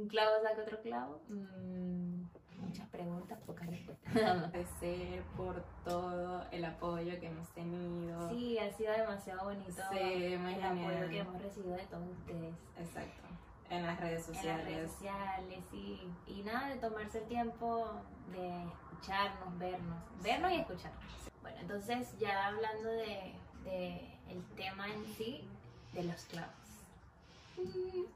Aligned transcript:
Un 0.00 0.08
clavo 0.08 0.30
saca 0.42 0.62
otro 0.62 0.80
clavo. 0.80 1.20
Mm, 1.28 2.22
muchas 2.58 2.88
preguntas, 2.88 3.38
pocas 3.46 3.66
respuestas. 3.68 4.16
Agradecer 4.16 5.22
por 5.36 5.62
todo 5.84 6.46
el 6.50 6.64
apoyo 6.64 7.18
que 7.20 7.26
hemos 7.26 7.48
tenido. 7.50 8.30
Sí, 8.30 8.58
ha 8.58 8.72
sido 8.72 8.92
demasiado 8.92 9.44
bonito 9.44 9.70
Sí, 9.92 9.98
el 9.98 10.38
genial. 10.38 10.78
apoyo 10.78 11.08
que 11.10 11.18
hemos 11.18 11.42
recibido 11.42 11.76
de 11.76 11.84
todos 11.86 12.08
ustedes. 12.08 12.54
Exacto. 12.78 13.22
En 13.68 13.86
las 13.86 14.00
redes 14.00 14.26
En 14.26 14.32
las 14.34 14.36
sociales. 14.42 14.64
redes 14.66 14.90
sociales, 14.92 15.64
sí. 15.70 16.00
Y 16.26 16.42
nada, 16.42 16.68
de 16.70 16.76
tomarse 16.76 17.18
el 17.18 17.24
tiempo 17.28 17.88
de 18.32 18.64
escucharnos, 18.64 19.58
vernos, 19.58 19.98
vernos 20.22 20.50
y 20.52 20.56
escucharnos. 20.56 21.04
Bueno, 21.42 21.58
entonces 21.60 22.18
ya 22.18 22.46
hablando 22.48 22.88
de, 22.88 23.34
de 23.64 24.18
el 24.28 24.42
tema 24.56 24.88
en 24.88 25.04
sí, 25.14 25.46
de 25.92 26.02
los 26.04 26.24
clavos. 26.24 26.54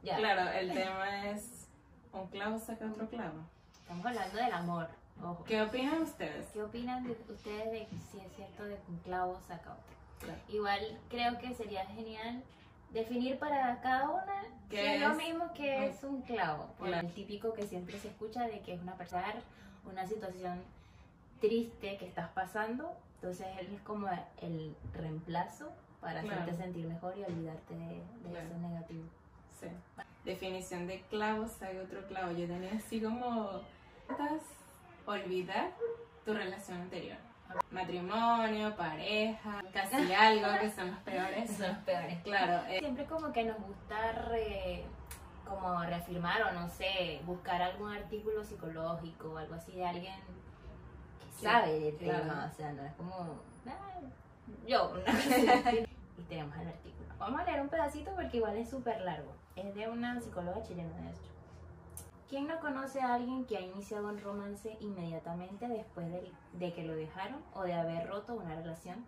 Ya, 0.02 0.16
Claro, 0.16 0.50
el 0.58 0.72
tema 0.74 1.26
es 1.30 1.53
un 2.14 2.26
clavo 2.28 2.58
saca 2.58 2.86
otro 2.86 3.08
clavo. 3.08 3.38
estamos 3.80 4.06
hablando 4.06 4.36
del 4.36 4.52
amor. 4.52 4.88
Ojo. 5.22 5.44
¿Qué 5.44 5.62
opinan 5.62 6.02
ustedes? 6.02 6.46
¿Qué 6.52 6.62
opinan 6.62 7.04
de 7.04 7.12
ustedes 7.28 7.70
de 7.70 7.86
si 8.10 8.18
es 8.20 8.32
cierto 8.34 8.64
de 8.64 8.74
que 8.76 8.90
un 8.90 8.98
clavo 8.98 9.40
saca 9.46 9.72
otro? 9.72 9.94
Claro. 10.20 10.40
Igual 10.48 10.98
creo 11.08 11.38
que 11.38 11.54
sería 11.54 11.86
genial 11.86 12.42
definir 12.90 13.38
para 13.38 13.80
cada 13.80 14.08
una 14.10 14.42
¿Qué 14.70 14.76
que 14.76 14.94
es 14.96 15.00
lo 15.00 15.10
es? 15.10 15.16
mismo 15.16 15.52
que 15.52 15.80
Mm. 15.80 15.82
es 15.84 16.02
un 16.04 16.22
clavo. 16.22 16.66
Por 16.78 16.88
Claro. 16.88 17.06
el 17.06 17.14
típico 17.14 17.52
que 17.52 17.66
siempre 17.66 17.98
se 17.98 18.08
escucha 18.08 18.42
de 18.46 18.60
que 18.60 18.74
es 18.74 18.80
una 18.80 18.94
persona, 18.94 19.32
una 19.90 20.06
situación 20.06 20.62
triste 21.40 21.96
que 21.98 22.06
estás 22.06 22.30
pasando. 22.30 22.92
Entonces 23.16 23.46
él 23.60 23.74
es 23.74 23.80
como 23.82 24.08
el 24.40 24.74
reemplazo 24.94 25.70
para 26.00 26.20
Claro. 26.22 26.42
hacerte 26.42 26.62
sentir 26.62 26.86
mejor 26.86 27.16
y 27.16 27.22
olvidarte 27.24 27.74
de, 27.74 27.86
de 27.86 28.38
eso 28.46 28.58
negativo. 28.58 29.04
Sí. 29.60 29.66
Definición 30.24 30.86
de 30.86 31.02
clavo 31.10 31.46
saca 31.46 31.82
otro 31.82 32.06
clavo. 32.06 32.32
Yo 32.32 32.46
tenía 32.46 32.72
así 32.76 33.00
como 33.00 33.60
¿Estás 34.08 34.42
olvidar 35.06 35.70
tu 36.24 36.32
relación 36.34 36.80
anterior. 36.80 37.18
Matrimonio, 37.70 38.74
pareja, 38.76 39.62
casi 39.72 40.12
algo 40.14 40.46
que 40.60 40.70
son 40.70 40.90
los 40.90 40.98
peores. 41.00 41.50
Son 41.56 41.68
los 41.68 41.78
peores. 41.78 42.22
Claro, 42.22 42.66
eh, 42.68 42.78
Siempre 42.80 43.04
como 43.04 43.32
que 43.32 43.44
nos 43.44 43.58
gusta 43.58 44.12
re- 44.12 44.84
como 45.46 45.82
reafirmar 45.84 46.42
o 46.42 46.52
no 46.52 46.68
sé, 46.70 47.20
buscar 47.26 47.60
algún 47.60 47.92
artículo 47.92 48.42
psicológico 48.44 49.32
o 49.32 49.36
algo 49.38 49.54
así 49.54 49.72
de 49.72 49.84
alguien 49.86 50.14
que 51.38 51.42
sabe 51.46 51.94
claro. 51.98 52.22
tema, 52.22 52.50
o 52.50 52.56
sea, 52.56 52.72
no 52.72 52.82
es 52.84 52.92
como 52.94 53.14
"Ah, 53.66 54.00
yo, 54.66 54.94
¿no? 54.94 55.02
y 56.18 56.22
tenemos 56.28 56.56
el 56.56 56.68
artículo. 56.68 57.08
Vamos 57.18 57.40
a 57.40 57.44
leer 57.44 57.60
un 57.60 57.68
pedacito 57.68 58.10
porque 58.14 58.38
igual 58.38 58.56
es 58.56 58.70
súper 58.70 59.00
largo. 59.02 59.32
Es 59.56 59.74
de 59.74 59.88
una 59.88 60.20
psicóloga 60.20 60.62
chilena 60.62 60.96
de 61.00 61.10
hecho. 61.10 61.30
¿Quién 62.28 62.48
no 62.48 62.58
conoce 62.58 63.00
a 63.00 63.14
alguien 63.14 63.44
que 63.44 63.56
ha 63.56 63.60
iniciado 63.60 64.08
un 64.08 64.18
romance 64.20 64.76
inmediatamente 64.80 65.68
después 65.68 66.10
de, 66.10 66.32
de 66.54 66.72
que 66.72 66.82
lo 66.84 66.94
dejaron 66.94 67.40
o 67.54 67.62
de 67.62 67.74
haber 67.74 68.08
roto 68.08 68.34
una 68.34 68.54
relación? 68.56 69.04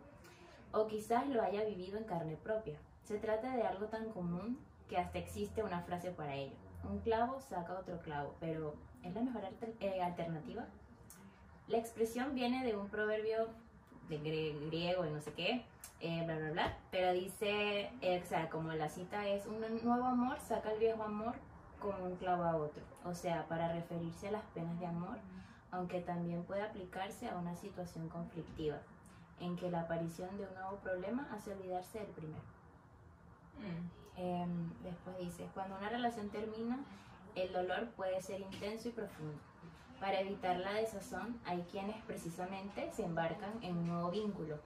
O 0.72 0.86
quizás 0.86 1.26
lo 1.28 1.42
haya 1.42 1.64
vivido 1.64 1.98
en 1.98 2.04
carne 2.04 2.36
propia. 2.36 2.78
Se 3.04 3.18
trata 3.18 3.56
de 3.56 3.62
algo 3.62 3.86
tan 3.86 4.10
común 4.10 4.58
que 4.88 4.98
hasta 4.98 5.18
existe 5.18 5.64
una 5.64 5.80
frase 5.82 6.10
para 6.10 6.34
ello. 6.34 6.54
Un 6.84 7.00
clavo 7.00 7.40
saca 7.40 7.78
otro 7.80 7.98
clavo, 8.00 8.34
pero 8.38 8.74
¿es 9.02 9.12
la 9.14 9.22
mejor 9.22 9.44
alter- 9.44 9.74
eh, 9.80 10.00
alternativa? 10.02 10.66
La 11.66 11.78
expresión 11.78 12.34
viene 12.34 12.64
de 12.64 12.76
un 12.76 12.88
proverbio 12.88 13.48
de 14.08 14.18
grie- 14.20 14.66
griego 14.66 15.04
y 15.06 15.10
no 15.10 15.20
sé 15.20 15.32
qué, 15.32 15.64
eh, 16.00 16.22
bla, 16.24 16.36
bla, 16.36 16.50
bla, 16.50 16.76
pero 16.90 17.12
dice, 17.12 17.90
eh, 18.00 18.22
o 18.24 18.26
sea, 18.28 18.48
como 18.50 18.72
la 18.72 18.88
cita 18.88 19.26
es, 19.26 19.46
un 19.46 19.60
nuevo 19.60 20.04
amor 20.04 20.38
saca 20.40 20.72
el 20.72 20.78
viejo 20.78 21.02
amor 21.02 21.34
como 21.80 22.04
un 22.04 22.16
clavo 22.16 22.44
a 22.44 22.56
otro, 22.56 22.82
o 23.04 23.14
sea, 23.14 23.46
para 23.48 23.72
referirse 23.72 24.28
a 24.28 24.32
las 24.32 24.44
penas 24.54 24.78
de 24.80 24.86
amor, 24.86 25.18
aunque 25.70 26.00
también 26.00 26.42
puede 26.44 26.62
aplicarse 26.62 27.28
a 27.28 27.36
una 27.36 27.54
situación 27.56 28.08
conflictiva, 28.08 28.78
en 29.40 29.56
que 29.56 29.70
la 29.70 29.80
aparición 29.82 30.36
de 30.38 30.44
un 30.46 30.54
nuevo 30.54 30.76
problema 30.78 31.28
hace 31.32 31.52
olvidarse 31.52 31.98
del 31.98 32.08
primero. 32.08 32.40
mm, 33.58 33.96
Em, 34.18 34.70
después 34.82 35.18
dice, 35.18 35.46
cuando 35.52 35.76
una 35.76 35.90
relación 35.90 36.30
termina, 36.30 36.78
el 37.34 37.52
dolor 37.52 37.88
puede 37.96 38.22
ser 38.22 38.40
intenso 38.40 38.88
y 38.88 38.92
profundo. 38.92 39.36
Para 40.00 40.20
evitar 40.20 40.56
la 40.58 40.74
desazón, 40.74 41.40
hay 41.44 41.62
quienes 41.70 41.96
precisamente 42.04 42.90
se 42.92 43.04
embarcan 43.04 43.62
en 43.62 43.76
un 43.78 43.88
nuevo 43.88 44.10
vínculo. 44.10 44.58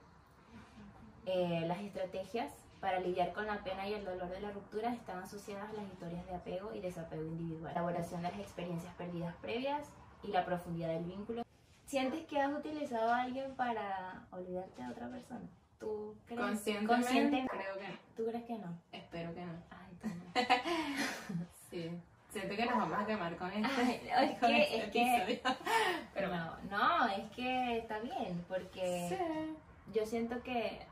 Eh, 1.25 1.63
las 1.67 1.79
estrategias 1.79 2.51
para 2.79 2.99
lidiar 2.99 3.31
con 3.31 3.45
la 3.45 3.63
pena 3.63 3.87
y 3.87 3.93
el 3.93 4.03
dolor 4.03 4.27
de 4.29 4.41
la 4.41 4.51
ruptura 4.51 4.91
están 4.93 5.19
asociadas 5.19 5.69
a 5.69 5.73
las 5.73 5.85
historias 5.85 6.25
de 6.25 6.35
apego 6.35 6.73
y 6.73 6.81
desapego 6.81 7.23
individual, 7.23 7.65
la 7.65 7.71
elaboración 7.71 8.21
de 8.23 8.31
las 8.31 8.39
experiencias 8.39 8.93
perdidas 8.95 9.35
previas 9.35 9.87
y 10.23 10.27
la 10.29 10.45
profundidad 10.45 10.89
del 10.89 11.05
vínculo. 11.05 11.43
¿Sientes 11.85 12.25
que 12.25 12.39
has 12.41 12.51
utilizado 12.53 13.11
a 13.13 13.21
alguien 13.21 13.53
para 13.55 14.25
olvidarte 14.31 14.81
de 14.83 14.89
otra 14.89 15.09
persona? 15.09 15.47
¿Tú 15.79 16.15
crees? 16.25 16.41
conscientemente 16.41 17.07
consciente- 17.07 17.47
creo 17.49 17.77
que 17.77 17.87
no. 17.87 17.97
¿Tú 18.15 18.25
crees 18.25 18.43
que 18.45 18.57
no? 18.57 18.77
Espero 18.91 19.33
que 19.33 19.45
no. 19.45 19.53
Ay, 19.69 19.95
toma. 20.01 20.15
Sí. 21.69 22.01
Siento 22.31 22.55
que 22.55 22.65
nos 22.65 22.77
vamos 22.77 22.97
a 22.99 23.05
quemar 23.05 23.35
con 23.35 23.51
esto. 23.51 23.69
Ay, 23.77 24.01
es 24.33 24.39
con 24.39 24.49
que- 24.49 24.77
este 24.77 24.85
es 24.85 24.91
que-. 24.91 25.43
Pero 26.13 26.29
bueno. 26.29 26.55
no, 26.69 26.99
no, 26.99 27.07
es 27.07 27.29
que 27.31 27.77
está 27.79 27.99
bien, 27.99 28.43
porque 28.47 29.09
Sí. 29.09 29.57
yo 29.93 30.05
siento 30.05 30.41
que 30.41 30.85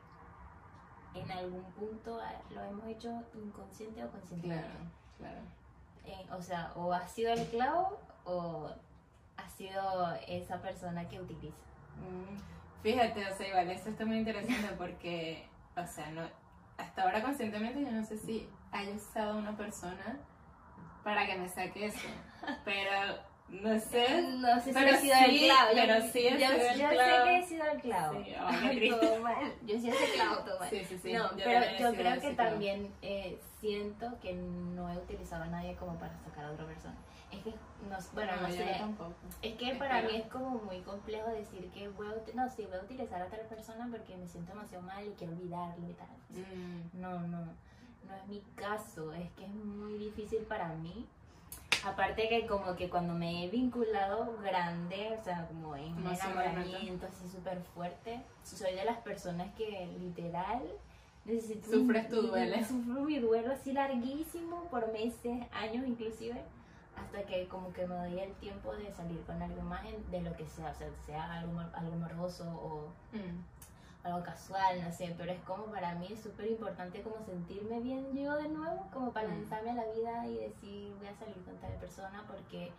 en 1.15 1.31
algún 1.31 1.63
punto 1.73 2.19
lo 2.51 2.63
hemos 2.63 2.85
hecho 2.87 3.23
inconsciente 3.35 4.03
o 4.03 4.11
conscientemente. 4.11 4.63
Claro, 4.67 4.83
claro. 5.17 5.41
Eh, 6.05 6.27
o 6.31 6.41
sea, 6.41 6.71
o 6.75 6.93
ha 6.93 7.07
sido 7.07 7.33
el 7.33 7.45
clavo 7.47 7.99
o 8.25 8.69
ha 9.37 9.49
sido 9.49 10.13
esa 10.27 10.61
persona 10.61 11.07
que 11.07 11.19
utiliza. 11.21 11.55
Mm, 11.97 12.37
Fíjate, 12.83 13.27
o 13.27 13.35
sea, 13.35 13.47
igual 13.47 13.69
esto 13.71 13.89
está 13.89 14.05
muy 14.05 14.17
interesante 14.19 14.69
porque, 14.77 15.47
o 15.75 15.85
sea, 15.85 16.09
no, 16.11 16.21
hasta 16.77 17.03
ahora 17.03 17.21
conscientemente 17.21 17.81
yo 17.81 17.91
no 17.91 18.05
sé 18.05 18.17
si 18.17 18.47
haya 18.71 18.91
usado 18.93 19.37
una 19.37 19.55
persona 19.57 20.17
para 21.09 21.25
que 21.25 21.35
me 21.37 21.49
saque 21.49 21.85
eso, 21.87 22.07
pero 22.65 22.91
no 23.49 23.79
sé. 23.79 24.21
No 24.21 24.55
sé 24.59 24.65
si 24.65 24.73
Pero 24.73 24.89
he 24.95 24.97
sido 24.99 25.15
sí, 25.15 25.23
el 25.25 25.39
clavo. 25.47 25.69
pero 25.73 25.99
yo, 25.99 26.11
sí 26.11 26.19
he 26.19 26.31
yo- 26.31 26.37
sido 26.37 26.69
el 26.69 26.79
yo 26.79 26.89
clavo. 26.89 27.17
sé 27.17 27.23
que 27.23 27.37
he 27.39 27.43
sido 27.47 27.65
el 27.65 27.81
clavo. 27.81 28.13
Sí, 28.23 28.33
ay, 28.39 28.57
qué 28.61 28.67
Ay, 28.67 28.75
triste. 28.77 28.99
todo 29.07 29.19
mal. 29.21 29.53
Yo 29.65 29.79
sí 29.79 29.91
clavo, 30.15 30.35
todo 30.43 30.59
mal. 30.59 30.69
Sí, 30.69 30.85
sí, 30.85 30.99
sí. 31.01 31.13
no, 31.13 31.31
yo 31.35 31.43
pero 31.45 31.59
he 31.65 31.71
yo 31.71 31.77
sido 31.77 31.93
creo 31.93 32.13
que 32.21 32.35
clavo. 32.35 32.49
también 32.51 32.93
eh, 33.01 33.39
siento 33.59 34.19
que 34.21 34.33
no 34.33 34.89
he 34.93 34.97
utilizado 34.97 35.43
a 35.43 35.47
nadie 35.47 35.75
como 35.77 35.97
para 35.97 36.15
sacar 36.19 36.45
a 36.45 36.51
otra 36.51 36.65
persona. 36.67 36.95
Es 37.31 37.39
que, 37.43 37.49
no, 37.51 37.97
bueno, 38.13 38.31
no, 38.41 38.51
sé. 38.51 38.75
tampoco. 38.79 39.13
Es 39.41 39.55
que 39.55 39.75
para 39.75 40.01
mí 40.03 40.15
es 40.15 40.25
como 40.31 40.49
muy 40.59 40.81
complejo 40.81 41.29
decir 41.29 41.69
que 41.71 41.87
voy 41.89 42.07
a, 42.07 42.35
no, 42.35 42.49
sí, 42.49 42.65
voy 42.65 42.77
a 42.77 42.81
utilizar 42.81 43.21
a 43.21 43.27
tal 43.27 43.41
persona 43.41 43.87
porque 43.91 44.15
me 44.15 44.27
siento 44.27 44.51
demasiado 44.53 44.83
mal 44.83 45.05
y 45.05 45.11
quiero 45.11 45.33
olvidarlo 45.33 45.87
y 45.89 45.93
tal. 45.93 46.07
Mm, 46.29 46.99
No, 47.01 47.19
no, 47.21 47.53
no 48.07 48.15
es 48.15 48.27
mi 48.27 48.41
caso. 48.55 49.13
Es 49.13 49.31
que 49.31 49.45
es 49.45 49.53
muy 49.53 49.97
difícil 49.97 50.39
para 50.39 50.69
mí. 50.69 51.07
Aparte 51.85 52.27
que 52.27 52.45
como 52.45 52.75
que 52.75 52.89
cuando 52.89 53.13
me 53.13 53.45
he 53.45 53.49
vinculado 53.49 54.37
grande, 54.43 55.17
o 55.19 55.23
sea, 55.23 55.47
como 55.47 55.75
en 55.75 55.93
un 55.93 56.07
enamoramiento 56.07 57.05
así 57.05 57.29
súper 57.29 57.61
fuerte, 57.73 58.21
soy 58.43 58.73
de 58.73 58.83
las 58.83 58.97
personas 58.99 59.53
que 59.55 59.87
literal 59.99 60.61
necesito... 61.23 61.71
Sufres 61.71 62.09
tu 62.09 62.21
duelo. 62.23 62.57
Sufro 62.65 63.01
mi 63.01 63.19
duelo 63.19 63.53
así 63.53 63.71
larguísimo, 63.71 64.65
por 64.65 64.91
meses, 64.91 65.45
años 65.53 65.87
inclusive, 65.87 66.41
hasta 66.97 67.23
que 67.23 67.47
como 67.47 67.71
que 67.71 67.87
me 67.87 67.95
doy 67.95 68.19
el 68.19 68.33
tiempo 68.35 68.75
de 68.75 68.91
salir 68.91 69.21
con 69.21 69.41
algo 69.41 69.61
más 69.61 69.83
de 70.11 70.21
lo 70.21 70.35
que 70.35 70.45
sea, 70.47 70.71
o 70.71 70.75
sea, 70.75 70.89
sea 71.05 71.39
algo, 71.39 71.61
algo 71.73 71.95
morboso 71.95 72.43
o 72.43 72.91
mm, 73.13 73.58
algo 74.09 74.23
casual, 74.25 74.81
no 74.83 74.91
sé, 74.91 75.13
pero 75.17 75.31
es 75.31 75.39
como 75.41 75.65
para 75.65 75.95
mí 75.95 76.07
es 76.11 76.21
súper 76.21 76.47
importante 76.47 77.01
como 77.01 77.23
sentirme 77.25 77.79
bien 77.79 78.15
yo 78.15 78.35
de 78.35 78.49
nuevo, 78.49 78.87
como 78.93 79.11
para 79.11 79.27
Mm. 79.27 79.31
lanzarme 79.31 79.71
a 79.71 79.75
la 79.75 79.85
vida 79.93 80.27
y 80.27 80.35
decir 80.37 80.93
voy 80.97 81.07
a 81.07 81.15
salir 81.15 81.35
con 81.45 81.55
tal 81.57 81.73
persona 81.75 82.23
porque, 82.27 82.71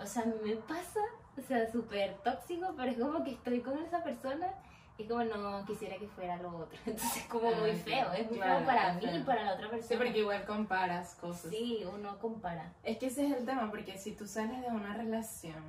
o 0.00 0.06
sea, 0.06 0.24
me 0.44 0.56
pasa, 0.56 1.00
o 1.38 1.40
sea, 1.42 1.70
súper 1.70 2.14
tóxico, 2.24 2.74
pero 2.76 2.90
es 2.90 2.98
como 2.98 3.24
que 3.24 3.32
estoy 3.32 3.60
con 3.60 3.78
esa 3.78 4.02
persona 4.02 4.48
y 4.96 5.06
como 5.08 5.24
no 5.24 5.64
quisiera 5.66 5.96
que 5.96 6.06
fuera 6.08 6.36
lo 6.36 6.56
otro, 6.56 6.78
entonces 6.86 7.16
es 7.16 7.26
como 7.26 7.50
muy 7.52 7.70
Ah, 7.70 7.74
feo, 7.84 8.12
es 8.12 8.26
muy 8.28 8.38
claro, 8.38 8.58
feo 8.58 8.66
para 8.66 8.92
mí 8.94 9.04
y 9.12 9.22
para 9.24 9.42
la 9.44 9.54
otra 9.54 9.66
Sí, 9.66 9.72
persona. 9.76 10.00
porque 10.00 10.18
igual 10.20 10.44
comparas 10.46 11.14
cosas. 11.16 11.50
Sí, 11.50 11.84
uno 11.92 12.18
compara. 12.18 12.72
Es 12.84 12.98
que 12.98 13.06
ese 13.06 13.26
es 13.26 13.36
el 13.36 13.44
tema, 13.44 13.70
porque 13.70 13.98
si 13.98 14.12
tú 14.12 14.26
sales 14.26 14.60
de 14.60 14.68
una 14.68 14.94
relación, 14.94 15.62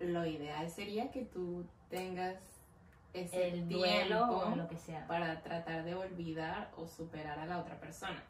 lo 0.00 0.26
ideal 0.26 0.68
sería 0.70 1.10
que 1.10 1.22
tú 1.24 1.64
tengas 1.90 2.36
ese 3.12 3.48
El 3.48 3.68
duelo 3.68 4.30
o 4.30 4.54
lo 4.56 4.68
que 4.68 4.76
sea. 4.76 5.06
para 5.06 5.40
tratar 5.42 5.84
de 5.84 5.94
olvidar 5.94 6.70
o 6.76 6.86
superar 6.86 7.38
a 7.38 7.46
la 7.46 7.58
otra 7.58 7.78
persona. 7.80 8.22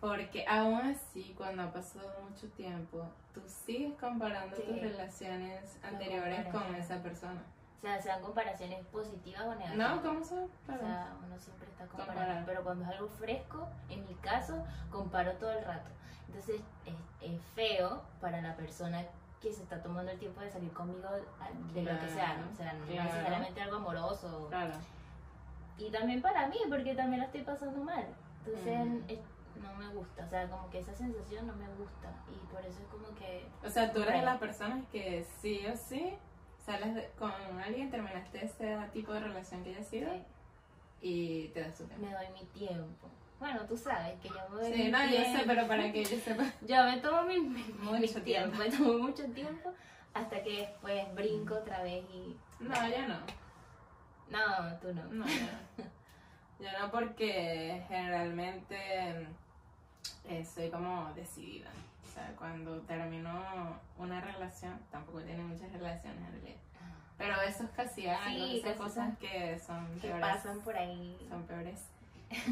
Porque 0.00 0.46
aún 0.48 0.80
así, 0.80 1.34
cuando 1.36 1.62
ha 1.62 1.72
pasado 1.72 2.10
mucho 2.28 2.48
tiempo, 2.52 3.04
tú 3.34 3.42
sigues 3.46 3.92
comparando 3.98 4.56
Sí. 4.56 4.62
tus 4.62 4.80
relaciones 4.80 5.78
anteriores 5.82 6.46
con 6.48 6.74
esa 6.74 7.02
persona. 7.02 7.42
O 7.78 7.80
sea, 7.82 8.00
sean 8.00 8.20
comparaciones 8.22 8.84
positivas 8.86 9.42
o 9.42 9.54
negativas. 9.54 9.96
No, 9.96 10.02
¿cómo 10.02 10.24
son? 10.24 10.44
O 10.44 10.78
sea, 10.78 11.14
uno 11.24 11.38
siempre 11.38 11.68
está 11.68 11.86
comparando. 11.86 12.14
Comparar. 12.20 12.44
Pero 12.46 12.64
cuando 12.64 12.84
es 12.84 12.90
algo 12.90 13.08
fresco, 13.08 13.68
en 13.88 14.04
mi 14.06 14.14
caso, 14.16 14.64
comparo 14.90 15.32
todo 15.34 15.52
el 15.52 15.64
rato. 15.64 15.90
Entonces, 16.28 16.60
es, 16.86 16.94
es 17.22 17.40
feo 17.54 18.02
para 18.20 18.40
la 18.40 18.54
persona 18.56 19.04
que 19.40 19.52
se 19.52 19.62
está 19.62 19.82
tomando 19.82 20.10
el 20.12 20.18
tiempo 20.18 20.40
de 20.40 20.50
salir 20.50 20.70
conmigo 20.72 21.08
a- 21.08 21.72
de 21.72 21.82
lo 21.82 21.98
que 21.98 22.08
sea, 22.08 22.36
¿no? 22.36 22.50
O 22.52 22.54
sea, 22.54 22.72
no 22.74 22.84
Claro. 22.86 23.04
necesariamente 23.04 23.60
algo 23.62 23.76
amoroso. 23.76 24.46
Claro. 24.50 24.74
Y 25.78 25.90
también 25.90 26.20
para 26.20 26.46
mí, 26.48 26.58
porque 26.68 26.94
también 26.94 27.20
la 27.20 27.26
estoy 27.26 27.42
pasando 27.42 27.82
mal. 27.82 28.06
Entonces, 28.44 28.80
Ujú. 28.86 29.02
es- 29.08 29.62
no 29.62 29.74
me 29.76 29.88
gusta. 29.94 30.24
O 30.24 30.28
sea, 30.28 30.48
como 30.48 30.68
que 30.70 30.78
esa 30.80 30.94
sensación 30.94 31.46
no 31.46 31.54
me 31.54 31.66
gusta. 31.74 32.10
Y 32.30 32.46
por 32.52 32.60
eso 32.64 32.80
es 32.82 32.88
como 32.88 33.14
que. 33.18 33.46
O 33.64 33.70
sea, 33.70 33.90
tú 33.92 34.02
eres 34.02 34.14
de 34.20 34.22
las 34.22 34.38
personas 34.38 34.84
que 34.92 35.24
sí 35.40 35.66
o 35.66 35.76
sí 35.76 36.14
sales 36.64 36.94
de- 36.94 37.10
con 37.18 37.30
alguien, 37.64 37.90
terminaste 37.90 38.44
ese 38.44 38.76
tipo 38.92 39.12
de 39.12 39.20
relación 39.20 39.64
que 39.64 39.70
haya 39.74 39.82
sido 39.84 40.10
sí, 40.12 40.22
y 41.00 41.48
te 41.48 41.60
das 41.62 41.74
tu 41.76 41.84
tiempo. 41.84 42.06
me 42.06 42.12
doy 42.12 42.26
mi 42.34 42.44
tiempo. 42.46 43.08
Bueno, 43.40 43.60
tú 43.66 43.76
sabes 43.76 44.20
que 44.20 44.28
yo 44.28 44.48
me 44.50 44.60
doy 44.62 44.72
Sí, 44.74 44.90
no, 44.90 45.04
yo 45.06 45.24
sé, 45.24 45.42
pero 45.46 45.66
para 45.66 45.90
que 45.90 46.04
yo 46.04 46.16
sepa. 46.24 46.44
Yo 46.60 46.84
me 46.84 46.98
tomo 46.98 47.22
mi, 47.22 47.40
mi- 47.40 47.62
Mucho 47.80 47.98
mi 47.98 48.06
tiempo. 48.06 48.22
tiempo, 48.24 48.56
me 48.58 48.70
tomo 48.70 48.98
mucho 48.98 49.24
tiempo 49.32 49.72
hasta 50.14 50.42
que 50.42 50.58
después 50.58 51.14
brinco 51.14 51.54
otra 51.54 51.82
vez 51.82 52.04
y... 52.12 52.36
No, 52.60 52.74
yo 52.88 53.08
no. 53.08 53.18
No, 54.28 54.76
tú 54.80 54.92
no. 54.94 55.02
No, 55.04 55.26
yo 55.26 55.40
no. 55.40 55.84
Yo 56.60 56.66
no 56.78 56.90
porque 56.90 57.82
generalmente 57.88 59.26
eh, 60.28 60.44
soy 60.44 60.68
como 60.68 61.10
decidida. 61.14 61.70
O 62.06 62.12
sea, 62.12 62.34
cuando 62.36 62.80
termino 62.82 63.80
una 63.96 64.20
relación, 64.20 64.78
tampoco 64.90 65.22
tiene 65.22 65.42
muchas 65.42 65.72
relaciones 65.72 66.18
en 66.22 66.32
realidad. 66.32 66.60
Pero 67.16 67.40
esos 67.40 67.70
casi 67.70 68.06
algo, 68.08 68.44
Sí, 68.46 68.58
esas 68.58 68.76
cosas 68.76 69.08
cosas 69.08 69.18
que 69.18 69.58
son 69.58 69.86
Que 70.00 70.08
peores. 70.08 70.20
pasan 70.20 70.60
por 70.60 70.76
ahí. 70.76 71.16
Son 71.30 71.42
peores. 71.44 71.80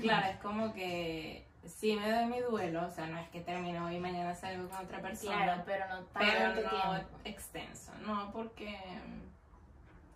Claro, 0.00 0.26
es 0.28 0.36
como 0.38 0.72
que 0.72 1.46
sí 1.64 1.96
me 1.96 2.10
doy 2.10 2.26
mi 2.26 2.40
duelo, 2.40 2.86
o 2.86 2.90
sea, 2.90 3.06
no 3.06 3.18
es 3.18 3.28
que 3.28 3.40
termino 3.40 3.90
y 3.92 3.98
mañana 3.98 4.34
salgo 4.34 4.68
con 4.68 4.84
otra 4.84 5.00
persona. 5.00 5.44
Claro, 5.44 5.62
pero 5.66 5.88
no 5.88 5.94
tanto 6.04 6.12
pero 6.18 6.48
no 6.48 6.70
tiempo. 6.70 7.18
extenso, 7.24 7.92
no 8.04 8.30
porque 8.32 8.76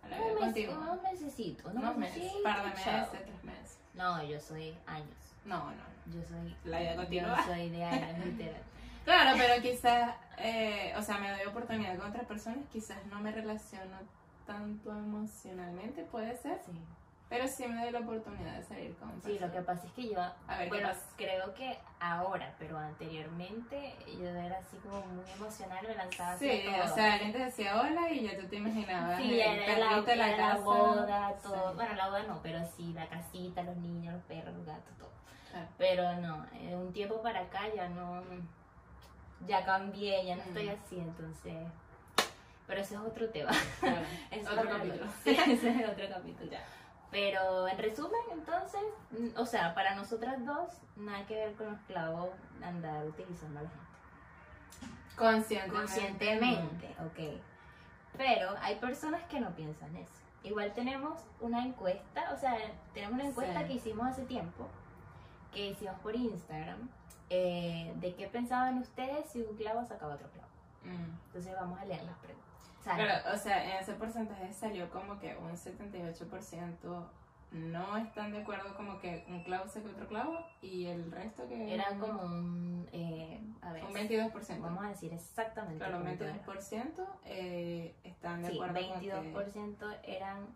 a 0.03 0.07
la 0.09 0.17
Un 0.17 0.53
mes, 0.53 0.67
unos 0.69 1.01
mesecitos, 1.01 1.73
unos 1.73 1.97
meses, 1.97 2.33
par 2.43 2.63
de 2.63 2.69
meses, 2.69 3.09
tres 3.11 3.43
meses. 3.43 3.79
No, 3.93 4.23
yo 4.23 4.39
soy 4.39 4.75
años. 4.85 5.15
No, 5.45 5.71
no. 5.71 5.83
Yo 6.13 6.21
soy... 6.27 6.55
La 6.65 6.79
vida 6.79 6.95
continúa. 6.95 7.37
Yo 7.37 7.53
soy 7.53 7.69
de 7.69 7.83
años, 7.83 8.25
literal. 8.25 8.61
Claro, 9.05 9.37
pero 9.37 9.61
quizás, 9.61 10.15
eh, 10.37 10.93
o 10.97 11.01
sea, 11.01 11.17
me 11.17 11.29
doy 11.29 11.45
oportunidad 11.45 11.97
con 11.97 12.09
otras 12.09 12.25
personas, 12.25 12.59
quizás 12.71 13.05
no 13.07 13.19
me 13.19 13.33
relaciono 13.33 13.97
tanto 14.45 14.91
emocionalmente, 14.91 16.03
puede 16.03 16.37
ser, 16.37 16.61
Sí. 16.65 16.71
Pero 17.33 17.47
sí 17.47 17.65
me 17.67 17.81
doy 17.81 17.91
la 17.91 17.99
oportunidad 17.99 18.57
de 18.57 18.63
salir 18.63 18.95
con 18.97 19.19
Sí, 19.23 19.39
lo 19.39 19.51
que 19.51 19.61
pasa 19.61 19.87
es 19.87 19.91
que 19.93 20.07
yo, 20.09 20.19
A 20.21 20.57
ver, 20.57 20.63
¿qué 20.65 20.67
bueno, 20.69 20.89
creo 21.17 21.53
que 21.55 21.79
ahora, 21.99 22.53
pero 22.59 22.77
anteriormente 22.77 23.95
yo 24.05 24.27
era 24.27 24.59
así 24.59 24.77
como 24.77 25.01
muy 25.07 25.25
emocional, 25.31 25.83
me 25.87 25.95
lanzaba 25.95 26.37
Sí, 26.37 26.61
todo. 26.63 26.83
o 26.83 26.95
sea, 26.95 27.13
alguien 27.13 27.31
te 27.31 27.39
decía 27.39 27.81
hola 27.81 28.11
y 28.11 28.21
ya 28.27 28.37
tú 28.39 28.47
te 28.47 28.57
imaginabas 28.57 29.17
Sí, 29.17 29.33
el 29.33 29.39
era 29.39 29.77
la, 29.79 29.97
era 30.13 30.27
la 30.27 30.37
casa. 30.37 30.57
boda, 30.63 31.33
todo. 31.41 31.69
Sí. 31.71 31.75
Bueno, 31.75 31.95
la 31.95 32.07
boda 32.09 32.23
no, 32.23 32.39
pero 32.43 32.59
sí, 32.77 32.93
la 32.93 33.07
casita, 33.07 33.63
los 33.63 33.77
niños, 33.77 34.13
los 34.13 34.23
perros, 34.25 34.53
los 34.53 34.65
gatos, 34.67 34.95
todo. 34.99 35.09
Pero 35.79 36.15
no, 36.17 36.45
de 36.51 36.75
un 36.75 36.93
tiempo 36.93 37.19
para 37.23 37.39
acá 37.41 37.61
ya 37.75 37.89
no. 37.89 38.21
Ya 39.47 39.65
cambié, 39.65 40.23
ya 40.25 40.35
no 40.35 40.43
Mm. 40.43 40.47
estoy 40.49 40.69
así, 40.69 40.99
entonces. 40.99 41.67
Pero 42.65 42.79
ese 42.79 42.93
es 42.95 43.01
otro 43.01 43.29
tema. 43.29 43.51
Claro. 43.79 44.01
Es 44.31 44.47
Otro 44.47 44.69
capítulo. 44.69 45.05
Sí, 45.23 45.31
ese 45.47 45.69
es 45.69 45.89
otro 45.89 46.07
capítulo. 46.09 46.51
Ya. 46.51 46.63
Pero 47.13 47.67
en 47.67 47.77
resumen, 47.77 48.19
entonces, 48.31 48.81
mm, 49.11 49.39
o 49.39 49.45
sea, 49.45 49.73
para 49.73 49.95
nosotras 49.95 50.43
dos, 50.45 50.69
nada 50.97 51.25
que 51.27 51.35
ver 51.35 51.53
con 51.53 51.67
los 51.71 51.79
clavos 51.81 52.31
andar 52.61 53.05
utilizando 53.05 53.59
a 53.59 53.63
la 53.63 53.69
gente. 53.69 53.83
Conscientemente. 55.15 55.77
Conscientemente, 55.77 56.95
ok. 57.05 57.41
Pero 58.17 58.55
hay 58.61 58.75
personas 58.75 59.23
que 59.25 59.39
no 59.39 59.51
piensan 59.55 59.95
eso. 59.95 60.11
Igual 60.43 60.73
tenemos 60.73 61.21
una 61.39 61.63
encuesta, 61.63 62.31
o 62.33 62.37
sea, 62.37 62.57
tenemos 62.93 63.13
una 63.15 63.29
encuesta 63.29 63.61
Sí. 63.61 63.67
que 63.67 63.73
hicimos 63.73 64.07
hace 64.07 64.23
tiempo, 64.25 64.67
que 65.53 65.67
hicimos 65.67 65.97
por 65.99 66.15
Instagram, 66.15 66.89
eh, 67.29 67.93
de 67.97 68.15
qué 68.15 68.27
pensaban 68.27 68.79
ustedes 68.79 69.29
si 69.29 69.41
un 69.41 69.55
clavo 69.55 69.85
sacaba 69.85 70.15
otro 70.15 70.29
clavo. 70.31 70.49
Mm. 70.83 71.11
Entonces 71.27 71.53
vamos 71.55 71.79
a 71.79 71.85
leer 71.85 72.03
las 72.03 72.17
preguntas. 72.17 72.42
Sale. 72.83 73.03
Claro, 73.03 73.33
o 73.33 73.37
sea, 73.37 73.63
en 73.63 73.81
ese 73.81 73.93
porcentaje 73.93 74.51
salió 74.51 74.89
como 74.89 75.19
que 75.19 75.35
un 75.37 75.51
78% 75.53 77.05
no 77.53 77.97
están 77.97 78.31
de 78.31 78.41
acuerdo 78.41 78.75
como 78.75 78.99
que 78.99 79.23
un 79.29 79.43
clavo 79.43 79.67
saca 79.67 79.87
otro 79.87 80.07
clavo 80.07 80.43
y 80.61 80.87
el 80.87 81.11
resto 81.11 81.47
que... 81.47 81.73
Era 81.73 81.85
como 81.99 82.23
un, 82.23 82.89
eh, 82.91 83.39
a 83.61 83.71
ver, 83.71 83.85
Un 83.85 83.93
22%. 83.93 84.59
vamos 84.59 84.83
a 84.83 84.89
decir 84.89 85.13
exactamente. 85.13 85.77
Claro, 85.77 85.97
un 85.97 86.03
cuánto 86.03 86.23
era. 86.25 86.33
22% 86.43 87.05
eh, 87.25 87.93
están 88.03 88.41
de 88.41 88.49
Sí, 88.49 88.55
acuerdo 88.55 88.89
con 88.89 88.99
que, 88.99 89.13
22% 89.13 89.97
eran 90.03 90.47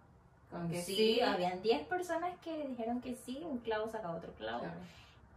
con 0.49 0.69
que 0.69 0.81
sí, 0.81 0.95
sí. 0.95 1.21
habían 1.21 1.61
10 1.61 1.87
personas 1.87 2.35
que 2.39 2.67
dijeron 2.67 2.99
que 2.99 3.15
sí, 3.15 3.43
un 3.45 3.59
clavo 3.59 3.87
sacaba 3.87 4.15
otro 4.15 4.33
clavo. 4.33 4.61
Claro. 4.61 4.79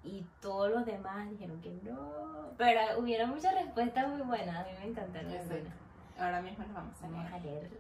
Y 0.03 0.25
todos 0.41 0.71
los 0.71 0.87
demás 0.87 1.29
dijeron 1.31 1.61
que 1.61 1.73
no. 1.83 2.53
Pero 2.57 2.81
hubieron 2.99 3.31
muchas 3.31 3.55
respuestas 3.55 4.09
muy 4.09 4.23
buenas. 4.23 4.57
A 4.57 4.65
mí 4.65 4.71
me 4.81 4.87
encantaron 4.87 5.31
las 5.31 5.47
buenas. 5.47 5.75
Ahora 6.21 6.41
mismo 6.43 6.65
los 6.65 6.75
vamos 6.75 6.95
a 7.03 7.07
Vamos 7.09 7.33
a 7.33 7.39
leer. 7.39 7.63
leer. 7.63 7.71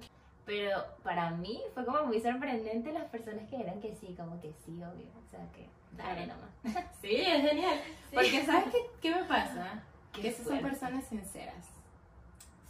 Pero 0.46 0.82
para 1.04 1.30
mí 1.30 1.60
fue 1.74 1.84
como 1.84 2.04
muy 2.06 2.20
sorprendente 2.20 2.92
las 2.92 3.04
personas 3.04 3.48
que 3.48 3.60
eran 3.60 3.80
que 3.80 3.94
sí, 3.94 4.14
como 4.16 4.40
que 4.40 4.52
sí, 4.64 4.82
obvio. 4.82 5.06
O 5.18 5.30
sea 5.30 5.46
que, 5.52 5.68
dale 5.92 6.26
nomás. 6.26 6.50
Sí, 7.00 7.16
es 7.16 7.48
genial. 7.48 7.80
Sí. 8.10 8.14
Porque 8.14 8.44
¿sabes 8.46 8.64
qué, 8.72 8.78
qué 9.00 9.14
me 9.14 9.24
pasa? 9.24 9.82
Qué 10.12 10.22
que 10.22 10.28
esas 10.28 10.46
son 10.46 10.60
personas 10.60 11.04
sinceras. 11.06 11.68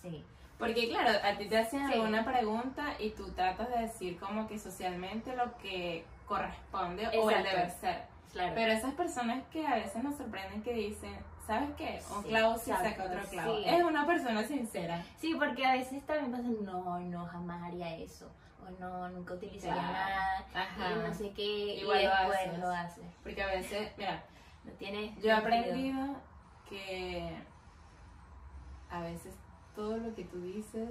Sí, 0.02 0.24
Porque 0.58 0.88
claro, 0.88 1.18
a 1.24 1.36
ti 1.38 1.48
te 1.48 1.56
hacen 1.58 1.86
Sí. 1.86 1.94
alguna 1.94 2.24
pregunta 2.24 2.94
y 2.98 3.10
tú 3.10 3.30
tratas 3.32 3.68
de 3.70 3.78
decir 3.82 4.18
como 4.18 4.46
que 4.46 4.58
socialmente 4.58 5.34
lo 5.36 5.56
que 5.58 6.04
corresponde 6.26 7.06
o 7.08 7.30
el 7.30 7.36
Exacto. 7.36 7.50
deber 7.56 7.70
ser. 7.70 8.02
claro. 8.32 8.52
Pero 8.54 8.72
esas 8.72 8.94
personas 8.94 9.42
que 9.50 9.66
a 9.66 9.76
veces 9.76 10.02
nos 10.02 10.16
sorprenden 10.16 10.62
que 10.62 10.72
dicen, 10.74 11.16
¿sabes 11.46 11.70
qué? 11.76 12.00
Un 12.16 12.22
Sí, 12.22 12.28
clavo 12.28 12.58
sí 12.58 12.70
saca 12.70 13.04
otro 13.04 13.20
clavo. 13.30 13.56
sí. 13.56 13.64
Es 13.66 13.82
una 13.82 14.06
persona 14.06 14.44
sincera. 14.44 15.04
Sí, 15.18 15.34
porque 15.38 15.64
a 15.66 15.72
veces 15.72 16.04
también 16.06 16.30
pasan, 16.32 16.64
no, 16.64 16.98
no, 17.00 17.26
jamás 17.26 17.62
haría 17.62 17.96
eso. 17.96 18.30
O 18.66 18.70
no, 18.78 19.08
nunca 19.08 19.34
utilizaría 19.34 19.74
Claro. 19.74 19.92
nada. 19.92 20.44
Ajá. 20.54 20.90
Y 20.92 21.08
no 21.08 21.14
sé 21.14 21.30
qué. 21.32 21.76
Igual 21.80 22.00
y 22.00 22.04
lo 22.04 22.10
después 22.10 22.38
haces. 22.38 22.58
lo 22.58 22.70
haces. 22.70 23.04
Porque 23.22 23.42
a 23.42 23.46
veces, 23.46 23.92
mira, 23.96 24.22
No 24.64 24.72
tiene 24.72 25.14
yo 25.22 25.30
he 25.30 25.32
aprendido 25.32 26.16
que 26.68 27.34
a 28.90 29.00
veces 29.00 29.34
todo 29.74 29.96
lo 29.96 30.14
que 30.14 30.24
tú 30.24 30.40
dices 30.42 30.90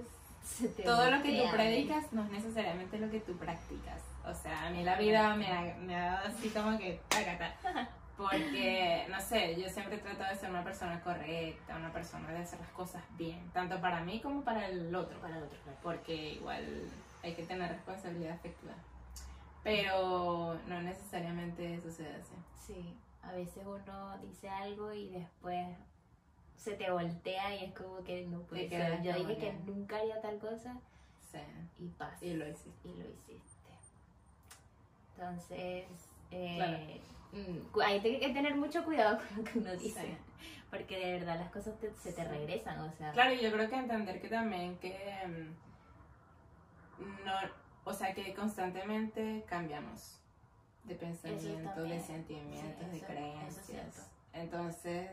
todo 0.83 1.11
lo 1.11 1.21
que 1.21 1.37
tú 1.41 1.51
predicas 1.51 2.11
no 2.13 2.23
es 2.23 2.31
necesariamente 2.31 2.97
lo 2.97 3.09
que 3.11 3.19
tú 3.19 3.37
practicas. 3.37 4.01
O 4.25 4.33
sea, 4.33 4.67
a 4.67 4.69
mí 4.71 4.83
la 4.83 4.95
vida 4.95 5.35
me 5.35 5.47
ha, 5.51 5.75
me 5.77 5.95
ha 5.95 6.05
dado 6.13 6.27
así 6.29 6.49
como 6.49 6.77
que 6.77 6.99
tacata. 7.09 7.53
Porque, 8.19 9.05
no 9.09 9.21
sé, 9.21 9.55
yo 9.61 9.69
siempre 9.69 9.97
trato 9.97 10.23
de 10.25 10.35
ser 10.35 10.49
una 10.49 10.61
persona 10.61 10.99
correcta, 11.01 11.77
una 11.77 11.93
persona 11.93 12.29
de 12.31 12.39
hacer 12.39 12.59
las 12.59 12.69
cosas 12.71 13.01
bien, 13.17 13.49
tanto 13.53 13.79
para 13.79 14.03
mí 14.03 14.19
como 14.19 14.43
para 14.43 14.67
el 14.67 14.93
otro. 14.93 15.17
Para 15.21 15.37
el 15.37 15.43
otro, 15.43 15.57
claro. 15.63 15.77
Porque 15.81 16.33
igual 16.33 16.83
hay 17.23 17.33
que 17.33 17.43
tener 17.43 17.71
responsabilidad 17.71 18.33
afectiva. 18.33 18.73
Pero 19.63 20.59
no 20.67 20.81
necesariamente 20.81 21.79
sucede 21.81 22.13
así. 22.15 22.33
Sí, 22.67 22.97
a 23.23 23.31
veces 23.31 23.63
uno 23.65 24.17
dice 24.19 24.49
algo 24.49 24.91
y 24.91 25.07
después 25.09 25.67
se 26.57 26.73
te 26.73 26.91
voltea 26.91 27.55
y 27.55 27.65
es 27.65 27.73
como 27.73 28.03
que 28.03 28.25
no 28.25 28.41
puede 28.41 28.67
Te 28.67 28.77
ser. 28.77 29.01
Yo 29.01 29.13
dije 29.13 29.35
que 29.37 29.51
que- 29.51 29.53
nunca 29.65 29.95
haría 29.95 30.19
tal 30.19 30.39
cosa 30.39 30.75
Sí. 31.31 31.39
y 31.77 31.87
pasa. 31.87 32.25
Y 32.25 32.33
lo 32.33 32.45
hiciste. 32.49 32.89
Y 32.89 32.93
lo 32.95 33.05
hiciste. 33.09 33.69
Entonces, 35.15 35.85
eh, 36.31 36.53
Claro. 36.57 36.77
Mm, 37.31 37.79
hay 37.81 37.99
que 38.01 38.29
tener 38.33 38.55
mucho 38.55 38.83
cuidado 38.83 39.17
con 39.27 39.37
lo 39.37 39.43
que 39.43 39.59
uno 39.59 39.71
dice. 39.77 40.01
Sí. 40.01 40.17
Porque 40.69 40.97
de 40.99 41.13
verdad 41.13 41.39
las 41.39 41.51
cosas 41.51 41.79
te- 41.79 41.93
se 41.95 42.13
te 42.13 42.23
regresan, 42.23 42.79
o 42.79 42.91
sea. 42.91 43.11
Claro, 43.11 43.33
y 43.33 43.41
yo 43.41 43.51
creo 43.51 43.67
que 43.69 43.75
entender 43.75 44.21
que 44.21 44.27
también 44.29 44.77
que 44.77 44.95
mm, 45.27 47.25
no, 47.25 47.33
o 47.85 47.93
sea, 47.93 48.13
que 48.13 48.33
constantemente 48.33 49.43
cambiamos 49.47 50.19
de 50.83 50.95
pensamiento, 50.95 51.83
de 51.83 51.99
sentimientos, 51.99 52.85
Sí, 52.91 52.91
de 52.91 52.97
eso- 52.97 53.05
eso 53.47 53.59
es 53.61 53.65
cierto. 53.65 53.91
creencias. 53.93 54.11
Entonces, 54.33 55.11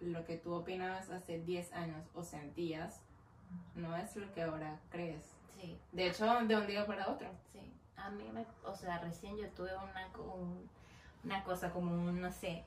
lo 0.00 0.24
que 0.24 0.36
tú 0.36 0.54
opinabas 0.54 1.10
hace 1.10 1.38
10 1.40 1.72
años 1.72 2.06
o 2.14 2.22
sentías 2.22 3.00
no 3.74 3.96
es 3.96 4.16
lo 4.16 4.32
que 4.32 4.42
ahora 4.42 4.80
crees. 4.90 5.22
Sí, 5.60 5.78
De 5.92 6.08
hecho, 6.08 6.24
de 6.44 6.56
un 6.56 6.66
día 6.66 6.86
para 6.86 7.08
otro. 7.08 7.28
sí. 7.52 7.60
A 7.96 8.10
mí 8.10 8.24
me, 8.32 8.44
o 8.64 8.74
sea, 8.74 8.98
recién 8.98 9.36
yo 9.36 9.48
tuve 9.50 9.70
una, 9.76 10.08
un- 10.18 10.68
una 11.24 11.42
cosa 11.44 11.70
como 11.70 11.92
un, 11.92 12.20
no 12.20 12.30
sé, 12.30 12.64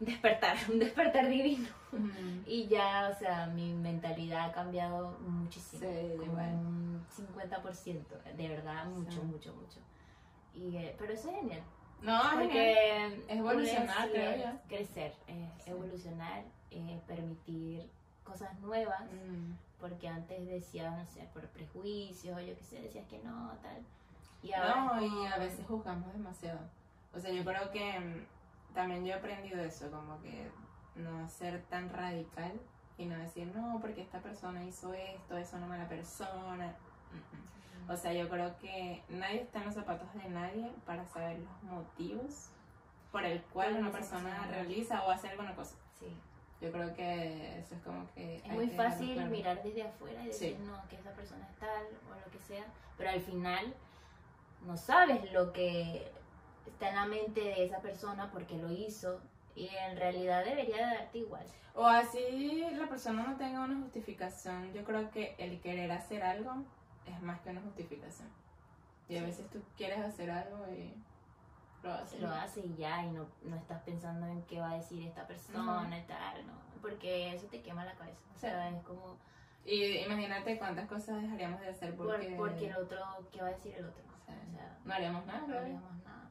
despertar, 0.00 0.56
un 0.72 0.78
despertar 0.78 1.28
divino. 1.28 1.68
Mm. 1.92 2.40
Y 2.46 2.66
ya, 2.66 3.10
o 3.14 3.18
sea, 3.18 3.46
mi 3.46 3.72
mentalidad 3.74 4.50
ha 4.50 4.52
cambiado 4.52 5.18
muchísimo. 5.20 5.82
Sí, 5.82 6.10
como 6.18 6.24
igual. 6.32 6.50
un 6.54 7.06
50%, 7.16 8.04
de 8.36 8.48
verdad, 8.48 8.86
mucho, 8.86 9.12
Sí. 9.20 9.26
mucho, 9.26 9.54
mucho. 9.54 9.78
Y, 10.54 10.76
eh, 10.76 10.94
pero 10.98 11.12
eso 11.12 11.30
es 11.30 11.36
genial. 11.36 11.62
No. 12.02 12.20
Porque 12.34 13.06
Es 13.28 13.36
evolucionar, 13.38 14.04
sí, 14.04 14.10
creo 14.12 14.30
es 14.30 14.60
crecer, 14.68 15.14
es 15.28 15.62
Sí. 15.64 15.70
evolucionar, 15.70 16.42
es 16.70 17.00
permitir 17.02 17.88
cosas 18.24 18.58
nuevas. 18.60 19.02
Mm. 19.04 19.52
Porque 19.78 20.08
antes 20.08 20.46
decías, 20.46 20.96
no 20.96 21.04
sé, 21.06 21.28
por 21.32 21.46
prejuicios, 21.48 22.40
yo 22.40 22.56
qué 22.56 22.64
sé, 22.64 22.80
decías 22.82 23.06
que 23.08 23.18
no, 23.20 23.52
tal. 23.62 23.82
Y 24.42 24.52
ahora 24.52 24.74
No, 24.94 25.00
es 25.00 25.12
y 25.12 25.26
a 25.26 25.38
veces 25.38 25.64
juzgamos 25.66 26.12
demasiado. 26.12 26.60
O 27.14 27.20
sea, 27.20 27.30
yo 27.32 27.44
creo 27.44 27.70
que 27.70 27.98
mm, 28.00 28.74
también 28.74 29.04
yo 29.04 29.12
he 29.12 29.16
aprendido 29.16 29.62
eso, 29.62 29.90
como 29.90 30.20
que 30.22 30.50
no 30.96 31.28
ser 31.28 31.62
tan 31.64 31.88
radical 31.90 32.52
y 32.98 33.06
no 33.06 33.18
decir, 33.18 33.46
no, 33.54 33.78
porque 33.80 34.02
esta 34.02 34.20
persona 34.20 34.64
hizo 34.64 34.92
esto, 34.94 35.36
es 35.36 35.52
una 35.52 35.66
mala 35.66 35.88
persona. 35.88 36.74
O 37.88 37.96
sea, 37.96 38.12
yo 38.12 38.28
creo 38.28 38.56
que 38.58 39.02
nadie 39.08 39.42
está 39.42 39.58
en 39.58 39.66
los 39.66 39.74
zapatos 39.74 40.12
de 40.14 40.28
nadie 40.28 40.70
para 40.86 41.04
saber 41.06 41.38
los 41.40 41.62
motivos 41.64 42.50
por 43.10 43.24
el 43.24 43.42
cual 43.42 43.76
una 43.76 43.90
persona 43.90 44.46
realiza 44.50 45.02
o 45.04 45.10
hace 45.10 45.28
alguna 45.28 45.54
cosa. 45.54 45.76
Sí. 45.98 46.06
Yo 46.60 46.70
creo 46.70 46.94
que 46.94 47.58
eso 47.58 47.74
es 47.74 47.82
como 47.82 48.06
que... 48.14 48.36
Es 48.36 48.46
muy 48.52 48.68
que 48.68 48.76
fácil 48.76 49.14
claro. 49.14 49.30
mirar 49.30 49.62
desde 49.62 49.82
afuera 49.82 50.22
y 50.22 50.26
decir, 50.28 50.56
Sí. 50.56 50.64
no, 50.64 50.88
que 50.88 50.96
esa 50.96 51.10
persona 51.10 51.46
es 51.50 51.58
tal 51.58 51.86
o 52.10 52.14
lo 52.24 52.30
que 52.30 52.38
sea, 52.38 52.64
pero 52.96 53.10
al 53.10 53.20
final 53.20 53.74
no 54.64 54.76
sabes 54.76 55.30
lo 55.32 55.52
que 55.52 56.10
está 56.70 56.88
en 56.90 56.94
la 56.96 57.06
mente 57.06 57.40
de 57.40 57.64
esa 57.64 57.80
persona 57.80 58.30
porque 58.30 58.56
lo 58.56 58.70
hizo 58.70 59.20
y 59.54 59.68
en 59.68 59.96
realidad 59.96 60.44
debería 60.44 60.76
de 60.88 60.94
darte 60.96 61.18
igual. 61.18 61.44
O 61.74 61.86
así 61.86 62.64
la 62.74 62.86
persona 62.88 63.22
no 63.24 63.36
tenga 63.36 63.60
una 63.64 63.80
justificación. 63.80 64.72
Yo 64.72 64.84
creo 64.84 65.10
que 65.10 65.34
el 65.38 65.60
querer 65.60 65.90
hacer 65.92 66.22
algo 66.22 66.52
es 67.06 67.20
más 67.22 67.40
que 67.40 67.50
una 67.50 67.60
justificación. 67.62 68.28
Y 69.08 69.16
a 69.16 69.20
Sí. 69.20 69.26
veces 69.26 69.50
tú 69.50 69.60
quieres 69.76 69.98
hacer 70.00 70.30
algo 70.30 70.66
y 70.72 70.94
lo 71.82 71.92
haces. 71.92 72.20
Lo 72.20 72.28
hace 72.30 72.60
y 72.60 72.76
ya, 72.76 73.04
y 73.04 73.10
no, 73.10 73.26
no 73.42 73.56
estás 73.56 73.82
pensando 73.82 74.26
en 74.26 74.42
qué 74.42 74.60
va 74.60 74.70
a 74.70 74.76
decir 74.76 75.06
esta 75.06 75.26
persona 75.26 75.82
Ujú. 75.82 75.94
y 75.94 76.02
tal, 76.02 76.46
no, 76.46 76.52
porque 76.80 77.34
eso 77.34 77.46
te 77.48 77.60
quema 77.62 77.84
la 77.84 77.94
cabeza. 77.94 78.20
O 78.34 78.38
sea, 78.38 78.68
es 78.70 78.82
como, 78.84 79.16
Y 79.64 79.96
imagínate 79.98 80.58
cuántas 80.58 80.88
cosas 80.88 81.22
dejaríamos 81.22 81.60
de 81.60 81.68
hacer 81.68 81.94
por- 81.96 82.06
porque, 82.08 82.34
porque 82.36 82.66
el 82.68 82.76
otro, 82.76 82.98
¿qué 83.30 83.40
va 83.42 83.48
a 83.48 83.50
decir 83.52 83.74
el 83.76 83.84
otro? 83.84 84.02
Sí. 84.26 84.32
O 84.32 84.56
sea, 84.56 84.78
no 84.84 84.92
haríamos 84.94 85.24
nada. 85.26 85.46
no 85.46 85.56
haríamos 85.58 85.92
nada. 86.04 86.21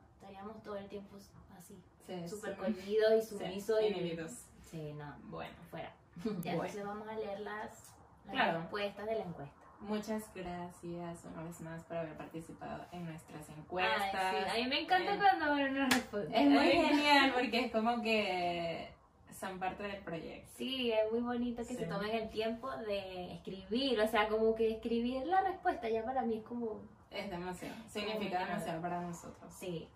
Estaríamos 0.92 1.30
todo 1.30 1.40
el 1.42 1.46
tiempo 1.46 1.56
así, 1.58 1.82
Sí, 2.06 2.30
súper 2.30 2.56
sí. 2.76 2.98
y 3.18 3.22
Sí, 3.22 3.28
sumisos 3.38 3.82
y... 3.82 3.86
inhibidos. 3.88 4.32
Sí, 4.70 4.94
no, 4.94 5.16
Bueno, 5.26 5.54
fuera. 5.70 5.94
Bueno. 6.24 6.42
Ya 6.44 6.52
entonces 6.54 6.86
vamos 6.86 7.08
a 7.08 7.14
leer 7.16 7.40
las, 7.42 7.94
las 8.26 8.34
Claro. 8.34 8.60
respuestas 8.60 9.06
de 9.06 9.16
la 9.16 9.24
encuesta. 9.24 9.56
muchas 9.80 10.24
gracias 10.36 11.26
una 11.26 11.44
vez 11.44 11.62
más 11.62 11.84
por 11.86 11.98
haber 11.98 12.16
participado 12.18 12.86
en 12.92 13.06
nuestras 13.06 13.50
encuestas. 13.50 14.14
Ay, 14.14 14.44
sí, 14.46 14.50
a 14.52 14.64
mí 14.64 14.70
me 14.70 14.82
encanta 14.82 15.14
Eh, 15.16 15.18
cuando 15.18 15.70
nos 15.70 15.90
responde. 15.94 16.40
Es 16.40 16.50
muy 16.50 16.72
genial 16.88 17.34
porque 17.34 17.66
es 17.66 17.72
como 17.72 18.02
que 18.02 18.94
son 19.34 19.58
parte 19.60 19.84
del 19.84 20.04
proyecto. 20.04 20.52
Sí, 20.56 20.92
es 20.92 21.12
muy 21.12 21.22
bonito 21.22 21.58
que 21.64 21.70
Sí. 21.70 21.76
se 21.76 21.86
tomen 21.86 22.12
el 22.12 22.30
tiempo 22.30 22.70
de 22.78 23.34
escribir, 23.36 24.00
o 24.00 24.08
sea, 24.08 24.28
como 24.28 24.54
que 24.56 24.72
escribir 24.72 25.26
la 25.26 25.42
respuesta 25.42 25.90
ya 25.90 26.04
para 26.06 26.22
mí 26.22 26.38
es 26.38 26.44
como, 26.44 26.82
Es 27.10 27.30
demasiado, 27.30 27.76
significa 27.90 28.46
demasiado 28.46 28.82
para 28.82 29.02
nosotros. 29.02 29.52
sí, 29.54 29.90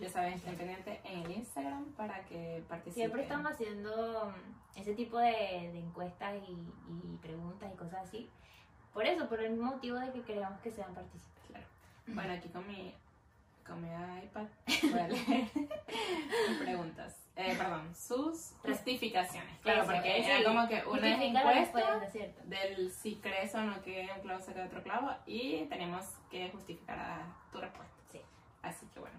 Ya 0.00 0.08
saben, 0.08 0.32
estén 0.34 0.56
pendientes 0.56 0.98
en 1.04 1.22
el 1.22 1.30
Instagram 1.30 1.84
para 1.92 2.24
que 2.24 2.62
participen. 2.68 2.94
siempre 2.94 3.22
estamos 3.22 3.52
haciendo 3.52 4.30
mm, 4.30 4.78
ese 4.80 4.94
tipo 4.94 5.18
de, 5.18 5.30
de 5.72 5.78
encuestas 5.78 6.34
y, 6.48 6.52
y 6.52 7.16
preguntas 7.18 7.70
y 7.72 7.76
cosas 7.76 8.06
así. 8.08 8.28
Por 8.92 9.06
eso, 9.06 9.28
por 9.28 9.40
el 9.40 9.52
mismo 9.52 9.72
motivo 9.72 9.98
de 9.98 10.12
que 10.12 10.22
queremos 10.22 10.60
que 10.60 10.70
sean 10.70 10.92
partícipes. 10.94 11.44
Claro. 11.48 11.66
Bueno, 12.08 12.32
aquí 12.34 12.48
con 12.48 12.66
mi, 12.66 12.94
con 13.66 13.80
mi 13.80 13.88
iPad 14.24 14.46
voy 14.90 15.00
a 15.00 15.08
leer 15.08 15.48
sus 16.46 16.56
preguntas. 16.58 17.18
Eh, 17.34 17.54
perdón, 17.56 17.94
sus 17.94 18.52
justificaciones. 18.60 19.58
Claro, 19.60 19.84
Eso, 19.84 19.92
porque 19.92 20.08
eh, 20.10 20.26
era 20.26 20.38
sí. 20.38 20.44
como 20.44 20.68
que 20.68 20.84
una 20.86 21.24
encuesta 21.24 22.00
del 22.44 22.92
si 22.92 23.16
crees 23.16 23.54
o 23.54 23.62
no 23.62 23.80
que 23.82 24.06
un 24.14 24.20
clavo 24.20 24.40
saca 24.42 24.66
otro 24.66 24.82
clavo 24.82 25.14
y 25.24 25.64
tenemos 25.70 26.04
que 26.30 26.50
justificar 26.50 26.98
a 26.98 27.36
tu 27.50 27.58
respuesta. 27.58 27.94
Sí. 28.10 28.20
Así 28.60 28.86
que 28.92 29.00
bueno, 29.00 29.18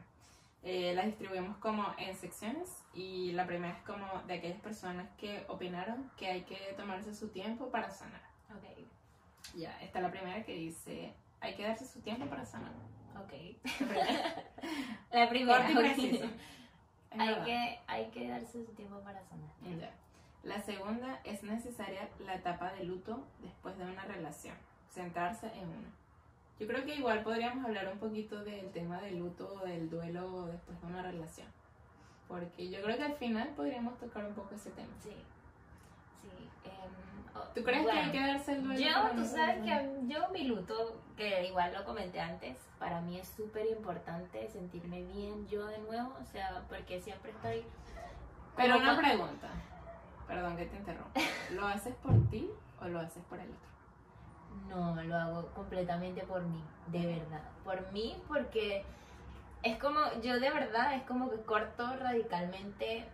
eh, 0.63 0.93
las 0.96 1.05
distribuimos 1.05 1.58
como 1.58 1.93
en 1.98 2.15
secciones 2.15 2.84
y 2.93 3.32
la 3.34 3.46
primera 3.46 3.74
es 3.77 3.84
como 3.84 4.08
de 4.27 4.36
aquellas 4.36 4.60
personas 4.62 5.10
que 5.17 5.46
opinaron 5.50 6.10
que 6.17 6.27
hay 6.27 6.43
que 6.43 6.74
tomarse 6.77 7.13
su 7.13 7.29
tiempo 7.29 7.70
para 7.70 7.89
sanar. 7.91 8.22
Ok, 8.55 8.86
Ya, 9.55 9.79
está 9.82 10.00
la 10.00 10.10
primera 10.12 10.43
que 10.43 10.53
dice, 10.55 11.13
hay 11.41 11.55
que 11.55 11.63
darse 11.63 11.86
su 11.86 12.01
tiempo 12.01 12.25
para 12.27 12.46
sanar. 12.46 12.72
ok. 13.15 13.34
La 13.82 13.88
primera. 13.88 14.43
La 15.12 15.29
primera. 15.29 15.58
Corto 15.58 15.72
y 15.72 15.75
ok. 15.75 15.79
preciso. 15.82 16.25
Es 16.25 17.20
Hay 17.20 17.27
verdad. 17.27 17.46
que, 17.46 17.79
hay 17.88 18.05
que 18.10 18.27
darse 18.29 18.65
su 18.65 18.72
tiempo 18.74 19.00
para 19.01 19.22
sanar. 19.25 19.50
La 20.43 20.60
segunda 20.62 21.20
es 21.24 21.41
necesaria 21.43 22.10
la 22.20 22.36
etapa 22.36 22.74
de 22.74 22.84
luto 22.86 23.25
después 23.39 23.77
de 23.77 23.86
una 23.86 24.03
relación, 24.05 24.55
centrarse 24.89 25.48
en 25.55 25.70
una. 25.70 25.89
Yo 26.60 26.68
creo 26.68 26.86
que 26.86 26.96
igual 26.96 27.24
podríamos 27.24 27.66
hablar 27.66 27.90
un 27.92 28.00
poquito 28.00 28.44
del 28.44 28.72
tema 28.72 29.02
del 29.02 29.18
luto 29.20 29.54
o 29.62 29.66
del 29.66 29.90
duelo 29.90 30.46
después 30.46 30.80
de 30.80 30.88
una 30.88 31.02
relación, 31.02 31.48
porque 32.28 32.70
yo 32.70 32.82
creo 32.84 32.96
que 32.98 33.04
al 33.04 33.16
final 33.16 33.50
podríamos 33.56 33.98
tocar 33.98 34.26
un 34.26 34.34
poco 34.34 34.54
ese 34.56 34.70
tema. 34.72 34.94
Sí, 35.02 35.16
sí. 36.22 36.50
em, 36.66 37.54
¿Tú 37.56 37.64
crees 37.64 37.86
que 37.86 37.92
hay 37.92 38.12
que 38.12 38.20
darse 38.20 38.54
el 38.54 38.64
duelo? 38.64 38.80
Yo, 38.80 39.16
tú 39.16 39.26
sabes 39.26 39.62
relación? 39.62 40.08
que 40.08 40.14
yo 40.14 40.30
mi 40.30 40.44
luto, 40.46 41.02
que 41.18 41.48
igual 41.48 41.74
lo 41.74 41.84
comenté 41.86 42.20
antes, 42.20 42.56
para 42.80 43.02
mí 43.02 43.20
es 43.20 43.28
súper 43.28 43.66
importante 43.68 44.48
sentirme 44.50 45.04
bien 45.04 45.48
yo 45.48 45.66
de 45.66 45.80
nuevo, 45.80 46.16
o 46.22 46.26
sea, 46.26 46.64
porque 46.70 47.02
siempre 47.02 47.32
estoy... 47.32 47.66
Pero 48.56 48.78
una 48.78 48.94
con- 48.96 49.04
pregunta, 49.04 49.50
perdón 50.28 50.56
que 50.56 50.66
te 50.68 50.78
interrumpa, 50.78 51.20
¿lo 51.52 51.66
haces 51.68 51.96
por 51.96 52.14
ti 52.30 52.48
o 52.80 52.88
lo 52.88 53.00
haces 53.00 53.24
por 53.26 53.40
el 53.40 53.50
otro? 53.50 53.73
No, 54.70 54.96
lo 55.04 55.16
hago 55.16 55.48
completamente 55.54 56.24
por 56.24 56.42
mí, 56.44 56.64
de 56.88 57.06
verdad. 57.06 57.42
Por 57.64 57.92
mí, 57.92 58.16
porque 58.28 58.84
es 59.62 59.78
como, 59.78 60.00
yo 60.22 60.40
de 60.40 60.50
verdad, 60.50 60.96
es 60.96 61.04
como 61.04 61.30
que 61.30 61.38
corto 61.42 61.86
radicalmente, 61.98 63.06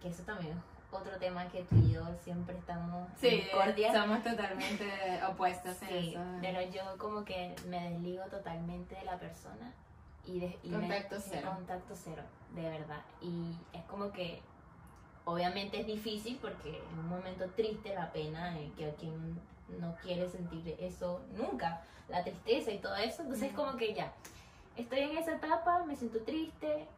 que 0.00 0.08
eso 0.08 0.22
también 0.22 0.56
es 0.56 0.64
otro 0.90 1.18
tema 1.18 1.46
que 1.48 1.64
tú 1.64 1.76
y 1.76 1.92
yo 1.92 2.02
siempre 2.24 2.56
estamos 2.56 3.06
Sí, 3.20 3.44
somos 3.92 4.22
totalmente 4.24 4.86
opuestas 5.28 5.82
en 5.82 5.88
Sí, 5.88 6.08
eso. 6.14 6.20
pero 6.40 6.62
yo 6.62 6.96
como 6.98 7.24
que 7.24 7.54
me 7.66 7.90
desligo 7.90 8.24
totalmente 8.26 8.94
de 8.94 9.04
la 9.04 9.18
persona 9.18 9.72
y, 10.24 10.40
de, 10.40 10.58
y 10.62 10.70
Contacto 10.70 11.16
cero. 11.20 11.50
contacto 11.54 11.94
cero, 11.94 12.22
de 12.54 12.62
verdad. 12.70 13.00
Y 13.20 13.54
es 13.74 13.82
como 13.84 14.12
que 14.12 14.40
obviamente 15.26 15.80
es 15.80 15.86
difícil 15.86 16.38
porque 16.40 16.82
en 16.90 16.98
un 16.98 17.08
momento 17.08 17.44
triste 17.50 17.94
la 17.94 18.10
pena, 18.12 18.56
que 18.76 18.90
a 18.90 18.94
quien 18.94 19.38
no 19.78 19.94
quiere 20.02 20.28
sentir 20.28 20.76
eso 20.80 21.20
nunca, 21.36 21.82
la 22.08 22.24
tristeza 22.24 22.70
y 22.70 22.78
todo 22.78 22.96
eso, 22.96 23.22
entonces 23.22 23.48
es 23.48 23.54
Ujú. 23.54 23.64
como 23.64 23.76
que 23.76 23.94
ya, 23.94 24.12
estoy 24.76 25.00
en 25.00 25.18
esa 25.18 25.34
etapa, 25.34 25.84
me 25.84 25.96
siento 25.96 26.20
triste, 26.22 26.88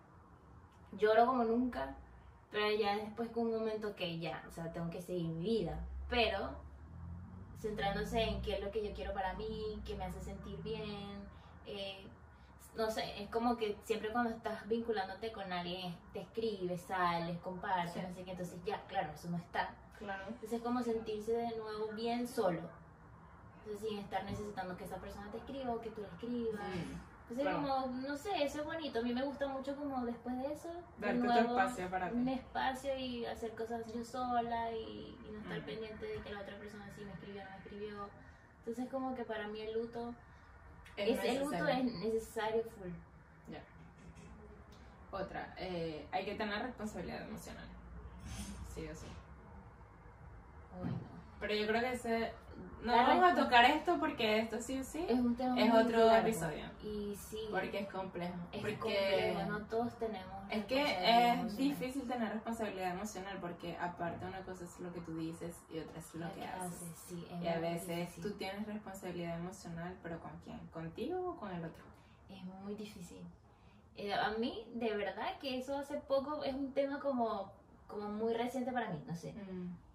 lloro 0.92 1.26
como 1.26 1.44
nunca, 1.44 1.94
pero 2.50 2.70
ya 2.76 2.96
después 2.96 3.28
con 3.30 3.46
un 3.46 3.58
momento 3.58 3.94
que 3.96 4.18
ya, 4.18 4.44
o 4.48 4.50
sea, 4.50 4.72
tengo 4.72 4.90
que 4.90 5.00
seguir 5.02 5.26
mi 5.28 5.42
vida, 5.42 5.78
pero 6.08 6.50
centrándose 7.60 8.22
en 8.22 8.40
qué 8.42 8.54
es 8.54 8.60
lo 8.60 8.70
que 8.70 8.86
yo 8.86 8.94
quiero 8.94 9.12
para 9.12 9.34
mí, 9.34 9.80
qué 9.84 9.94
me 9.94 10.04
hace 10.04 10.20
sentir 10.20 10.62
bien, 10.62 11.22
eh, 11.66 12.06
no 12.76 12.90
sé, 12.90 13.20
es 13.22 13.28
como 13.30 13.56
que 13.56 13.76
siempre 13.84 14.10
cuando 14.10 14.30
estás 14.30 14.66
vinculándote 14.68 15.32
con 15.32 15.52
alguien, 15.52 15.94
te 16.12 16.20
escribes, 16.20 16.80
sales, 16.82 17.36
compartes, 17.40 17.94
Sí. 17.94 18.00
no 18.00 18.14
sé 18.14 18.22
qué, 18.24 18.30
entonces 18.30 18.58
ya, 18.64 18.80
claro, 18.86 19.12
eso 19.12 19.28
no 19.28 19.36
está. 19.36 19.74
Claro. 20.00 20.24
Entonces 20.26 20.52
es 20.54 20.62
como 20.62 20.82
sentirse 20.82 21.30
de 21.32 21.56
nuevo 21.56 21.92
bien 21.92 22.26
solo. 22.26 22.60
Entonces 23.64 23.88
sin 23.88 23.98
estar 24.00 24.24
necesitando 24.24 24.76
que 24.76 24.84
esa 24.84 24.96
persona 24.96 25.30
te 25.30 25.36
escriba 25.38 25.72
o 25.72 25.80
que 25.80 25.90
tú 25.90 26.00
le 26.00 26.08
escribas. 26.08 26.60
Entonces 27.28 27.46
claro. 27.46 27.60
como, 27.84 27.86
no 28.08 28.16
sé, 28.16 28.30
eso 28.42 28.58
es 28.60 28.64
bonito. 28.64 28.98
A 28.98 29.02
mí 29.02 29.12
me 29.14 29.22
gusta 29.22 29.46
mucho 29.46 29.76
como 29.76 30.04
después 30.04 30.36
de 30.38 30.52
eso, 30.52 30.68
de 30.68 31.06
Darte 31.06 31.18
tu 31.20 31.24
nuevo, 31.26 31.48
espacio 31.50 31.88
para 31.90 32.10
ti. 32.10 32.16
un 32.16 32.28
espacio 32.28 32.98
y 32.98 33.24
hacer 33.26 33.54
cosas 33.54 33.84
yo 33.94 34.04
sola 34.04 34.72
y, 34.72 35.16
y 35.28 35.30
no 35.30 35.38
estar 35.40 35.60
Mm. 35.60 35.64
pendiente 35.64 36.06
de 36.06 36.20
que 36.22 36.32
la 36.32 36.40
otra 36.40 36.58
persona 36.58 36.90
sí 36.96 37.04
me 37.04 37.12
escribió 37.12 37.42
o 37.42 37.44
no 37.44 37.50
me 37.50 37.56
escribió. 37.58 38.08
Entonces 38.60 38.88
como 38.90 39.14
que 39.14 39.24
para 39.24 39.46
mí 39.46 39.60
el 39.60 39.74
luto, 39.80 40.12
Es 40.96 41.18
ese 41.18 41.38
luto 41.44 41.50
necesario. 41.52 41.84
es 41.84 41.94
necesario 42.00 42.62
full. 42.64 42.90
Otra, 45.12 45.52
eh, 45.58 46.06
hay 46.12 46.24
que 46.24 46.36
tener 46.36 46.62
responsabilidad 46.62 47.22
emocional. 47.22 47.66
Sí 48.72 48.86
o 48.88 48.94
sí. 48.94 49.06
Pero 51.40 51.54
yo 51.54 51.66
creo 51.66 51.80
que 51.80 51.92
ese... 51.92 52.32
No 52.82 52.96
La 52.96 53.02
vamos 53.02 53.32
a 53.32 53.34
tocar 53.34 53.64
esto 53.66 53.98
porque 53.98 54.38
esto 54.38 54.58
sí 54.58 54.78
o 54.78 54.84
sí 54.84 55.04
Es 55.06 55.18
un 55.18 55.34
tema 55.36 55.58
Es 55.60 55.70
otro 55.72 56.06
largo. 56.06 56.26
episodio. 56.28 56.64
Y 56.82 57.14
sí, 57.16 57.38
porque 57.50 57.80
es 57.80 57.88
complejo. 57.88 58.34
es 58.52 58.60
porque 58.60 58.78
complejo, 58.78 59.50
no 59.50 59.66
todos 59.66 59.98
tenemos. 59.98 60.34
es 60.50 60.64
que 60.64 60.82
es 60.82 61.34
emocional. 61.34 61.56
difícil 61.56 62.08
tener 62.08 62.32
responsabilidad 62.32 62.90
emocional 62.92 63.36
porque 63.40 63.76
aparte 63.76 64.24
una 64.24 64.40
cosa 64.40 64.64
es 64.64 64.80
lo 64.80 64.90
que 64.94 65.00
tú 65.00 65.14
dices 65.18 65.56
y 65.70 65.78
otra 65.78 65.98
es 65.98 66.14
lo 66.14 66.34
que 66.34 66.44
haces. 66.46 66.88
sí, 67.06 67.26
Y 67.42 67.46
a 67.48 67.58
veces 67.58 67.86
difícil. 67.98 68.22
tú 68.22 68.38
tienes 68.38 68.66
responsabilidad 68.66 69.38
emocional, 69.38 69.94
pero 70.02 70.18
¿con 70.20 70.30
quién? 70.44 70.58
¿Contigo 70.72 71.30
o 71.30 71.36
con 71.36 71.50
el 71.52 71.62
otro? 71.64 71.84
Es 72.30 72.42
muy 72.44 72.74
difícil. 72.76 73.22
Eh, 73.96 74.14
a 74.14 74.30
mí, 74.38 74.66
de 74.74 74.96
verdad, 74.96 75.38
que 75.38 75.58
eso 75.58 75.76
hace 75.76 75.98
poco 75.98 76.44
es 76.44 76.54
un 76.54 76.72
tema 76.72 76.98
como, 77.00 77.52
como 77.86 78.08
muy 78.08 78.32
reciente 78.32 78.72
para 78.72 78.88
mí, 78.90 79.02
no 79.06 79.14
sé. 79.14 79.34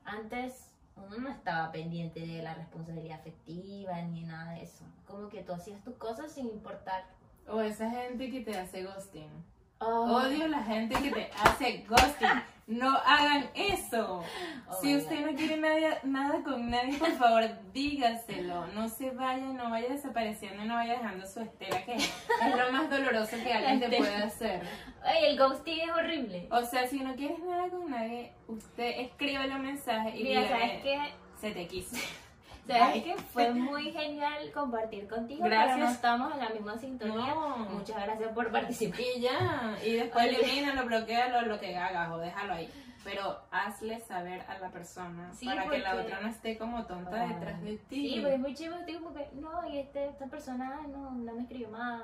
Antes 0.05 0.71
uno 0.95 1.17
no 1.17 1.29
estaba 1.29 1.71
pendiente 1.71 2.21
de 2.21 2.41
la 2.41 2.53
responsabilidad 2.53 3.19
afectiva 3.19 4.01
ni 4.01 4.23
nada 4.23 4.53
de 4.53 4.63
eso. 4.63 4.85
Como 5.05 5.29
que 5.29 5.43
tú 5.43 5.53
hacías 5.53 5.83
tus 5.83 5.95
cosas 5.95 6.31
sin 6.31 6.47
importar. 6.47 7.03
O 7.47 7.61
esa 7.61 7.89
gente 7.89 8.29
que 8.29 8.41
te 8.41 8.57
hace 8.57 8.83
ghosting. 8.83 9.29
Oh, 9.79 10.21
Odio 10.21 10.47
la 10.47 10.63
gente 10.63 10.95
que 10.95 11.11
te 11.11 11.29
hace 11.43 11.85
ghosting. 11.87 12.41
No 12.67 12.89
hagan 12.97 13.47
eso. 13.53 14.23
oh 14.67 14.73
si 14.81 14.95
usted 14.95 15.19
God. 15.21 15.31
no 15.31 15.37
quiere 15.37 15.57
nadie- 15.57 15.99
nada 16.03 16.41
con 16.43 16.69
nadie, 16.71 16.97
por 16.97 17.11
favor, 17.11 17.43
dígaselo. 17.73 18.65
No 18.67 18.89
se 18.89 19.11
vaya, 19.11 19.45
no 19.45 19.69
vaya 19.69 19.89
desapareciendo 19.89 20.65
no 20.65 20.73
vaya 20.73 20.93
dejando 20.93 21.27
su 21.27 21.41
estela, 21.41 21.83
que 21.85 21.93
es 21.95 22.11
lo 22.57 22.71
más 22.71 22.89
doloroso 22.89 23.37
que 23.43 23.53
alguien 23.53 23.79
te 23.79 23.97
puede 23.97 24.15
hacer. 24.15 24.61
Ay, 25.03 25.25
el 25.25 25.37
ghosting 25.37 25.79
es 25.81 25.89
horrible. 25.91 26.47
O 26.49 26.63
sea, 26.65 26.87
si 26.87 27.01
no 27.01 27.15
quieres 27.15 27.37
nada 27.39 27.69
con 27.69 27.89
nadie, 27.91 28.33
usted 28.47 28.99
escríbele 29.01 29.53
un 29.53 29.61
mensaje 29.61 30.17
y 30.17 30.23
Mira, 30.23 30.41
dígale, 30.41 30.59
¿sabes 30.67 30.83
qué? 30.83 31.13
se 31.39 31.51
te 31.51 31.67
quiso. 31.67 31.95
¿Sabes 32.67 33.03
qué? 33.03 33.15
Fue 33.31 33.51
muy 33.53 33.91
genial 33.91 34.51
compartir 34.51 35.07
contigo, 35.07 35.45
Gracias. 35.45 35.75
pero 35.75 35.85
no 35.85 35.91
estamos 35.91 36.33
en 36.33 36.39
la 36.39 36.49
misma 36.49 36.77
sintonía. 36.77 37.33
No. 37.33 37.57
Muchas 37.69 38.03
gracias 38.03 38.31
por 38.33 38.51
participar. 38.51 38.99
Y 39.01 39.21
ya, 39.21 39.77
y 39.85 39.91
después 39.93 40.25
Oye. 40.27 40.41
elimínalo, 40.43 40.85
bloquealo, 40.85 41.41
lo 41.43 41.59
que 41.59 41.77
hagas 41.77 42.09
o 42.11 42.17
déjalo 42.17 42.53
ahí. 42.53 42.69
Pero 43.05 43.39
hazle 43.51 43.99
saber 44.01 44.41
a 44.49 44.57
la 44.59 44.69
persona 44.71 45.31
Sí, 45.33 45.45
para 45.45 45.69
que 45.69 45.77
la 45.77 45.91
porque- 45.91 46.05
otra 46.07 46.19
no 46.21 46.27
esté 46.27 46.57
como 46.57 46.85
tonta 46.85 47.21
Ay. 47.21 47.33
detrás 47.35 47.61
de 47.61 47.77
ti. 47.77 48.09
Sí, 48.15 48.19
pues 48.21 48.33
es 48.33 48.39
muy 48.39 48.53
chivo, 48.53 48.75
tipo, 48.85 48.99
como 49.05 49.15
que, 49.15 49.29
no, 49.35 49.69
y 49.69 49.77
este, 49.77 50.07
esta 50.09 50.25
persona 50.25 50.81
no, 50.89 51.11
no 51.11 51.33
me 51.35 51.43
escribió 51.43 51.69
más, 51.69 52.01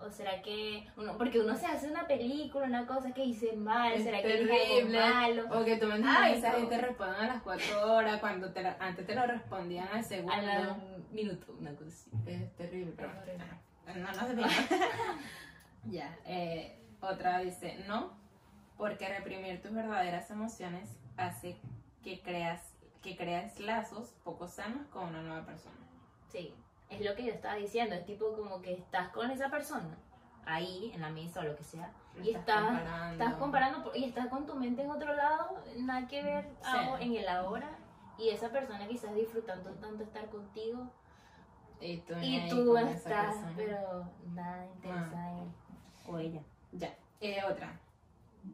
o, 0.00 0.08
será 0.10 0.40
que, 0.42 0.86
uno, 0.96 1.18
porque 1.18 1.40
uno 1.40 1.56
se 1.56 1.66
hace 1.66 1.90
una 1.90 2.06
película, 2.06 2.66
una 2.66 2.86
cosa 2.86 3.12
que 3.12 3.24
hice 3.24 3.54
mal, 3.56 3.92
Es 3.94 4.04
será 4.04 4.22
que 4.22 4.32
algo 4.34 4.54
terrible. 4.54 5.00
malo, 5.00 5.42
O 5.50 5.64
que 5.64 5.76
tú 5.78 5.86
mandas 5.88 6.10
un 6.16 6.22
Ay, 6.24 6.32
mensaje 6.34 6.58
y 6.60 6.62
no. 6.62 6.68
te 6.68 6.78
respondan 6.78 7.20
a 7.24 7.26
las 7.34 7.42
4 7.42 7.92
horas 7.94 8.20
cuando 8.20 8.52
te 8.52 8.66
antes 8.66 9.04
te 9.06 9.14
lo 9.16 9.26
respondían 9.26 9.88
al 9.92 10.04
segundo. 10.04 10.32
a 10.32 10.42
la 10.42 10.76
minuto, 11.10 11.56
una 11.58 11.72
cosa 11.74 11.88
así. 11.90 12.10
Es 12.26 12.54
terrible. 12.56 12.92
pero-. 12.96 13.12
No, 13.96 14.12
no 14.12 14.28
diga. 14.34 14.48
ya. 15.90 16.16
eh, 16.24 16.78
otra 17.00 17.38
dice, 17.40 17.84
no, 17.86 18.12
porque 18.76 19.08
reprimir 19.08 19.62
tus 19.62 19.72
verdaderas 19.72 20.30
emociones 20.30 20.88
hace 21.16 21.58
que 22.02 22.20
creas, 22.20 22.74
que 23.02 23.16
creas 23.16 23.58
lazos 23.58 24.10
poco 24.24 24.48
sanos 24.48 24.86
con 24.88 25.04
una 25.08 25.22
nueva 25.22 25.44
persona. 25.46 25.76
Sí, 26.30 26.54
es 26.90 27.00
lo 27.00 27.14
que 27.14 27.24
yo 27.24 27.32
estaba 27.32 27.54
diciendo, 27.54 27.94
es 27.94 28.04
tipo 28.06 28.32
como 28.36 28.60
que 28.60 28.74
estás 28.74 29.08
con 29.10 29.30
esa 29.30 29.48
persona, 29.48 29.96
ahí, 30.44 30.92
en 30.94 31.00
la 31.00 31.10
mesa 31.10 31.40
o 31.40 31.44
lo 31.44 31.56
que 31.56 31.64
sea, 31.64 31.90
y 32.22 32.30
estás, 32.30 32.62
comparando. 32.64 33.12
estás 33.12 33.34
comparando 33.38 33.92
y 33.94 34.04
estás 34.04 34.26
con 34.28 34.46
tu 34.46 34.54
mente 34.54 34.82
en 34.82 34.90
otro 34.90 35.14
lado, 35.14 35.62
nada 35.78 36.06
que 36.06 36.22
ver 36.22 36.44
Sí. 36.62 36.68
ahora- 36.76 37.02
en 37.02 37.16
el 37.16 37.28
ahora, 37.28 37.70
y 38.18 38.28
esa 38.30 38.48
persona 38.50 38.86
quizás 38.86 39.14
disfrutando 39.14 39.70
tanto 39.74 40.02
estar 40.04 40.28
contigo, 40.28 40.90
Y 41.78 41.98
tú, 41.98 42.14
y 42.22 42.48
tú 42.48 42.74
estás, 42.78 43.36
pero 43.54 44.08
nada 44.32 44.64
interesada 44.66 45.32
en 45.32 45.38
él 45.40 45.48
o 46.08 46.18
ella. 46.18 46.40
Ya. 46.72 46.94
Eh, 47.20 47.42
otra. 47.44 47.78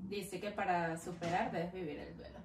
Dice 0.08 0.40
que 0.40 0.50
para 0.50 0.96
superar 0.96 1.50
debes 1.52 1.72
vivir 1.72 1.98
el 1.98 2.16
duelo. 2.16 2.38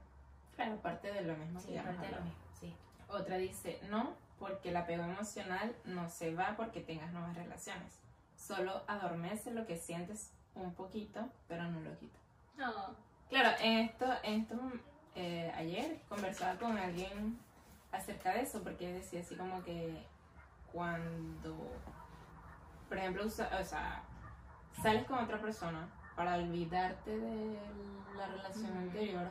Claro, 0.56 0.78
parte 0.82 1.12
de 1.12 1.22
lo 1.22 1.36
mismo 1.38 1.60
que 1.62 1.68
Sí, 1.68 1.76
parte 1.76 2.06
de 2.08 2.12
lo 2.12 2.22
mismo, 2.22 2.40
sí. 2.60 2.76
Otra 3.08 3.38
dice, 3.38 3.80
no, 3.90 4.16
porque 4.40 4.70
el 4.70 4.78
apego 4.78 5.04
emocional 5.04 5.76
no 5.86 6.10
se 6.10 6.34
va 6.36 6.56
porque 6.58 6.82
tengas 6.82 7.12
nuevas 7.14 7.36
relaciones. 7.36 8.00
Solo 8.36 8.84
adormece 8.88 9.52
lo 9.52 9.66
que 9.66 9.78
sientes 9.78 10.32
un 10.56 10.74
poquito, 10.74 11.30
pero 11.48 11.64
no 11.64 11.80
lo 11.82 11.98
quita. 11.98 12.18
No, 12.58 12.96
Claro, 13.30 13.50
en 13.62 13.80
esto, 13.80 14.06
en 14.24 14.42
esto 14.42 14.56
eh, 15.16 15.52
ayer 15.56 16.02
conversaba 16.08 16.58
con 16.58 16.78
alguien 16.78 17.38
acerca 17.92 18.34
de 18.34 18.42
eso, 18.42 18.64
porque 18.64 18.94
decía 18.94 19.20
así 19.22 19.36
como 19.36 19.64
que 19.64 20.02
cuando, 20.72 21.56
por 22.88 22.98
ejemplo, 22.98 23.26
usa- 23.26 23.50
o 23.62 23.64
sea, 23.66 24.04
sales 24.82 25.06
con 25.06 25.20
otra 25.20 25.42
persona 25.42 25.90
para 26.18 26.36
olvidarte 26.36 27.16
de 27.16 27.56
la 28.18 28.26
relación 28.26 28.76
anterior, 28.76 29.30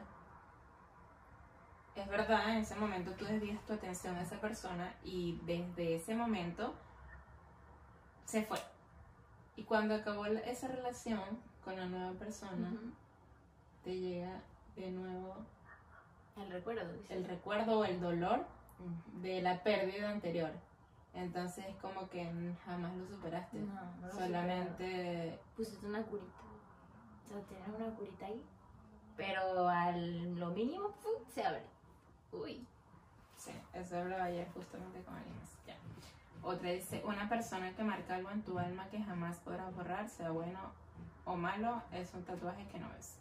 es 1.96 2.08
verdad, 2.08 2.50
en 2.50 2.58
ese 2.58 2.76
momento 2.76 3.10
tú 3.12 3.24
desvías 3.24 3.60
tu 3.66 3.72
atención 3.72 4.14
a 4.16 4.22
esa 4.22 4.40
persona 4.40 4.94
y 5.02 5.40
desde 5.44 5.96
ese 5.96 6.14
momento 6.14 6.74
se 8.24 8.42
fue. 8.42 8.60
Y 9.56 9.64
cuando 9.64 9.96
acabó 9.96 10.26
esa 10.26 10.68
relación 10.68 11.24
con 11.64 11.76
la 11.76 11.86
nueva 11.86 12.12
persona, 12.12 12.72
te 13.82 13.98
llega 13.98 14.42
de 14.76 14.90
nuevo 14.92 15.34
el 16.36 16.50
recuerdo. 16.52 16.92
dice. 16.92 17.14
el 17.14 17.24
recuerdo 17.24 17.80
o 17.80 17.84
el 17.84 18.00
dolor 18.00 18.46
de 19.22 19.42
la 19.42 19.62
pérdida 19.64 20.10
anterior. 20.10 20.52
Entonces 21.14 21.64
es 21.66 21.76
como 21.76 22.08
que 22.10 22.30
jamás 22.64 22.94
lo 22.94 23.06
superaste. 23.08 23.58
No, 23.58 23.74
no 24.00 24.06
lo 24.06 24.12
Solamente 24.12 25.40
pusiste 25.56 25.86
una 25.86 26.02
curita. 26.02 26.45
Tienes 27.48 27.68
una 27.68 27.94
curita 27.96 28.26
ahí. 28.26 28.42
Pero 29.16 29.68
al 29.68 30.38
lo 30.38 30.50
mínimo 30.50 30.90
¡pum! 31.02 31.24
se 31.32 31.44
abre. 31.44 31.62
Uy. 32.32 32.66
sí, 33.36 33.52
eso 33.72 33.98
hablaba 33.98 34.24
ayer 34.24 34.48
justamente 34.52 35.02
con 35.02 35.14
alguien 35.14 35.36
más. 35.38 35.56
Ya. 35.66 35.76
Otra 36.42 36.70
dice, 36.70 37.02
una 37.04 37.28
persona 37.28 37.74
que 37.74 37.82
marca 37.82 38.14
algo 38.14 38.30
en 38.30 38.42
tu 38.42 38.58
alma 38.58 38.88
que 38.90 39.02
jamás 39.02 39.38
podrás 39.38 39.74
borrar, 39.74 40.08
sea 40.08 40.30
bueno 40.30 40.60
o 41.24 41.36
malo, 41.36 41.82
es 41.92 42.12
un 42.14 42.24
tatuaje 42.24 42.66
que 42.68 42.78
no 42.78 42.88
ves. 42.90 43.18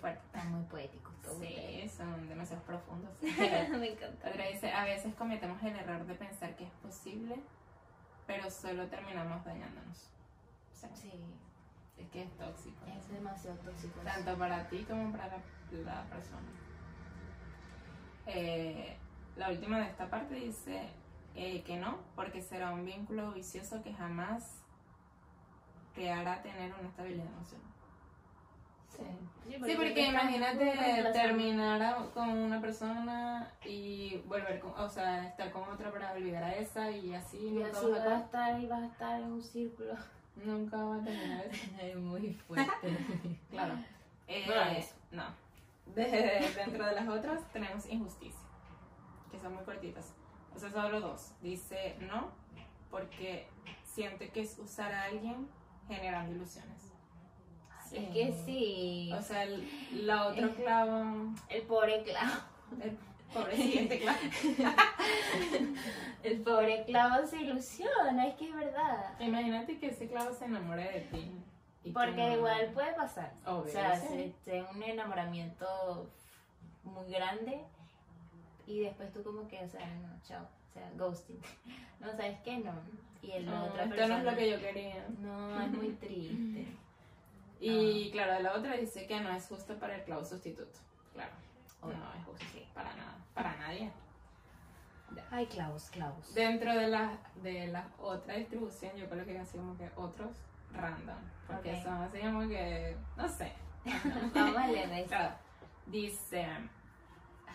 Fuerte. 0.00 0.20
Están 0.26 0.52
muy 0.52 0.62
poéticos 0.64 1.14
todos. 1.22 1.38
Sí, 1.38 1.88
son 1.88 2.28
demasiado 2.28 2.62
profundos. 2.62 3.10
Me 3.22 3.92
encanta. 3.92 4.28
Otra 4.30 4.46
dice, 4.46 4.70
a 4.70 4.84
veces 4.84 5.14
cometemos 5.14 5.62
el 5.62 5.74
error 5.74 6.04
de 6.04 6.14
pensar 6.14 6.54
que 6.54 6.64
es 6.64 6.72
posible, 6.82 7.40
pero 8.26 8.50
solo 8.50 8.86
terminamos 8.88 9.44
dañándonos. 9.44 10.10
Sea, 10.88 10.96
Sí, 10.96 11.12
es 11.98 12.08
que 12.10 12.22
es 12.24 12.30
tóxico. 12.36 12.84
es 12.86 13.08
demasiado 13.10 13.56
tóxico. 13.58 14.00
eso. 14.00 14.04
Tanto 14.04 14.38
para 14.38 14.68
ti 14.68 14.84
como 14.84 15.10
para 15.12 15.26
la, 15.28 15.38
la 15.84 16.02
persona. 16.04 16.48
Eh, 18.26 18.96
la 19.36 19.50
última 19.50 19.78
de 19.78 19.84
esta 19.86 20.08
parte 20.10 20.34
dice 20.34 20.88
eh, 21.34 21.62
que 21.62 21.76
no, 21.76 21.98
porque 22.14 22.42
será 22.42 22.70
un 22.72 22.84
vínculo 22.84 23.32
vicioso 23.32 23.82
que 23.82 23.92
jamás 23.94 24.62
te 25.94 26.10
hará 26.10 26.42
tener 26.42 26.72
una 26.78 26.88
estabilidad 26.88 27.26
emocional. 27.26 27.66
Sí, 28.96 29.04
Sí, 29.64 29.74
porque 29.76 30.08
imagínate 30.08 31.10
terminar 31.12 31.82
a- 31.82 32.10
con 32.14 32.28
una 32.30 32.60
persona 32.60 33.52
y 33.64 34.16
volver 34.26 34.58
con, 34.58 34.72
o 34.72 34.88
sea, 34.88 35.26
estar 35.28 35.52
con 35.52 35.64
otra 35.68 35.92
para 35.92 36.12
olvidar 36.12 36.42
a 36.44 36.54
esa 36.54 36.90
y 36.90 37.14
así 37.14 37.36
Y 37.38 37.50
nunca 37.52 37.70
así 37.78 37.90
vas, 37.90 38.00
a 38.06 38.18
estar 38.20 38.60
y 38.60 38.66
vas 38.66 38.82
a 38.82 38.86
estar 38.86 39.20
en 39.20 39.32
un 39.32 39.42
círculo. 39.42 39.94
Nunca 40.44 40.76
vas 40.84 41.00
a 41.00 41.04
terminar 41.04 41.46
eso. 41.46 41.66
Es 41.82 41.96
muy 41.96 42.32
fuerte. 42.32 42.96
Claro. 43.50 43.74
Eh, 44.28 44.44
No 44.46 44.54
hagan 44.54 44.76
eso. 44.76 44.94
no. 45.12 45.24
De- 45.94 46.52
dentro 46.56 46.84
de 46.84 46.92
las 46.94 47.08
otras 47.08 47.50
tenemos 47.52 47.86
injusticia, 47.88 48.40
que 49.30 49.38
son 49.38 49.54
muy 49.54 49.64
cortitas. 49.64 50.14
O 50.54 50.58
sea, 50.58 50.70
solo 50.70 51.00
dos. 51.00 51.32
Dice 51.42 51.96
no, 52.00 52.30
porque 52.90 53.46
siente 53.84 54.30
que 54.30 54.40
es 54.40 54.58
usar 54.58 54.92
a 54.92 55.04
alguien 55.04 55.48
generando 55.86 56.34
ilusiones. 56.34 56.92
Es 57.92 58.08
que 58.10 58.32
sí. 58.44 59.12
O 59.16 59.22
sea, 59.22 59.44
el, 59.44 60.06
la 60.06 60.26
otro 60.26 60.48
Eh. 60.48 60.54
clavo, 60.56 61.32
El 61.48 61.62
pobre 61.62 62.02
clavo. 62.02 62.32
el 62.82 62.98
pobre 63.32 63.56
siguiente 63.56 63.98
clavo. 64.00 64.18
El 66.22 66.40
pobre 66.42 66.84
clavo 66.84 67.26
se 67.26 67.42
ilusiona, 67.42 68.26
es 68.26 68.34
que 68.36 68.48
es 68.48 68.54
verdad. 68.54 69.14
Imagínate 69.20 69.78
que 69.78 69.88
ese 69.88 70.08
clavo 70.08 70.32
se 70.34 70.46
enamore 70.46 70.84
de 70.84 71.00
ti. 71.12 71.30
Porque 71.92 72.26
no. 72.28 72.34
igual 72.34 72.72
puede 72.72 72.92
pasar. 72.94 73.32
Obvio, 73.44 73.60
o 73.62 73.68
sea, 73.68 73.94
sí. 74.00 74.34
un 74.74 74.82
enamoramiento 74.82 76.10
muy 76.82 77.10
grande 77.12 77.60
y 78.66 78.80
después 78.80 79.12
tú 79.12 79.22
como 79.22 79.46
que, 79.46 79.62
o 79.64 79.68
sea, 79.68 79.86
no, 79.86 80.08
chao. 80.26 80.42
O 80.44 80.72
sea, 80.72 80.90
ghosting. 80.96 81.40
No, 82.00 82.10
¿sabes 82.10 82.38
qué? 82.44 82.58
No. 82.58 82.74
Y 83.22 83.30
el 83.32 83.46
No, 83.46 83.64
otra 83.64 83.84
esto 83.84 83.96
persona. 83.96 84.18
no 84.22 84.28
es 84.28 84.32
lo 84.32 84.38
que 84.38 84.50
yo 84.50 84.60
quería. 84.60 85.06
No, 85.18 85.62
es 85.62 85.70
muy 85.70 85.88
triste. 86.00 86.66
Y 87.58 88.10
claro, 88.10 88.38
la 88.42 88.54
otra 88.54 88.74
dice 88.76 89.06
que 89.06 89.18
no 89.18 89.30
es 89.30 89.46
justo 89.48 89.78
para 89.78 89.96
el 89.96 90.04
clavo 90.04 90.22
sustituto. 90.22 90.78
Claro. 91.14 91.32
O- 91.82 91.86
No 91.88 92.14
es 92.14 92.24
justo. 92.24 92.44
Sí. 92.52 92.66
Para 92.74 92.94
nada. 92.94 93.14
Para 93.34 93.56
nadie. 93.56 93.90
Ay, 95.30 95.46
clavos, 95.46 95.88
clavos. 95.90 96.34
Dentro 96.34 96.74
de 96.74 96.88
la, 96.88 97.16
de 97.36 97.68
la 97.68 97.86
otra 97.98 98.34
distribución, 98.34 98.96
yo 98.96 99.08
coloqué 99.08 99.38
así 99.38 99.56
como 99.56 99.76
que 99.78 99.88
otros 99.96 100.36
random. 100.72 101.16
Porque 101.46 101.74
Ok. 101.76 101.82
son 101.84 102.02
así 102.02 102.18
como 102.20 102.48
que. 102.48 102.96
No 103.16 103.28
sé. 103.28 103.52
Vamos 104.34 104.56
a 104.56 104.66
leer 104.66 104.90
eso. 104.92 105.08
Claro. 105.08 105.34
Dice. 105.86 106.46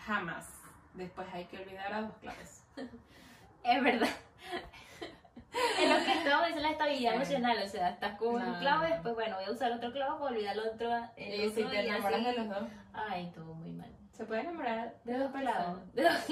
Jamás. 0.06 0.48
Después 0.94 1.26
hay 1.32 1.44
que 1.46 1.58
olvidar 1.58 1.92
a 1.92 2.02
dos 2.02 2.16
clavos. 2.18 2.62
Es 3.64 3.80
verdad. 3.80 4.08
Es 5.78 5.88
lo 5.88 6.04
que 6.04 6.12
estamos 6.18 6.46
diciendo 6.46 6.62
la 6.62 6.70
estabilidad 6.70 7.14
emocional, 7.14 7.56
o 7.62 7.68
sea, 7.68 7.90
estás 7.90 8.16
con 8.18 8.42
un 8.42 8.54
clavo 8.58 8.86
y 8.86 8.90
después, 8.90 9.14
bueno, 9.14 9.36
voy 9.36 9.44
a 9.44 9.50
usar 9.52 9.70
otro 9.70 9.92
clavo 9.92 10.18
para 10.18 10.32
olvidar 10.34 10.54
el 10.56 10.60
otro. 10.66 10.90
el 11.16 11.34
Y 11.44 11.50
si 11.50 11.60
otro, 11.62 11.70
te 11.70 11.84
y 11.84 11.86
enamoras 11.88 12.14
así. 12.20 12.24
de 12.24 12.32
los 12.38 12.48
dos, 12.48 12.68
Ay, 12.92 13.30
todo 13.32 13.54
muy 13.54 13.70
mal. 13.72 13.91
Se 14.12 14.24
puede 14.24 14.42
enamorar 14.42 14.94
De 15.04 15.18
dos 15.18 15.32
clavos. 15.32 15.94
De 15.94 16.02
dos. 16.02 16.30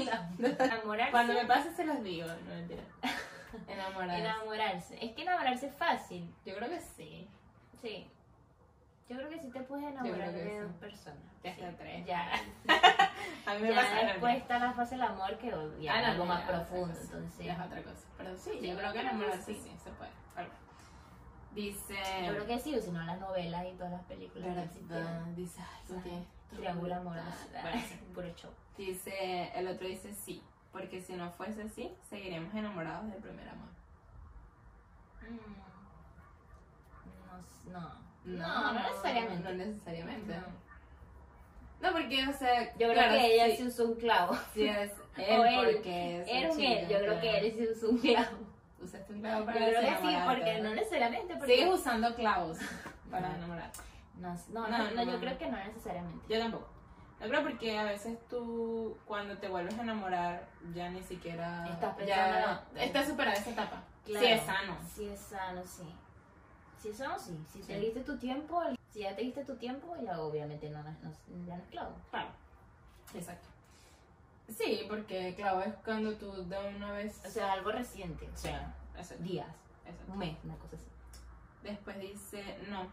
Enamorarse. 0.58 1.10
Cuando 1.10 1.32
me 1.34 1.44
pase 1.46 1.72
se 1.74 1.84
los 1.84 2.02
digo, 2.02 2.26
no 2.28 2.54
mentira. 2.54 2.82
Enamorarse. 3.68 4.20
Enamorarse. 4.20 5.04
Es 5.04 5.12
que 5.12 5.22
enamorarse 5.22 5.66
es 5.66 5.74
fácil. 5.74 6.32
Yo 6.44 6.54
creo 6.56 6.68
que 6.68 6.80
sí. 6.80 7.28
Sí. 7.82 8.10
Yo 9.08 9.16
creo 9.16 9.28
que 9.28 9.40
sí 9.40 9.50
te 9.50 9.60
puedes 9.62 9.86
enamorar 9.86 10.30
que 10.30 10.36
de 10.44 10.50
sí. 10.50 10.56
dos 10.58 10.72
personas. 10.74 11.18
Ya 11.42 11.54
Sí. 11.56 11.62
tres. 11.78 12.06
Ya. 12.06 12.30
A 13.46 13.54
mí 13.54 13.62
me 13.62 13.70
ya 13.70 13.80
pasa 13.80 13.94
después 14.06 14.36
está 14.36 14.58
la 14.58 14.72
fase 14.72 14.94
del 14.94 15.02
amor 15.04 15.36
que 15.38 15.50
ya 15.80 15.94
Ah, 15.94 16.00
no, 16.02 16.06
algo 16.12 16.24
más 16.26 16.42
profundo. 16.48 16.94
Entonces, 17.00 17.44
Ya 17.46 17.54
es 17.54 17.60
otra 17.60 17.82
cosa. 17.82 18.06
Pero 18.18 18.36
sí, 18.36 18.50
Sí, 18.60 18.68
yo 18.68 18.76
creo 18.76 18.92
que 18.92 18.98
que 19.00 19.06
enamorarse 19.06 19.54
sí. 19.54 19.60
sí, 19.64 19.76
se 19.82 19.90
puede. 19.90 20.10
Dice. 21.52 21.94
yo 22.24 22.32
creo 22.34 22.46
que 22.46 22.58
sí, 22.60 22.76
o 22.76 22.80
si 22.80 22.92
no 22.92 23.02
las 23.02 23.18
novelas 23.18 23.66
y 23.66 23.72
todas 23.72 23.90
las 23.92 24.04
películas 24.04 24.44
que 24.44 24.48
¿Verdad? 24.54 24.64
existieron. 24.66 25.34
Dice. 25.34 25.60
ay. 26.04 26.26
Triángulo 26.56 26.94
amoroso. 26.96 27.26
Bueno, 27.62 27.82
Puro 28.14 28.28
show. 28.36 28.50
Dice, 28.76 29.50
el 29.54 29.68
otro 29.68 29.86
dice 29.86 30.12
sí, 30.14 30.42
porque 30.72 31.00
si 31.00 31.12
no 31.14 31.30
fuese 31.32 31.62
así, 31.62 31.92
seguiremos 32.08 32.52
enamorados 32.54 33.10
del 33.10 33.20
primer 33.22 33.48
amor. 33.48 33.68
Mm, 35.28 37.70
No, 37.72 37.80
no. 38.24 38.26
No, 38.38 38.72
no 38.72 38.80
necesariamente. 38.80 39.44
No 39.48 39.54
necesariamente. 39.54 40.34
No. 41.82 41.92
Porque, 41.92 42.26
o 42.28 42.32
sea, 42.32 42.64
Yo 42.72 42.76
creo 42.88 42.92
claro, 42.92 43.12
que 43.14 43.34
ella 43.34 43.56
sí, 43.56 43.62
sí 43.62 43.68
usó 43.68 43.84
un 43.86 43.94
clavo. 43.94 44.36
sí 44.52 44.66
es 44.66 44.90
él, 45.16 45.40
O 45.40 45.44
él. 45.44 45.74
porque 45.74 46.20
es 46.20 46.28
Era 46.28 46.50
un 46.50 46.56
chico, 46.58 46.72
él, 46.72 46.88
yo 46.88 46.98
creo 46.98 47.20
que 47.20 47.38
él 47.38 47.54
sí 47.56 47.68
usó 47.72 47.90
un 47.90 47.98
clavo. 47.98 48.36
Usaste 48.82 49.12
un 49.12 49.20
clavo 49.20 49.40
Yo 49.40 49.46
para 49.46 49.58
creo 49.58 49.80
que 49.80 49.86
sí, 49.96 50.16
porque 50.26 50.60
no 50.62 50.74
necesariamente. 50.74 51.36
Porque... 51.36 51.54
Sigues 51.56 51.74
usando 51.74 52.14
clavos 52.14 52.58
para 53.10 53.34
enamorar. 53.36 53.70
No, 54.20 54.34
no, 54.50 54.68
No, 54.68 54.78
no, 54.78 54.90
no, 54.90 55.02
yo 55.04 55.12
no. 55.12 55.20
creo 55.20 55.38
que 55.38 55.46
no 55.50 55.56
necesariamente. 55.56 56.26
Yo 56.28 56.38
tampoco. 56.40 56.68
Yo 57.20 57.28
creo 57.28 57.42
porque 57.42 57.78
a 57.78 57.84
veces 57.84 58.18
tú, 58.28 58.96
cuando 59.04 59.36
te 59.38 59.48
vuelves 59.48 59.78
a 59.78 59.82
enamorar, 59.82 60.48
ya 60.74 60.88
ni 60.90 61.02
siquiera... 61.02 61.66
Estás 61.68 61.96
ya 62.06 62.26
pensando- 62.64 62.80
Estás 62.80 63.08
superada 63.08 63.36
esa 63.36 63.50
etapa. 63.50 63.82
Claro. 64.04 64.26
Sí, 64.26 64.32
es 64.32 64.42
sano. 64.42 64.76
Sí 64.94 65.06
es 65.08 65.20
sano, 65.20 65.62
sí. 65.64 65.94
Si 66.78 66.88
es 66.88 66.96
sano, 66.96 67.18
sí. 67.18 67.38
Si 67.52 67.60
te 67.60 67.78
diste 67.78 68.00
tu 68.00 68.16
tiempo, 68.18 68.62
si 68.90 69.00
ya 69.00 69.14
te 69.14 69.22
diste 69.22 69.44
tu 69.44 69.56
tiempo, 69.56 69.94
ya 70.02 70.18
obviamente 70.18 70.70
no, 70.70 70.82
no, 70.82 70.90
no, 71.02 71.12
ya 71.46 71.56
no 71.56 71.62
es 71.62 71.68
clavo. 71.68 71.94
Claro. 72.10 72.30
Exacto. 73.14 73.48
Sí, 74.48 74.86
porque 74.88 75.34
claro, 75.36 75.60
es 75.60 75.74
cuando 75.84 76.14
tú 76.16 76.32
de 76.48 76.74
una 76.76 76.92
vez... 76.92 77.22
O 77.24 77.28
sea, 77.28 77.52
algo 77.52 77.70
reciente. 77.70 78.26
O 78.32 78.36
Sí, 78.36 78.48
sea, 78.48 78.74
días, 79.18 79.46
exacto. 79.84 80.12
un 80.12 80.18
mes, 80.18 80.36
una 80.42 80.56
cosa 80.56 80.76
así. 80.76 80.86
Después 81.62 82.00
dice, 82.00 82.58
no, 82.70 82.88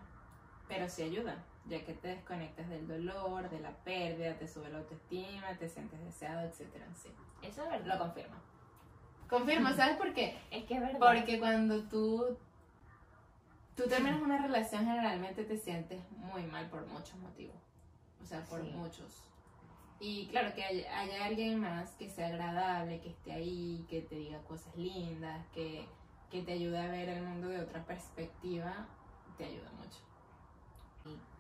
pero 0.68 0.88
sí 0.90 1.04
ayuda, 1.04 1.44
ya 1.66 1.84
que 1.86 1.94
te 1.94 2.10
desconectas 2.10 2.68
del 2.70 2.88
dolor, 2.88 3.50
de 3.50 3.60
la 3.60 3.72
pérdida, 3.84 4.38
te 4.38 4.48
sube 4.48 4.70
la 4.70 4.80
autoestima, 4.80 5.56
te 5.58 5.70
sientes 5.70 6.00
deseado, 6.04 6.42
etcétera. 6.48 6.86
Sí, 6.96 7.10
Eso 7.42 7.64
es 7.64 7.70
verdad. 7.70 7.94
lo 7.96 8.00
confirmo. 8.00 8.36
Confirmo, 9.30 9.70
¿sabes 9.74 9.98
por 9.98 10.14
qué? 10.14 10.38
Es 10.52 10.66
que 10.66 10.76
es 10.76 10.82
verdad. 10.82 11.00
Porque 11.00 11.40
cuando 11.40 11.84
tú, 11.90 12.38
tú 13.76 13.84
terminas 13.88 14.22
una 14.22 14.42
relación, 14.42 14.86
generalmente 14.86 15.44
te 15.44 15.58
sientes 15.58 16.02
muy 16.12 16.44
mal 16.44 16.70
por 16.70 16.86
muchos 16.88 17.16
motivos. 17.18 17.56
O 18.22 18.26
sea, 18.26 18.42
por 18.46 18.62
Sí. 18.62 18.72
muchos. 18.72 19.24
Y 20.00 20.28
claro, 20.28 20.54
que 20.54 20.64
haya, 20.64 21.00
haya 21.00 21.26
alguien 21.26 21.60
más 21.60 21.92
que 21.96 22.10
sea 22.10 22.28
agradable, 22.28 23.02
que 23.02 23.10
esté 23.10 23.32
ahí, 23.32 23.86
que 23.90 24.02
te 24.02 24.16
diga 24.16 24.40
cosas 24.44 24.76
lindas, 24.76 25.46
que, 25.54 25.88
que 26.30 26.44
te 26.44 26.52
ayude 26.54 26.78
a 26.80 26.88
ver 26.92 27.10
el 27.10 27.24
mundo 27.24 27.48
de 27.48 27.60
otra 27.62 27.84
perspectiva, 27.84 28.88
te 29.38 29.46
ayuda 29.46 29.72
mucho. 29.72 29.98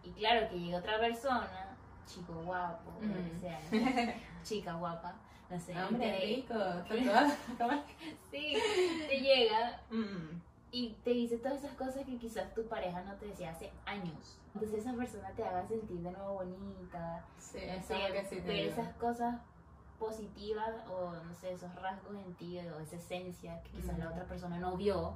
Y, 0.03 0.11
claro, 0.11 0.47
que 0.49 0.59
llegue 0.59 0.75
otra 0.75 0.99
persona, 0.99 1.75
chico 2.05 2.33
guapo, 2.43 2.91
o 2.97 3.01
lo 3.05 3.13
que 3.13 3.31
Ujú. 3.31 3.39
sea, 3.41 3.59
no 3.59 3.69
sé, 3.69 4.15
chica 4.43 4.73
guapa, 4.73 5.15
no 5.49 5.59
sé. 5.59 5.73
y 5.73 5.77
Hombre 5.77 6.11
te- 6.19 6.25
rico. 6.25 6.53
Sí, 8.31 8.57
te 9.07 9.19
llega 9.19 9.81
Mm, 9.89 10.41
y 10.71 10.89
te 11.03 11.11
dice 11.11 11.37
todas 11.37 11.63
esas 11.63 11.75
cosas 11.77 12.05
que 12.05 12.17
quizás 12.17 12.53
tu 12.53 12.65
pareja 12.67 13.01
no 13.03 13.13
te 13.15 13.27
decía 13.27 13.51
hace 13.51 13.71
años. 13.85 14.37
Entonces 14.53 14.79
esa 14.79 14.93
persona 14.93 15.29
te 15.31 15.43
haga 15.43 15.65
sentir 15.67 15.99
de 15.99 16.11
nuevo 16.11 16.33
bonita, 16.35 17.23
Sí, 17.37 17.59
no 17.65 17.73
es 17.73 17.85
sé, 17.85 17.95
algo 17.95 18.13
que 18.13 18.25
sí 18.25 18.35
te 18.41 18.47
ver 18.47 18.65
esas 18.67 18.93
cosas 18.95 19.35
positivas 19.99 20.71
o 20.89 21.11
no 21.23 21.33
sé, 21.35 21.53
esos 21.53 21.73
rasgos 21.75 22.15
en 22.15 22.33
ti 22.35 22.59
o 22.59 22.79
esa 22.79 22.95
esencia 22.97 23.61
que 23.63 23.69
quizás 23.71 23.97
la 23.97 24.05
Ujú. 24.05 24.13
otra 24.13 24.25
persona 24.25 24.57
no 24.59 24.75
vio 24.77 25.15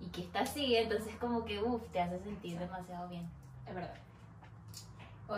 y 0.00 0.06
que 0.08 0.22
está 0.22 0.40
así, 0.40 0.76
entonces 0.76 1.14
como 1.16 1.44
que 1.44 1.62
uff, 1.62 1.82
te 1.92 2.00
hace 2.00 2.18
sentir 2.20 2.58
demasiado 2.58 3.08
bien. 3.08 3.28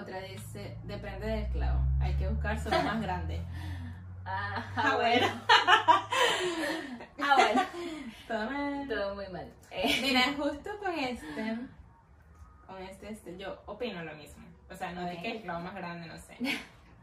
Otra 0.01 0.19
dice, 0.21 0.77
depende 0.85 1.27
del 1.27 1.49
clavo. 1.53 1.81
Hay 2.01 2.15
que 2.17 2.29
buscar 2.29 2.59
solo 2.61 2.81
más 2.83 3.01
grande. 3.01 3.41
Ah, 4.29 4.65
Ah, 4.75 4.97
bueno. 4.97 5.27
ah, 7.23 7.35
bueno. 7.37 7.63
Todo 8.27 8.51
mal. 8.51 8.89
Todo 8.89 9.15
muy 9.15 9.29
mal. 9.29 9.53
Eh, 9.71 9.99
Mira, 10.03 10.21
justo 10.37 10.71
con 10.81 10.93
este, 10.99 11.59
con 12.67 12.83
este, 12.83 13.11
este, 13.11 13.39
yo 13.39 13.57
opino 13.67 14.03
lo 14.03 14.17
mismo. 14.17 14.45
O 14.69 14.75
sea, 14.75 14.91
no 14.91 15.03
de 15.05 15.15
Ok. 15.15 15.23
que 15.23 15.31
el 15.31 15.43
clavo 15.43 15.61
más 15.61 15.77
grande, 15.77 16.09
no 16.09 16.19
sé. 16.19 16.37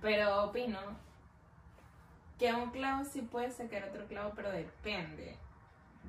Pero 0.02 0.44
opino 0.44 0.80
que 2.38 2.54
un 2.54 2.72
clavo 2.72 3.06
sí 3.06 3.22
puede 3.22 3.52
sacar 3.52 3.86
otro 3.86 4.06
clavo, 4.08 4.34
pero 4.36 4.52
depende. 4.52 5.38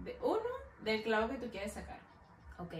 De, 0.02 0.18
uno, 0.20 0.40
del 0.82 1.04
clavo 1.04 1.28
que 1.28 1.36
tú 1.36 1.48
quieres 1.52 1.74
sacar. 1.74 2.00
ok. 2.58 2.74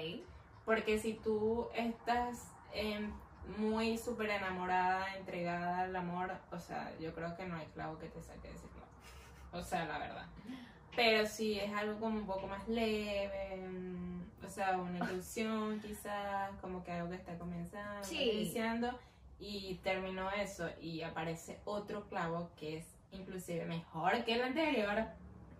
Porque 0.65 0.99
si 0.99 1.13
tú 1.15 1.69
estás 1.77 2.49
em, 2.73 3.13
muy 3.59 3.99
súper 3.99 4.31
enamorada, 4.31 5.15
entregada 5.17 5.81
al 5.81 5.95
amor, 5.97 6.33
o 6.51 6.59
sea, 6.59 6.93
yo 7.01 7.15
creo 7.15 7.37
que 7.37 7.47
no 7.47 7.57
hay 7.57 7.67
clavo 7.67 7.99
que 7.99 8.09
te 8.09 8.21
saque 8.23 8.49
de 8.49 8.55
ese 8.55 8.67
clavo. 8.69 8.89
O 9.53 9.63
sea, 9.63 9.85
la 9.85 9.99
verdad. 9.99 10.27
Pero 10.97 11.27
si 11.27 11.59
es 11.59 11.73
algo 11.73 11.99
como 11.99 12.19
un 12.19 12.27
poco 12.27 12.47
más 12.47 12.67
leve, 12.69 13.57
mm, 13.69 14.45
o 14.45 14.49
sea, 14.49 14.77
una 14.77 15.11
ilusión 15.11 15.81
quizás, 15.81 16.51
como 16.61 16.85
que 16.85 16.93
algo 16.93 17.11
que 17.11 17.17
está 17.17 17.37
comenzando, 17.37 18.05
Sí. 18.05 18.31
iniciando, 18.31 18.99
y 19.39 19.75
terminó 19.83 20.31
eso 20.31 20.69
y 20.81 21.03
aparece 21.03 21.59
otro 21.65 22.09
clavo 22.09 22.51
que 22.57 22.79
es 22.79 22.87
inclusive 23.13 23.65
mejor 23.67 24.25
que 24.25 24.35
el 24.35 24.43
anterior, 24.43 25.05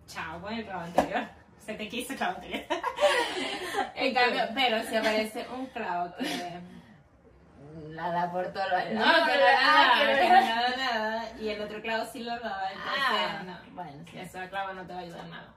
chao 0.07 0.41
con 0.41 0.53
el 0.53 0.65
clavo 0.65 0.81
anterior. 0.81 1.23
Se 1.59 1.73
te 1.73 1.89
quiso 1.89 2.13
el 2.13 2.17
clavo 2.19 2.35
anterior. 2.35 2.63
en 3.95 4.13
cambio, 4.13 4.41
pero 4.53 4.83
si 4.83 4.95
aparece 4.95 5.45
un 5.49 5.65
clavo 5.67 6.13
que 6.17 6.59
Nada 7.75 8.31
por 8.31 8.47
todo 8.53 8.63
lo 8.69 8.77
no, 8.77 8.83
que 8.83 8.93
no 8.93 8.99
nada, 9.01 10.41
nada, 10.41 10.77
nada, 10.77 11.31
y 11.39 11.49
el 11.49 11.61
otro 11.61 11.81
clavo 11.81 12.05
sí 12.05 12.23
lo 12.23 12.31
daba, 12.39 12.69
entonces 12.71 13.03
Ah, 13.09 13.43
no. 13.45 13.57
bueno, 13.73 14.03
sí. 14.09 14.17
Clavo 14.49 14.73
no 14.73 14.85
te 14.87 14.93
va 14.93 14.99
a 14.99 15.01
ayudar 15.01 15.25
nada. 15.25 15.53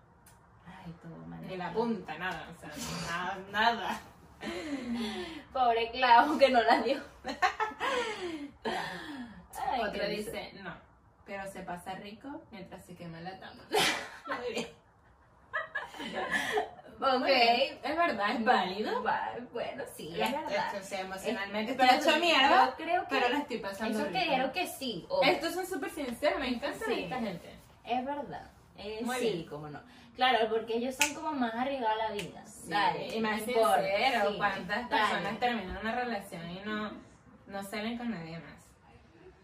Ay, 0.67 0.93
todo 1.01 1.17
mal. 1.27 1.41
Ni 1.47 1.57
la 1.57 1.73
punta, 1.73 2.19
nada, 2.19 2.49
o 2.51 2.61
sea, 2.61 2.71
nada, 3.09 3.39
nada. 3.53 4.01
Pobre 5.53 5.91
clavo 5.93 6.37
que 6.39 6.49
no 6.51 6.61
la 6.63 6.83
dio. 6.83 7.01
Ay, 8.65 9.81
Otro 9.81 10.09
dice, 10.09 10.53
no, 10.63 10.75
pero 11.25 11.47
se 11.51 11.61
pasa 11.61 11.95
rico 11.95 12.43
mientras 12.51 12.85
se 12.85 12.95
quema 12.97 13.21
la 13.21 13.39
tapa. 13.39 13.63
Muy 14.41 14.53
bien. 14.55 14.69
Ok. 17.01 17.27
Es 17.29 17.97
verdad, 17.97 18.31
es 18.37 18.45
válido. 18.45 19.03
Va- 19.05 19.31
Bueno, 19.53 19.85
sí, 19.97 20.21
es 20.21 20.33
verdad. 20.33 20.75
O 20.81 20.83
sea, 20.83 21.01
emocionalmente 21.01 21.73
Es- 21.73 21.79
estoy 21.81 21.99
hecho 21.99 22.11
yo 22.11 22.21
mierda, 22.25 22.75
creo 22.77 23.03
que 23.03 23.09
pero 23.11 23.29
la 23.29 23.39
estoy 23.39 23.59
pasando 23.59 23.99
eso 23.99 24.09
rico. 24.09 24.19
dijeron 24.19 24.51
que 24.53 24.67
sí. 24.67 25.07
o- 25.09 25.23
Estos 25.23 25.55
son 25.55 25.67
súper 25.67 25.91
sinceros, 25.91 26.41
me 26.41 26.49
encanta 26.49 26.85
Sí. 26.87 27.05
esta 27.05 27.19
gente. 27.21 27.55
Es 27.85 28.05
verdad. 28.05 28.51
Eh, 28.77 29.01
Muy 29.03 29.17
sí, 29.17 29.31
bien. 29.33 29.47
cómo 29.47 29.69
no. 29.69 29.81
Claro, 30.17 30.49
porque 30.51 30.77
ellos 30.77 30.97
son 30.97 31.15
como 31.15 31.33
más 31.33 31.55
arriesgados 31.55 32.01
a 32.03 32.09
la 32.09 32.13
vida. 32.15 32.45
Dale, 32.65 33.17
y 33.17 33.21
más 33.21 33.47
no 33.47 33.53
importa, 33.53 33.77
sincero, 33.85 34.31
sí, 34.31 34.37
¿cuántas 34.37 34.67
dale. 34.67 34.89
personas 34.89 35.41
terminan 35.41 35.77
una 35.79 35.95
relación 35.95 36.51
y 36.51 36.61
no, 36.65 36.93
no 37.47 37.63
salen 37.63 37.97
con 37.97 38.11
nadie 38.11 38.39
más? 38.41 38.67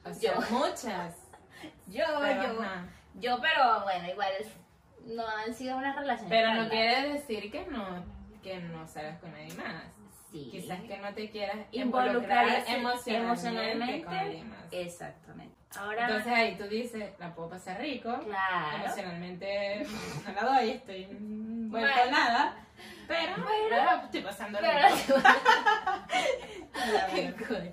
O 0.04 0.12
sea, 0.12 0.34
Yo. 0.34 0.40
muchas. 0.50 1.14
Yo, 1.86 2.04
Pero, 2.20 2.42
yo, 2.42 2.62
ajá. 2.62 2.84
yo, 3.14 3.40
pero 3.40 3.80
bueno, 3.84 4.08
igual 4.10 4.28
es- 4.40 4.48
no 5.06 5.26
han 5.26 5.54
sido 5.54 5.76
unas 5.76 5.94
relaciones. 5.96 6.30
Pero 6.30 6.54
no 6.54 6.68
quiere 6.68 7.12
decir 7.14 7.50
que 7.50 7.66
no, 7.66 8.04
que 8.42 8.58
no 8.60 8.86
salgas 8.86 9.18
con 9.20 9.32
nadie 9.32 9.54
más. 9.54 9.84
Sí. 10.30 10.48
Quizás 10.50 10.80
que 10.80 10.98
no 10.98 11.14
te 11.14 11.30
quieras 11.30 11.56
Involucrar 11.70 12.64
emocionalmente, 12.66 13.16
emocionalmente. 13.16 14.04
con 14.04 14.14
alguien 14.14 14.50
más. 14.50 14.64
Exactamente. 14.72 15.54
Ahora, 15.76 16.02
Entonces 16.06 16.32
ahí 16.32 16.56
tú 16.56 16.64
dices, 16.68 17.12
la 17.18 17.34
puedo 17.34 17.50
pasar 17.50 17.80
rico, 17.80 18.16
claro. 18.24 18.76
emocionalmente 18.84 19.84
no 20.26 20.32
la 20.32 20.42
doy, 20.58 20.70
estoy 20.70 21.06
vuelta 21.68 21.90
a 21.90 22.02
Bueno. 22.04 22.10
nada, 22.16 22.56
pero, 23.08 23.32
Pero- 23.68 24.02
estoy 24.04 24.22
pasando 24.22 24.58
rico. 24.60 25.14
Pero-. 27.12 27.72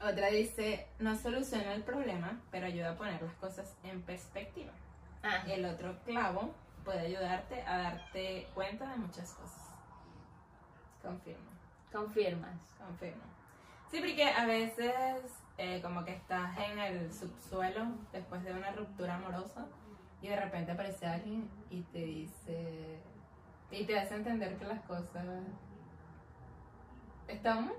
Otra 0.10 0.28
dice, 0.28 0.86
no 0.98 1.14
soluciona 1.16 1.74
el 1.74 1.82
problema, 1.82 2.40
pero 2.50 2.66
ayuda 2.66 2.92
a 2.92 2.96
poner 2.96 3.20
las 3.22 3.34
cosas 3.34 3.76
en 3.84 4.00
perspectiva. 4.02 4.72
Ah, 5.22 5.42
El 5.46 5.64
otro 5.64 5.98
clavo 6.04 6.54
puede 6.84 7.00
ayudarte 7.00 7.62
a 7.62 7.78
darte 7.78 8.48
cuenta 8.54 8.90
de 8.90 8.96
muchas 8.96 9.34
cosas. 9.34 9.74
Confirmo, 11.02 11.50
confirmas. 11.92 12.58
confirmo. 12.78 13.22
Sí, 13.90 13.98
porque 14.00 14.24
a 14.24 14.46
veces 14.46 14.94
eh, 15.58 15.80
como 15.82 16.04
que 16.04 16.14
estás 16.14 16.56
en 16.58 16.78
el 16.78 17.12
subsuelo 17.12 17.86
después 18.12 18.42
de 18.44 18.52
una 18.52 18.70
ruptura 18.72 19.16
amorosa 19.16 19.66
y 20.22 20.28
de 20.28 20.36
repente 20.36 20.72
aparece 20.72 21.06
alguien 21.06 21.50
y 21.70 21.82
te 21.82 21.98
dice 21.98 23.00
y 23.70 23.84
te 23.84 23.98
hace 23.98 24.14
entender 24.16 24.56
que 24.58 24.64
las 24.64 24.80
cosas 24.82 25.26
están 27.28 27.66
mal 27.66 27.74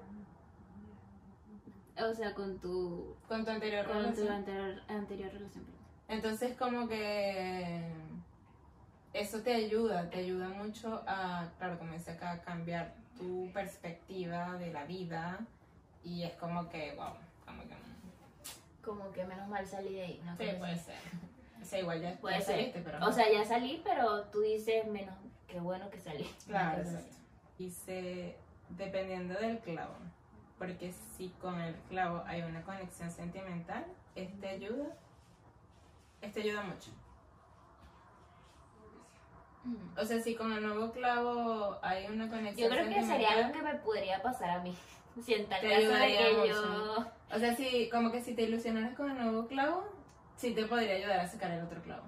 O 2.10 2.13
sea, 2.13 2.34
con 2.34 2.60
tu, 2.60 3.15
con 3.27 3.43
tu 3.45 3.51
anterior 3.51 3.86
con 3.86 4.13
tu 4.13 4.27
anterior, 4.27 4.82
anterior 4.88 5.32
relación. 5.32 5.81
Entonces 6.12 6.58
como 6.58 6.89
que 6.89 7.82
eso 9.13 9.41
te 9.41 9.54
ayuda, 9.54 10.10
te 10.10 10.19
ayuda 10.19 10.50
mucho 10.50 11.02
a, 11.08 11.50
claro, 11.58 11.80
como 11.80 11.93
dice 11.93 12.12
acá, 12.12 12.34
a 12.34 12.41
cambiar 12.41 12.93
tu 13.17 13.50
perspectiva 13.54 14.58
de 14.58 14.74
la 14.74 14.84
vida 14.84 15.39
y 16.04 16.24
es 16.24 16.34
como 16.34 16.67
que, 16.69 16.93
wow, 16.95 17.13
como 17.45 17.62
que... 17.63 17.76
Como 18.84 19.12
que 19.13 19.24
menos 19.24 19.47
mal 19.47 19.65
salí 19.65 19.93
de 19.93 20.02
ahí. 20.02 20.21
¿no? 20.26 20.36
Sí, 20.36 20.45
puede 20.60 20.78
ser. 20.78 20.95
O 21.62 21.65
sea, 21.65 21.80
igual 21.80 22.02
ya, 22.02 22.17
Puede 22.17 22.39
ya 22.39 22.45
ser. 22.45 22.56
saliste, 22.56 22.82
pero... 22.82 23.08
O 23.08 23.12
sea, 23.12 23.32
ya 23.32 23.45
salí, 23.45 23.82
pero 23.84 24.24
tú 24.26 24.41
dices 24.41 24.86
menos. 24.88 25.15
Qué 25.47 25.60
bueno 25.62 25.89
que 25.89 26.00
salí. 26.00 26.30
claro, 26.45 26.82
exacto. 26.82 27.15
Dice, 27.58 28.36
dependiendo 28.69 29.36
del 29.36 29.60
clavo, 29.60 29.95
porque 30.58 30.91
si 30.91 31.30
con 31.39 31.62
el 31.62 31.76
clavo 31.89 32.24
hay 32.26 32.41
una 32.41 32.63
conexión 32.63 33.12
sentimental, 33.12 33.86
este 34.15 34.50
ayuda, 34.50 34.97
este 36.21 36.41
ayuda 36.41 36.63
mucho. 36.63 36.91
O 39.97 40.05
sea, 40.05 40.19
si 40.21 40.36
con 40.36 40.51
el 40.53 40.63
nuevo 40.65 40.91
clavo 40.91 41.77
hay 41.84 42.07
una 42.07 42.27
conexión 42.29 42.69
Yo 42.69 42.75
creo 42.75 42.89
que 42.89 43.03
sería 43.03 43.31
algo 43.31 43.51
que 43.51 43.62
me 43.62 43.75
podría 43.75 44.21
pasar 44.21 44.49
a 44.51 44.60
mí. 44.60 44.75
Si 45.21 45.34
en 45.34 45.45
tal 45.49 45.60
Te 45.60 45.69
caso 45.69 45.91
de 45.91 46.07
que 46.07 46.38
mucho. 46.38 46.47
yo. 46.47 47.12
O 47.36 47.38
sea, 47.38 47.53
si, 47.53 47.89
como 47.89 48.13
que 48.13 48.21
si 48.21 48.34
te 48.34 48.43
ilusionaras 48.43 48.95
con 48.95 49.12
el 49.12 49.17
nuevo 49.17 49.45
clavo, 49.45 49.84
sí 50.38 50.55
te 50.55 50.65
podría 50.65 50.95
ayudar 50.95 51.19
a 51.19 51.27
sacar 51.27 51.51
el 51.51 51.65
otro 51.65 51.81
clavo. 51.81 52.03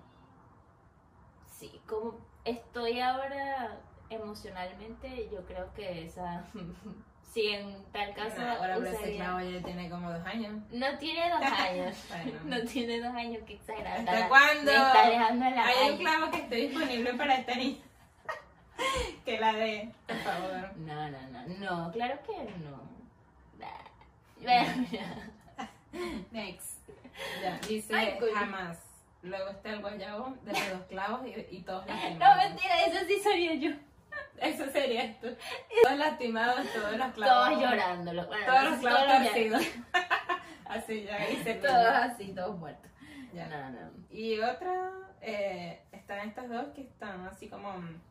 Sí, 1.45 1.81
como 1.85 2.17
estoy 2.45 3.01
ahora 3.01 3.77
emocionalmente, 4.09 5.29
yo 5.29 5.45
creo 5.45 5.73
que 5.73 6.05
esa. 6.05 6.45
si 7.33 7.47
en 7.47 7.83
tal 7.91 8.13
caso. 8.13 8.39
No, 8.39 8.47
ahora 8.51 8.77
clavo 9.15 9.39
ya 9.41 9.61
tiene 9.63 9.89
como 9.89 10.11
dos 10.11 10.25
años. 10.25 10.61
No 10.71 10.97
tiene 10.99 11.29
dos 11.29 11.41
años. 11.59 11.97
Bueno. 12.09 12.39
No 12.45 12.61
tiene 12.69 12.99
dos 12.99 13.15
años, 13.15 13.43
que 13.45 13.53
exagerada. 13.55 13.99
¿Hasta 13.99 14.27
cuándo? 14.29 14.71
Me 14.71 14.77
está 14.77 15.09
dejando 15.09 15.45
en 15.45 15.55
la 15.55 15.65
Hay 15.65 15.91
un 15.91 15.97
clavo 15.97 16.31
que 16.31 16.37
esté 16.37 16.55
disponible 16.55 17.13
para 17.15 17.35
esta 17.35 17.55
niña. 17.55 17.79
que 19.25 19.39
la 19.39 19.53
dé, 19.53 19.91
por 20.07 20.17
favor. 20.17 20.77
No, 20.77 21.09
no, 21.09 21.19
no, 21.29 21.47
no, 21.59 21.91
claro 21.91 22.19
que 22.25 22.33
no. 22.59 22.83
Bueno. 24.41 24.87
Next. 26.31 26.79
Ya, 27.41 27.59
dice 27.67 27.95
Ay, 27.95 28.17
jamás. 28.33 28.79
Luego 29.21 29.51
está 29.51 29.69
el 29.69 29.79
guayabo 29.81 30.35
de 30.43 30.51
los 30.51 30.69
dos 30.71 30.81
clavos 30.89 31.21
y, 31.25 31.55
y 31.55 31.61
todos 31.61 31.85
No, 31.85 31.93
lastimados. 31.93 32.37
mentira, 32.43 32.85
eso 32.85 33.05
sí 33.07 33.19
sería 33.19 33.53
yo. 33.53 33.71
Eso 34.37 34.69
sería 34.71 35.03
esto. 35.05 35.27
Todos 35.83 35.97
lastimados, 35.97 36.67
todos 36.73 36.97
los 36.97 37.13
clavos. 37.13 37.49
Todos 37.49 37.61
llorándolo. 37.61 38.27
Bueno, 38.27 38.45
Todos 38.45 38.63
los 38.71 38.79
clavos 38.79 39.07
todos 39.07 39.23
torcidos. 39.23 39.63
Así 40.65 41.03
ya, 41.03 41.15
ahí 41.17 41.41
se 41.43 41.53
Todos 41.55 41.87
así, 41.87 42.33
todos 42.33 42.57
muertos. 42.57 42.89
Ya. 43.33 43.47
No, 43.47 43.69
no. 43.69 43.91
Y 44.09 44.39
otra, 44.39 44.91
eh, 45.21 45.81
están 45.91 46.27
estas 46.27 46.49
dos 46.49 46.67
que 46.75 46.81
están 46.81 47.25
así 47.27 47.47
como. 47.47 47.71
mm, 47.77 48.01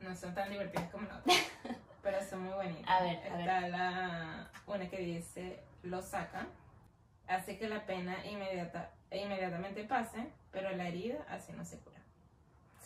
No 0.00 0.14
son 0.14 0.34
tan 0.34 0.50
divertidas 0.50 0.90
como 0.90 1.06
la 1.08 1.16
otra, 1.18 1.34
pero 2.02 2.22
son 2.22 2.42
muy 2.44 2.54
bonitas. 2.54 2.88
A 2.88 3.02
ver, 3.02 3.16
a 3.18 3.38
Está 3.38 3.68
la 3.68 4.50
una 4.66 4.88
que 4.88 4.98
dice: 4.98 5.62
lo 5.82 6.00
saca, 6.02 6.46
hace 7.26 7.58
que 7.58 7.68
la 7.68 7.84
pena 7.86 8.24
inmediata, 8.26 8.90
inmediatamente 9.10 9.84
pase, 9.84 10.30
pero 10.52 10.70
la 10.70 10.88
herida 10.88 11.24
así 11.28 11.52
no 11.52 11.64
se 11.64 11.78
cura. 11.80 11.97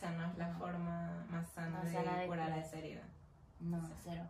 Sea, 0.03 0.11
no 0.11 0.27
es 0.33 0.37
la 0.37 0.49
No. 0.49 0.59
forma 0.59 1.25
más 1.31 1.49
sana 1.53 1.79
No 1.79 1.85
de, 1.85 1.93
sana 1.93 2.17
de 2.19 2.27
curar 2.27 2.47
curar. 2.49 2.59
esa 2.59 2.77
herida. 2.79 3.03
No, 3.61 3.81
cero. 4.03 4.25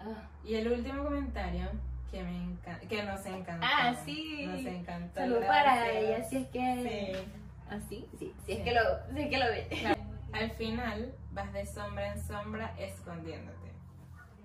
Ah, 0.00 0.28
Y 0.42 0.56
el 0.56 0.72
último 0.72 1.04
comentario 1.04 1.68
que 2.10 2.24
me 2.24 2.42
encanta, 2.42 2.88
que 2.88 3.02
nos 3.04 3.24
encantó. 3.24 3.64
Ah, 3.70 3.94
sí. 4.04 4.44
Nos 4.48 4.64
encantó. 4.66 5.20
Salud 5.20 5.38
para 5.46 5.88
ella, 5.92 6.24
si 6.24 6.38
es 6.38 6.48
que. 6.48 7.14
Sí. 7.22 7.32
¿Así? 7.70 8.08
Sí, 8.18 8.34
si 8.40 8.46
Sí. 8.46 8.52
es 8.52 8.64
que 8.64 8.72
lo, 8.74 8.80
si 9.14 9.20
es 9.22 9.30
que 9.30 9.38
lo 9.38 9.46
ve. 9.46 9.96
Al 10.32 10.50
final 10.52 11.14
vas 11.30 11.52
de 11.52 11.64
sombra 11.64 12.12
en 12.12 12.20
sombra 12.20 12.74
escondiéndote 12.78 13.70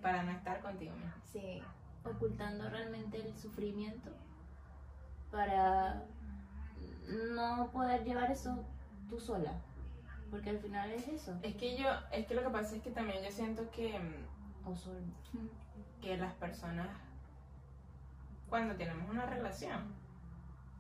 para 0.03 0.21
no 0.21 0.31
estar 0.31 0.61
contigo 0.61 0.95
mismo. 0.95 1.11
Sí, 1.33 1.63
ocultando 2.05 2.69
realmente 2.69 3.17
el 3.17 3.35
sufrimiento 3.35 4.11
para 5.31 6.03
no 7.33 7.71
poder 7.71 8.03
llevar 8.03 8.31
eso 8.31 8.63
tú 9.09 9.19
sola. 9.19 9.53
Porque 10.29 10.49
al 10.49 10.59
final 10.59 10.91
es 10.91 11.07
eso. 11.07 11.39
Es 11.41 11.55
que 11.55 11.77
yo, 11.77 11.87
es 12.11 12.27
que 12.27 12.35
lo 12.35 12.43
que 12.43 12.49
pasa 12.49 12.75
es 12.75 12.81
que 12.81 12.91
también 12.91 13.23
yo 13.23 13.31
siento 13.31 13.69
que, 13.71 13.97
mm, 13.97 16.01
que 16.01 16.17
las 16.17 16.33
personas 16.35 16.89
cuando 18.49 18.75
tenemos 18.75 19.09
una 19.09 19.25
relación 19.25 19.93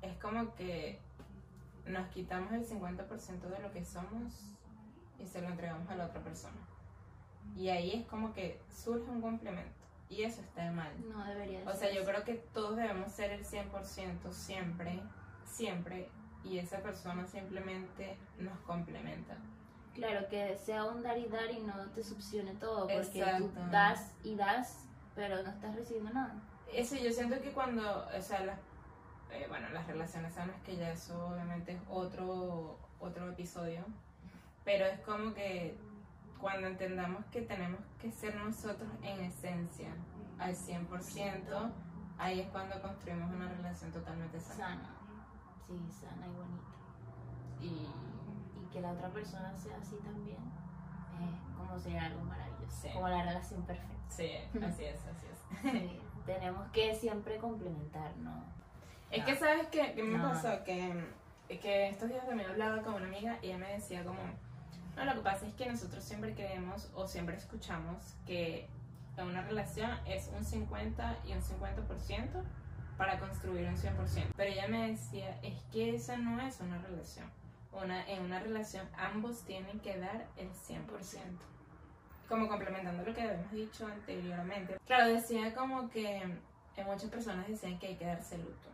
es 0.01 0.17
como 0.19 0.53
que 0.55 0.99
nos 1.85 2.07
quitamos 2.09 2.51
el 2.51 2.65
50% 2.65 3.49
de 3.49 3.59
lo 3.59 3.71
que 3.71 3.83
somos 3.83 4.55
y 5.19 5.25
se 5.25 5.41
lo 5.41 5.47
entregamos 5.47 5.89
a 5.89 5.95
la 5.95 6.05
otra 6.05 6.21
persona. 6.21 6.57
Y 7.55 7.69
ahí 7.69 7.93
es 7.93 8.05
como 8.07 8.33
que 8.33 8.61
surge 8.69 9.09
un 9.09 9.21
complemento. 9.21 9.71
Y 10.09 10.23
eso 10.23 10.41
está 10.41 10.71
mal. 10.71 10.91
No 11.09 11.25
debería 11.25 11.59
de 11.59 11.67
O 11.67 11.71
sea, 11.71 11.89
ser 11.89 11.95
yo 11.95 12.05
creo 12.05 12.23
que 12.23 12.35
todos 12.53 12.77
debemos 12.77 13.11
ser 13.11 13.31
el 13.31 13.45
100% 13.45 14.31
siempre, 14.31 15.01
siempre, 15.45 16.09
y 16.47 16.59
esa 16.59 16.79
persona 16.79 17.25
simplemente 17.25 18.17
nos 18.39 18.57
complementa. 18.59 19.35
Claro, 19.93 20.27
que 20.29 20.55
sea 20.57 20.85
un 20.85 21.01
dar 21.01 21.17
y 21.17 21.25
dar 21.25 21.49
y 21.51 21.59
no 21.61 21.73
te 21.95 22.03
succione 22.03 22.53
todo. 22.55 22.87
Porque 22.87 23.23
tú 23.37 23.45
Exacto. 23.45 23.67
das 23.71 24.11
y 24.23 24.35
das, 24.35 24.85
pero 25.15 25.41
no 25.41 25.49
estás 25.49 25.75
recibiendo 25.75 26.13
nada. 26.13 26.35
Eso 26.71 26.95
yo 26.95 27.11
siento 27.11 27.41
que 27.41 27.51
cuando, 27.51 28.07
o 28.07 28.21
sea, 28.21 28.45
las, 28.45 28.59
eh, 29.31 29.45
bueno, 29.49 29.69
las 29.69 29.87
relaciones 29.87 30.33
sanas, 30.33 30.55
que 30.63 30.75
ya 30.75 30.91
eso 30.91 31.27
obviamente 31.27 31.73
es 31.73 31.81
otro, 31.89 32.77
otro 32.99 33.29
episodio, 33.31 33.83
pero 34.63 34.85
es 34.85 34.99
como 34.99 35.33
que 35.33 35.77
cuando 36.39 36.67
entendamos 36.67 37.25
que 37.31 37.41
tenemos 37.41 37.81
que 37.99 38.11
ser 38.11 38.35
nosotros 38.35 38.89
en 39.01 39.19
esencia 39.21 39.89
al 40.37 40.55
100%, 40.55 41.71
ahí 42.19 42.41
es 42.41 42.47
cuando 42.49 42.79
construimos 42.81 43.33
una 43.33 43.47
relación 43.49 43.91
totalmente 43.91 44.39
sana. 44.39 44.57
Sana. 44.57 44.96
Sí, 45.67 45.89
sana 45.91 46.25
y 46.27 46.29
bonita. 46.31 46.63
Y 47.61 48.59
Y 48.59 48.65
que 48.71 48.81
la 48.81 48.91
otra 48.91 49.09
persona 49.09 49.55
sea 49.55 49.77
así 49.77 49.97
también. 49.97 50.37
Es 50.37 51.55
como 51.57 51.77
sería 51.79 52.05
algo 52.05 52.21
maravilloso. 52.23 52.75
Sí. 52.81 52.89
Como 52.93 53.09
la 53.09 53.23
relación 53.23 53.63
perfecta. 53.63 53.95
sí, 54.09 54.31
así 54.63 54.85
es, 54.85 54.99
así 55.05 55.25
es. 55.31 55.71
Sí, 55.71 55.99
tenemos 56.25 56.67
que 56.71 56.93
siempre 56.95 57.37
complementar, 57.37 58.15
¿no? 58.17 58.43
Es 59.09 59.19
No. 59.19 59.25
que, 59.25 59.35
¿sabes 59.35 59.67
qué, 59.67 59.93
qué 59.95 60.03
me 60.03 60.17
No. 60.17 60.29
pasó? 60.31 60.63
Que, 60.63 61.05
que 61.61 61.89
estos 61.89 62.09
días 62.09 62.25
también 62.27 62.49
hablaba 62.49 62.81
con 62.83 62.95
una 62.95 63.07
amiga 63.07 63.39
y 63.41 63.47
ella 63.47 63.57
me 63.57 63.71
decía 63.73 64.03
como, 64.03 64.19
no, 64.95 65.05
lo 65.05 65.13
que 65.13 65.21
pasa 65.21 65.47
es 65.47 65.53
que 65.55 65.69
nosotros 65.69 66.03
siempre 66.03 66.33
creemos 66.35 66.91
o 66.93 67.07
siempre 67.07 67.35
escuchamos 67.37 68.15
que 68.25 68.69
una 69.17 69.41
relación 69.41 69.89
es 70.05 70.29
un 70.37 70.43
50 70.45 71.17
y 71.25 71.33
un 71.33 71.41
50% 71.41 72.43
para 72.97 73.19
construir 73.19 73.67
un 73.67 73.75
100%. 73.77 74.33
Pero 74.35 74.51
ella 74.51 74.67
me 74.67 74.91
decía, 74.91 75.39
es 75.43 75.61
que 75.71 75.95
esa 75.95 76.17
no 76.17 76.41
es 76.41 76.59
una 76.59 76.79
relación. 76.81 77.29
Una, 77.71 78.07
en 78.09 78.23
una 78.23 78.39
relación 78.39 78.87
ambos 78.97 79.43
tienen 79.43 79.79
que 79.81 79.97
dar 79.99 80.25
el 80.37 80.49
100%. 80.51 80.87
Como 82.27 82.47
complementando 82.47 83.03
lo 83.03 83.13
que 83.13 83.21
habíamos 83.21 83.51
dicho 83.51 83.85
anteriormente. 83.87 84.77
Claro, 84.85 85.07
decía 85.13 85.53
como 85.53 85.89
que 85.89 86.17
eh, 86.17 86.83
muchas 86.83 87.09
personas 87.09 87.47
decían 87.47 87.77
que 87.79 87.87
hay 87.87 87.95
que 87.95 88.05
darse 88.05 88.37
luto. 88.37 88.67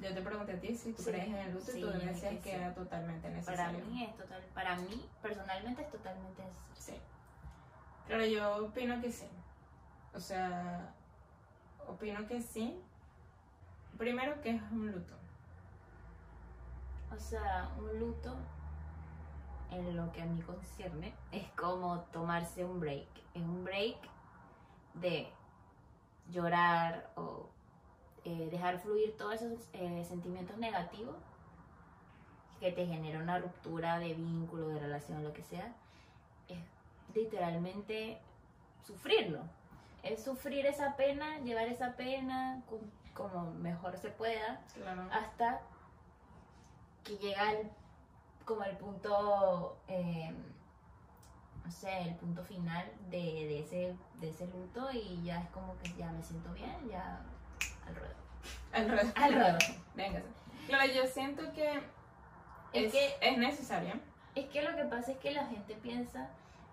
Yo 0.00 0.14
te 0.14 0.22
pregunté 0.22 0.52
a 0.52 0.60
ti 0.60 0.76
si 0.76 0.92
tú 0.92 1.02
Sí, 1.02 1.10
crees 1.10 1.26
en 1.26 1.34
el 1.34 1.52
luto 1.54 1.72
sí, 1.72 1.78
y 1.78 1.82
tú 1.82 1.90
decías 1.90 2.20
que 2.34 2.38
que 2.38 2.50
sí. 2.50 2.56
era 2.56 2.72
totalmente 2.72 3.28
Para 3.44 3.72
necesario. 3.72 3.84
mí 3.86 4.04
es 4.04 4.16
total, 4.16 4.42
para 4.54 4.76
mí 4.76 5.08
personalmente 5.20 5.82
es 5.82 5.90
totalmente 5.90 6.42
necesario. 6.44 6.70
Sí. 6.74 6.94
Claro, 8.06 8.24
yo 8.24 8.66
opino 8.66 9.00
que 9.00 9.10
sí. 9.10 9.26
O 10.14 10.20
sea, 10.20 10.94
opino 11.88 12.26
que 12.28 12.40
sí. 12.40 12.80
Primero 13.98 14.40
que 14.40 14.50
es 14.50 14.62
un 14.70 14.92
luto. 14.92 15.14
O 17.12 17.18
sea, 17.18 17.68
un 17.78 17.98
luto, 17.98 18.36
en 19.72 19.96
lo 19.96 20.12
que 20.12 20.22
a 20.22 20.24
mí 20.24 20.40
concierne, 20.42 21.14
es 21.32 21.48
como 21.56 22.00
tomarse 22.12 22.64
un 22.64 22.78
break. 22.78 23.08
Es 23.34 23.42
un 23.42 23.64
break 23.64 23.96
de 24.94 25.28
llorar 26.30 27.10
o 27.16 27.48
eh, 28.24 28.48
dejar 28.50 28.78
fluir 28.78 29.16
todos 29.16 29.34
esos 29.34 29.68
eh, 29.72 30.04
sentimientos 30.04 30.56
negativos 30.58 31.16
que 32.60 32.70
te 32.70 32.86
genera 32.86 33.18
una 33.18 33.38
ruptura 33.38 33.98
de 33.98 34.14
vínculo, 34.14 34.68
de 34.68 34.78
relación, 34.78 35.24
lo 35.24 35.32
que 35.32 35.42
sea. 35.42 35.74
Es 36.46 36.58
literalmente 37.14 38.18
sufrirlo. 38.84 39.40
Es 40.02 40.22
sufrir 40.24 40.66
esa 40.66 40.96
pena, 40.96 41.38
llevar 41.40 41.66
esa 41.68 41.96
pena 41.96 42.62
com- 42.68 42.90
como 43.14 43.50
mejor 43.54 43.96
se 43.98 44.10
pueda 44.10 44.60
Claro. 44.74 45.08
hasta 45.12 45.60
que 47.04 47.16
llega 47.18 47.52
el, 47.52 47.68
como 48.44 48.62
el 48.64 48.76
punto, 48.76 49.76
eh, 49.88 50.32
no 51.64 51.70
sé, 51.70 52.02
el 52.02 52.14
punto 52.16 52.44
final 52.44 52.90
de, 53.10 53.18
de 53.18 53.60
ese, 53.60 53.96
de 54.20 54.30
ese 54.30 54.46
luto 54.46 54.88
y 54.92 55.22
ya 55.24 55.40
es 55.42 55.48
como 55.50 55.76
que 55.78 55.92
ya 55.96 56.10
me 56.12 56.22
siento 56.22 56.52
bien, 56.52 56.88
ya 56.88 57.20
al 57.86 57.96
ruedo. 57.96 58.14
Al 58.72 58.88
ruedo. 58.88 59.12
Al 59.16 59.34
ruedo. 59.34 59.58
Venga. 59.94 60.22
Claro, 60.66 60.92
yo 60.92 61.06
siento 61.06 61.52
que 61.52 61.72
Es 62.72 62.84
es, 62.86 62.92
que- 62.92 63.16
es 63.20 63.36
necesario. 63.38 63.94
Es 64.34 64.46
que 64.50 64.62
lo 64.62 64.76
que 64.76 64.84
pasa 64.84 65.10
es 65.12 65.18
que 65.18 65.32
la 65.32 65.46
gente 65.46 65.74
piensa 65.74 66.28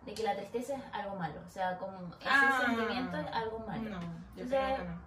de 0.05 0.13
que 0.13 0.23
la 0.23 0.35
tristeza 0.35 0.75
es 0.75 0.83
algo 0.93 1.15
malo, 1.15 1.41
o 1.45 1.49
sea, 1.49 1.77
como 1.77 1.97
ese 2.19 2.27
Ah. 2.29 2.61
sentimiento 2.65 3.17
es 3.17 3.27
algo 3.27 3.59
malo. 3.59 3.89
No, 3.89 4.01
yo 4.35 4.45
O 4.45 4.47
creo 4.47 4.77
que 4.77 4.83
no. 4.83 5.05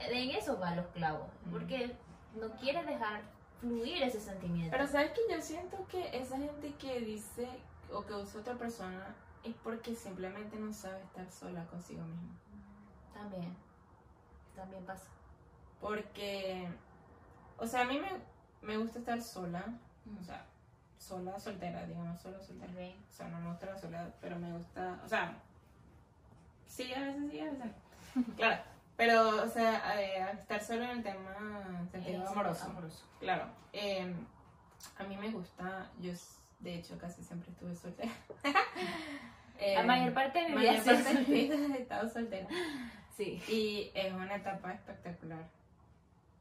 En 0.00 0.30
eso 0.30 0.58
va 0.58 0.74
los 0.74 0.86
clavos, 0.88 1.28
Mm. 1.46 1.50
porque 1.52 1.96
no 2.34 2.50
quieres 2.56 2.84
dejar 2.86 3.22
fluir 3.60 4.02
ese 4.02 4.20
sentimiento. 4.20 4.70
Pero 4.72 4.86
sabes 4.88 5.12
que 5.12 5.20
yo 5.30 5.40
siento 5.40 5.86
que 5.88 6.16
esa 6.16 6.36
gente 6.36 6.74
que 6.74 7.00
dice 7.00 7.48
o 7.92 8.04
que 8.04 8.12
usa 8.14 8.40
otra 8.40 8.54
persona 8.54 9.14
es 9.44 9.54
porque 9.62 9.94
simplemente 9.94 10.58
no 10.58 10.72
sabe 10.72 11.00
estar 11.02 11.30
sola 11.30 11.64
consigo 11.66 12.02
misma. 12.04 12.34
También, 13.14 13.54
también 14.56 14.84
pasa. 14.84 15.06
Porque, 15.80 16.68
o 17.58 17.66
sea, 17.66 17.82
a 17.82 17.84
mí 17.84 17.98
me, 18.00 18.10
me 18.62 18.76
gusta 18.76 18.98
estar 18.98 19.20
sola, 19.22 19.64
o 20.20 20.24
sea, 20.24 20.44
sola, 20.98 21.38
soltera, 21.38 21.86
digamos, 21.86 22.20
sola, 22.20 22.40
soltera. 22.42 22.72
O 22.72 23.12
sea, 23.12 23.28
no 23.28 23.40
me 23.40 23.50
gusta 23.50 23.66
la 23.66 23.78
soledad, 23.78 24.14
pero 24.20 24.38
me 24.38 24.52
gusta, 24.52 25.00
o 25.04 25.08
sea, 25.08 25.36
sí, 26.66 26.92
a 26.92 27.00
veces 27.00 27.30
sí, 27.30 27.40
a 27.40 27.44
veces 27.44 27.58
no. 27.58 28.24
Claro, 28.36 28.62
pero, 28.96 29.42
o 29.42 29.48
sea, 29.48 30.00
eh, 30.00 30.26
estar 30.38 30.62
solo 30.62 30.84
en 30.84 30.90
el 30.90 31.02
tema 31.02 31.86
sentido 31.90 32.28
amoroso. 32.28 32.66
amoroso. 32.66 33.04
Claro, 33.20 33.46
eh, 33.72 34.14
a 34.98 35.04
mí 35.04 35.16
me 35.16 35.30
gusta, 35.30 35.90
yo 36.00 36.12
de 36.60 36.76
hecho 36.76 36.96
casi 36.98 37.22
siempre 37.22 37.50
estuve 37.50 37.74
soltera. 37.76 38.12
Eh, 39.58 39.74
La 39.76 39.82
mayor 39.82 40.14
parte 40.14 40.40
de 40.40 40.48
mi 40.50 40.56
vida 40.58 40.72
mayor 40.72 40.84
parte 40.84 41.14
de 41.14 41.20
mi 41.20 41.34
vida 41.34 41.76
he 41.76 41.82
estado 41.82 42.08
soltera. 42.08 42.48
Sí. 43.16 43.40
Y 43.48 43.90
es 43.94 44.12
una 44.12 44.34
etapa 44.36 44.72
espectacular. 44.72 45.48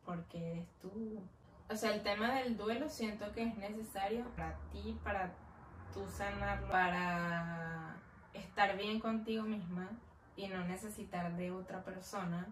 Porque 0.06 0.52
eres 0.52 0.68
tú. 0.82 1.22
O 1.70 1.76
sea, 1.76 1.94
el 1.94 2.04
tema 2.04 2.36
del 2.36 2.58
duelo 2.58 2.90
siento 2.90 3.32
que 3.32 3.44
es 3.44 3.58
necesario 3.58 4.26
para 4.36 4.58
ti, 4.72 5.00
para 5.04 5.34
tú 5.94 6.06
sanarlo, 6.08 6.70
para 6.70 7.96
estar 8.34 8.76
bien 8.78 9.00
contigo 9.00 9.44
misma 9.44 9.90
y 10.36 10.48
no 10.48 10.64
necesitar 10.66 11.36
de 11.36 11.52
otra 11.52 11.84
persona 11.84 12.48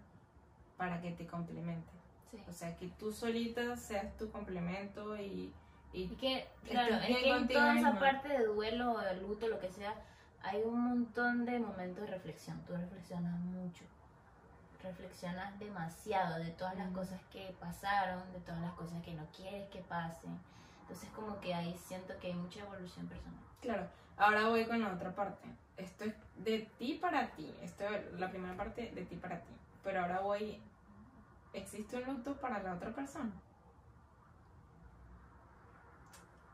para 0.78 1.02
que 1.02 1.12
te 1.12 1.28
complemente. 1.28 1.92
sí. 2.30 2.42
O 2.48 2.54
sea, 2.54 2.76
que 2.76 2.88
tú 3.00 3.12
solita 3.12 3.76
seas 3.76 4.16
tu 4.18 4.32
complemento 4.32 5.18
y, 5.18 5.54
y 5.94 6.08
que, 6.16 6.48
claro, 6.64 6.96
es 6.96 7.18
que 7.18 7.30
en 7.30 7.48
toda 7.48 7.78
esa 7.78 8.00
parte 8.00 8.30
de 8.30 8.46
duelo, 8.46 8.98
de 9.00 9.16
luto, 9.18 9.48
lo 9.48 9.60
que 9.60 9.70
sea, 9.70 9.94
hay 10.42 10.62
un 10.64 10.82
montón 10.82 11.46
de 11.46 11.60
momentos 11.60 12.06
de 12.06 12.12
reflexión. 12.12 12.64
Tú 12.66 12.74
reflexionas 12.74 13.40
mucho. 13.40 13.86
Reflexionas 14.84 15.58
demasiado 15.60 16.40
de 16.40 16.52
todas 16.52 16.76
las 16.76 16.90
cosas 16.92 17.22
que 17.32 17.56
pasaron, 17.60 18.32
de 18.34 18.40
todas 18.40 18.62
las 18.62 18.74
cosas 18.74 19.02
que 19.04 19.14
no 19.14 19.26
quieres 19.36 19.70
que 19.70 19.80
pasen. 19.80 20.40
Entonces 20.82 21.10
como 21.12 21.40
que 21.40 21.54
ahí 21.54 21.78
siento 21.86 22.18
que 22.20 22.28
hay 22.28 22.34
mucha 22.34 22.62
evolución 22.62 23.08
personal. 23.08 23.40
Claro, 23.62 23.88
ahora 24.18 24.50
voy 24.50 24.66
con 24.66 24.82
la 24.82 24.94
otra 24.94 25.14
parte. 25.14 25.48
Esto 25.78 26.06
es 26.06 26.14
de 26.38 26.70
ti 26.78 26.98
para 27.02 27.28
ti. 27.32 27.54
Esto 27.62 27.86
es 27.86 28.14
la 28.20 28.30
primera 28.30 28.56
parte 28.56 28.92
de 28.92 29.06
ti 29.06 29.16
para 29.16 29.40
ti. 29.40 29.54
Pero 29.84 30.02
ahora 30.02 30.20
voy. 30.20 30.62
¿Existe 31.54 31.98
un 31.98 32.16
luto 32.16 32.36
para 32.36 32.62
la 32.64 32.76
otra 32.76 32.92
persona? 32.92 33.32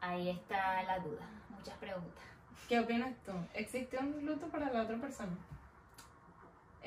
Ahí 0.01 0.29
está 0.29 0.83
la 0.83 0.99
duda. 0.99 1.25
Muchas 1.49 1.77
preguntas. 1.77 2.23
¿Qué 2.67 2.79
opinas 2.79 3.13
tú? 3.25 3.31
¿Existe 3.53 3.97
un 3.97 4.25
luto 4.25 4.47
para 4.47 4.71
la 4.71 4.83
otra 4.83 4.97
persona? 4.97 5.35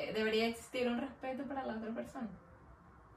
Eh, 0.00 0.12
¿Debería 0.14 0.46
existir 0.46 0.88
un 0.88 0.98
respeto 0.98 1.44
para 1.44 1.66
la 1.66 1.74
otra 1.74 1.90
persona? 1.90 2.28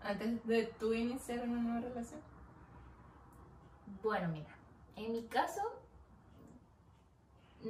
Antes 0.02 0.46
de 0.46 0.65
tú 0.80 0.93
iniciar 0.93 1.39
una 1.39 1.62
nueva 1.62 1.80
relación. 1.88 2.19
Bueno, 4.02 4.28
mira, 4.28 4.50
en 4.98 5.13
mi 5.13 5.24
caso, 5.28 5.62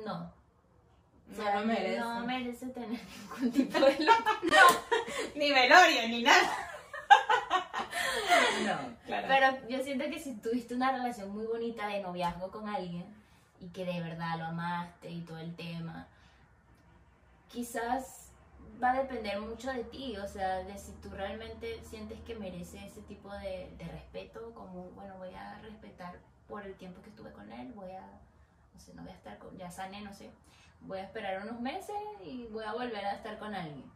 no. 0.04 0.34
O 1.32 1.36
No 1.36 1.36
sea, 1.36 1.60
lo 1.60 1.65
merece. 1.67 1.99
No 1.99 2.26
merece 2.26 2.67
tener 2.69 2.99
ningún 3.39 3.52
tipo 3.52 3.80
de 3.80 3.99
luto. 3.99 4.32
Ni 5.36 5.52
velorio, 5.52 6.08
ni 6.08 6.23
nada. 6.23 6.49
No. 8.65 8.95
Claro. 9.06 9.28
Pero 9.28 9.67
yo 9.67 9.84
siento 9.84 10.06
que 10.06 10.19
si 10.19 10.36
tuviste 10.36 10.73
una 10.73 10.91
relación 10.91 11.30
muy 11.32 11.45
bonita 11.45 11.88
de 11.88 12.02
noviazgo 12.02 12.49
con 12.49 12.69
alguien 12.69 13.06
y 13.60 13.67
que 13.69 13.84
de 13.86 13.99
verdad 13.99 14.38
lo 14.38 14.45
amaste 14.45 15.10
y 15.10 15.21
todo 15.21 15.38
el 15.39 15.56
tema, 15.56 16.08
quizás 17.49 18.22
va 18.82 18.91
a 18.91 19.02
depender 19.02 19.39
mucho 19.39 19.71
de 19.71 19.84
ti, 19.86 20.17
o 20.17 20.28
sea, 20.28 20.63
de 20.63 20.78
si 20.78 20.91
tú 20.93 21.10
realmente 21.10 21.82
sientes 21.84 22.19
que 22.21 22.36
merece 22.36 22.86
ese 22.86 23.02
tipo 23.04 23.32
de, 23.34 23.73
de 23.78 23.86
respeto, 23.86 24.54
como, 24.54 24.89
bueno, 24.91 25.17
voy 25.17 25.34
a 25.34 25.60
respetar 25.60 26.19
por 26.47 26.65
el 26.65 26.76
tiempo 26.76 27.02
que 27.02 27.10
estuve 27.10 27.32
con 27.32 27.52
él, 27.52 27.71
voy 27.73 27.91
a, 27.91 28.06
no 28.73 28.80
sé, 28.80 28.93
no 28.93 29.04
voy 29.04 29.12
a 29.12 29.15
estar 29.15 29.38
con, 29.38 29.58
ya 29.58 29.71
sané, 29.71 30.02
no 30.02 30.13
sé, 30.13 30.30
voy 30.82 30.99
a 30.99 31.04
esperar 31.04 31.41
unos 31.43 31.60
meses 31.62 31.95
y 32.23 32.45
voy 32.47 32.63
a 32.63 32.73
volver 32.73 33.06
a 33.06 33.13
estar 33.13 33.38
con 33.39 33.56
alguien. 33.56 33.89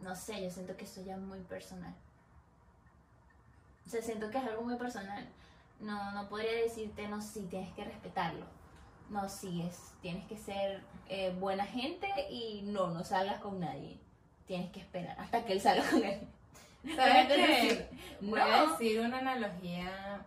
No 0.00 0.16
sé, 0.16 0.42
yo 0.42 0.50
siento 0.50 0.76
que 0.76 0.84
eso 0.84 1.02
ya 1.02 1.14
es 1.14 1.20
muy 1.20 1.40
personal. 1.40 1.94
O 3.86 3.90
sea, 3.90 4.02
siento 4.02 4.30
que 4.30 4.38
es 4.38 4.44
algo 4.44 4.62
muy 4.62 4.76
personal. 4.76 5.28
No, 5.80 6.12
no 6.12 6.28
podría 6.28 6.52
decirte, 6.62 7.06
no, 7.08 7.20
sí, 7.20 7.46
tienes 7.50 7.72
que 7.74 7.84
respetarlo. 7.84 8.46
No, 9.12 9.28
sí, 9.28 9.62
es, 9.68 9.92
tienes 10.00 10.24
que 10.26 10.36
ser 10.38 10.82
eh, 11.08 11.34
buena 11.38 11.66
gente 11.66 12.08
y 12.30 12.62
no, 12.64 12.88
no 12.88 13.04
salgas 13.04 13.40
con 13.40 13.60
nadie. 13.60 13.98
Tienes 14.46 14.70
que 14.72 14.80
esperar 14.80 15.18
hasta 15.20 15.44
que 15.44 15.52
él 15.52 15.60
salga 15.60 15.84
con 15.90 16.02
él. 16.02 16.20
¿Sabes 16.96 17.16
Es 17.16 17.26
qué? 17.28 17.46
decir, 17.46 17.88
Voy 18.22 18.40
a 18.40 18.46
no. 18.64 18.70
decir 18.72 19.00
una 19.00 19.18
analogía 19.18 20.24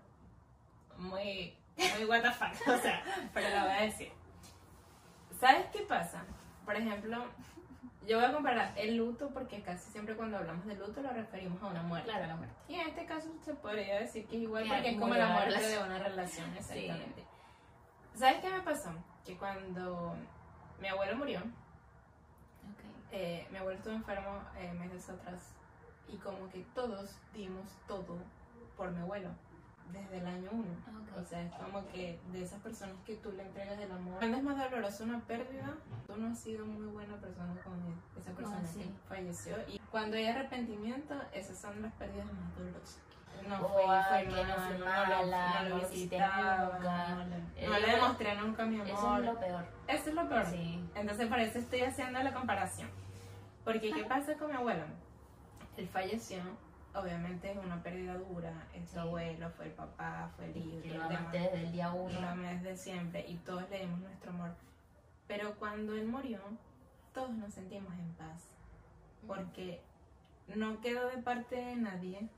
muy, 0.97 1.53
muy 1.77 2.05
what 2.05 2.21
the 2.21 2.31
fuck, 2.31 2.67
o 2.67 2.77
sea, 2.77 3.03
pero 3.33 3.49
la 3.49 3.63
voy 3.65 3.73
a 3.73 3.81
decir. 3.81 4.09
¿Sabes 5.39 5.65
qué 5.73 5.79
pasa? 5.81 6.23
Por 6.63 6.75
ejemplo, 6.77 7.25
yo 8.07 8.17
voy 8.19 8.25
a 8.25 8.31
comparar 8.33 8.71
el 8.77 8.95
luto 8.95 9.31
porque 9.33 9.61
casi 9.61 9.91
siempre 9.91 10.15
cuando 10.15 10.37
hablamos 10.37 10.65
de 10.65 10.75
luto 10.75 11.01
lo 11.01 11.09
referimos 11.11 11.61
a 11.61 11.67
una 11.67 11.83
muerte. 11.83 12.09
Claro, 12.09 12.27
la 12.27 12.35
muerte. 12.37 12.55
Y 12.69 12.75
en 12.75 12.87
este 12.87 13.05
caso 13.05 13.27
se 13.43 13.53
podría 13.55 13.99
decir 13.99 14.25
que 14.27 14.37
es 14.37 14.43
igual 14.43 14.63
Que 14.63 14.69
porque 14.69 14.89
es 14.91 14.99
como 14.99 15.13
la 15.15 15.27
muerte 15.27 15.59
de 15.67 15.77
una 15.79 15.99
relación, 15.99 16.53
exactamente. 16.55 17.23
¿Sabes 18.15 18.41
qué 18.41 18.49
me 18.49 18.61
pasó? 18.61 18.91
Que 19.25 19.37
cuando 19.37 20.15
mi 20.79 20.87
abuelo 20.87 21.17
murió, 21.17 21.39
Ok. 21.39 22.81
eh, 23.11 23.47
mi 23.51 23.57
abuelo 23.57 23.77
estuvo 23.77 23.93
enfermo 23.93 24.41
eh, 24.57 24.73
meses 24.73 25.09
atrás 25.09 25.53
y 26.07 26.17
como 26.17 26.49
que 26.49 26.63
todos 26.73 27.17
dimos 27.33 27.65
todo 27.87 28.17
por 28.77 28.91
mi 28.91 29.01
abuelo 29.01 29.29
desde 29.91 30.17
el 30.17 30.25
año 30.27 30.49
uno. 30.51 30.71
Ok. 31.01 31.17
O 31.17 31.23
sea, 31.25 31.41
es 31.43 31.53
como 31.55 31.85
que 31.89 32.19
de 32.31 32.43
esas 32.43 32.59
personas 32.61 32.95
que 33.05 33.15
tú 33.17 33.31
le 33.31 33.43
entregas 33.43 33.79
el 33.79 33.91
amor. 33.91 34.17
Cuando 34.19 34.37
es 34.37 34.43
más 34.43 34.57
doloroso 34.57 35.03
una 35.03 35.19
pérdida, 35.21 35.75
tú 36.07 36.15
no 36.17 36.27
has 36.31 36.39
sido 36.39 36.65
muy 36.65 36.87
buena 36.87 37.15
persona 37.17 37.53
con 37.63 37.73
él, 37.81 37.93
esa 38.17 38.31
persona 38.31 38.61
Ah, 38.63 38.67
sí. 38.67 38.79
que 38.79 38.89
falleció. 39.07 39.57
Y 39.67 39.79
cuando 39.91 40.17
hay 40.17 40.25
arrepentimiento, 40.27 41.15
esas 41.33 41.59
son 41.59 41.81
las 41.81 41.93
pérdidas 41.93 42.27
más 42.33 42.55
dolorosas. 42.57 42.99
No 43.47 43.57
fue, 43.69 43.83
fue 43.83 43.95
ay, 43.97 44.25
que 44.27 44.43
no 44.43 44.85
mala, 44.85 45.63
lo, 45.63 45.75
no 45.79 45.89
visitaba, 45.89 46.69
nunca. 46.79 47.07
no 47.15 47.25
le, 47.25 47.35
Eh, 47.57 47.67
no 47.67 47.79
le 47.79 47.87
demostré 47.91 48.35
nunca 48.35 48.65
mi 48.65 48.75
amor. 48.75 48.87
Eso 48.89 49.17
es 49.17 49.25
lo 49.25 49.39
peor. 49.39 49.65
Eso 49.87 50.09
es 50.09 50.15
lo 50.15 50.29
peor. 50.29 50.45
Sí. 50.47 50.89
Entonces, 50.95 51.27
por 51.27 51.39
eso 51.39 51.59
estoy 51.59 51.81
haciendo 51.81 52.19
la 52.21 52.33
comparación. 52.33 52.89
Porque, 53.63 53.91
¿qué 53.91 54.03
pasa 54.05 54.35
con 54.35 54.49
mi 54.51 54.55
abuelo? 54.57 54.83
Él 55.77 55.87
falleció, 55.89 56.37
obviamente 56.93 57.51
es 57.51 57.57
una 57.57 57.81
pérdida 57.83 58.15
dura. 58.17 58.53
Es 58.73 58.95
abuelo, 58.95 59.49
fue 59.51 59.65
el 59.65 59.71
papá, 59.71 60.31
fue 60.35 60.45
el 60.45 60.57
hijo, 60.57 60.95
lo 60.97 61.03
amaste 61.03 61.39
desde 61.39 61.61
el 61.63 61.71
día 61.71 61.87
Lo 61.89 61.95
uno. 61.95 62.27
amé 62.29 62.55
desde 62.55 62.77
siempre 62.77 63.25
y 63.27 63.35
todos 63.37 63.69
le 63.69 63.79
dimos 63.79 63.99
nuestro 63.99 64.31
amor. 64.31 64.51
Pero 65.27 65.55
cuando 65.55 65.93
él 65.95 66.07
murió, 66.07 66.39
todos 67.13 67.31
nos 67.31 67.53
sentimos 67.53 67.93
en 67.93 68.13
paz. 68.13 68.49
Porque 69.27 69.81
no 70.55 70.79
quedó 70.81 71.07
de 71.09 71.17
parte 71.17 71.55
de 71.55 71.75
nadie. 71.77 72.29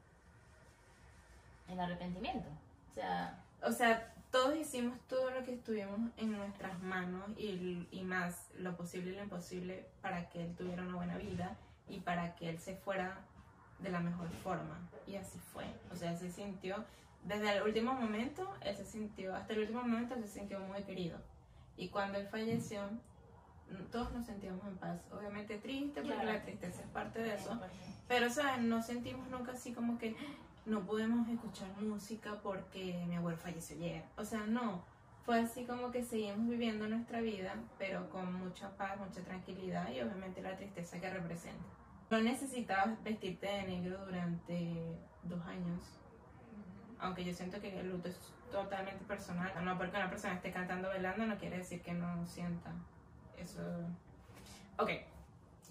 El 1.70 1.80
arrepentimiento. 1.80 2.48
O 2.92 2.94
sea, 2.96 3.44
O 3.64 3.72
sea, 3.72 4.14
todos 4.32 4.56
hicimos 4.56 5.00
todo 5.08 5.32
lo 5.32 5.44
que 5.44 5.54
estuvimos 5.54 6.00
en 6.18 6.32
nuestras 6.32 6.82
manos 6.84 7.24
y, 7.38 7.88
y 7.92 8.04
más 8.04 8.48
lo 8.60 8.76
posible 8.76 9.12
y 9.12 9.16
lo 9.16 9.24
imposible 9.24 9.88
para 10.02 10.30
que 10.30 10.44
él 10.44 10.56
tuviera 10.56 10.84
una 10.84 10.96
buena 10.96 11.18
vida 11.18 11.56
y 11.90 12.00
para 12.02 12.36
que 12.36 12.50
él 12.50 12.60
se 12.60 12.76
fuera 12.76 13.20
de 13.80 13.90
la 13.90 14.00
mejor 14.00 14.30
forma. 14.44 14.80
Y 15.08 15.16
así 15.16 15.40
fue. 15.54 15.66
O 15.92 15.96
sea, 15.96 16.12
él 16.12 16.18
se 16.18 16.30
sintió, 16.32 16.84
desde 17.24 17.58
el 17.58 17.64
último 17.64 17.94
momento, 17.94 18.54
él 18.62 18.76
se 18.76 18.86
sintió, 18.86 19.36
hasta 19.36 19.54
el 19.54 19.60
último 19.62 19.82
momento, 19.84 20.16
él 20.16 20.22
se 20.24 20.30
sintió 20.40 20.60
muy 20.60 20.84
querido. 20.84 21.18
Y 21.78 21.90
cuando 21.90 22.18
él 22.18 22.28
falleció, 22.28 22.82
todos 23.92 24.12
nos 24.14 24.26
sentíamos 24.26 24.66
en 24.66 24.78
paz. 24.78 25.00
Obviamente 25.12 25.58
triste, 25.58 26.02
porque 26.02 26.16
Claro. 26.16 26.32
la 26.34 26.42
tristeza 26.42 26.82
es 26.82 26.88
parte 26.90 27.20
de 27.22 27.36
eso. 27.36 27.52
100%. 27.52 27.60
Pero, 28.08 28.30
¿sabes? 28.30 28.64
No 28.64 28.82
sentimos 28.82 29.28
nunca 29.30 29.52
así 29.54 29.74
como 29.74 29.98
que 29.98 30.16
no 30.68 30.86
podemos 30.86 31.28
escuchar 31.30 31.70
música 31.82 32.40
porque 32.44 33.06
mi 33.08 33.16
abuelo 33.16 33.38
falleció 33.38 33.78
ayer. 33.78 34.04
O 34.18 34.26
sea, 34.26 34.46
no. 34.46 34.84
Fue 35.26 35.40
así 35.40 35.66
como 35.66 35.92
que 35.92 36.04
seguimos 36.04 36.48
viviendo 36.48 36.88
nuestra 36.88 37.20
vida, 37.22 37.56
pero 37.78 38.10
con 38.10 38.34
mucha 38.34 38.70
paz, 38.78 38.98
mucha 38.98 39.22
tranquilidad 39.22 39.90
y 39.92 40.02
obviamente 40.02 40.42
la 40.42 40.56
tristeza 40.56 41.00
que 41.00 41.10
representa. 41.10 41.64
No 42.10 42.22
necesitabas 42.22 43.02
vestirte 43.04 43.48
de 43.48 43.64
negro 43.64 44.06
durante 44.06 44.98
dos 45.24 45.46
años, 45.46 45.82
aunque 47.00 47.26
yo 47.26 47.34
siento 47.34 47.60
que 47.60 47.78
el 47.80 47.90
luto 47.90 48.10
es 48.10 48.18
totalmente 48.52 49.04
personal. 49.06 49.52
No 49.64 49.78
porque 49.78 49.98
una 49.98 50.10
persona 50.10 50.36
esté 50.36 50.52
cantando 50.52 50.90
velando 50.90 51.26
no 51.26 51.38
quiere 51.38 51.58
decir 51.58 51.82
que 51.82 51.94
no 51.94 52.26
sienta. 52.26 52.72
Eso. 53.38 53.62
Ok. 54.78 54.92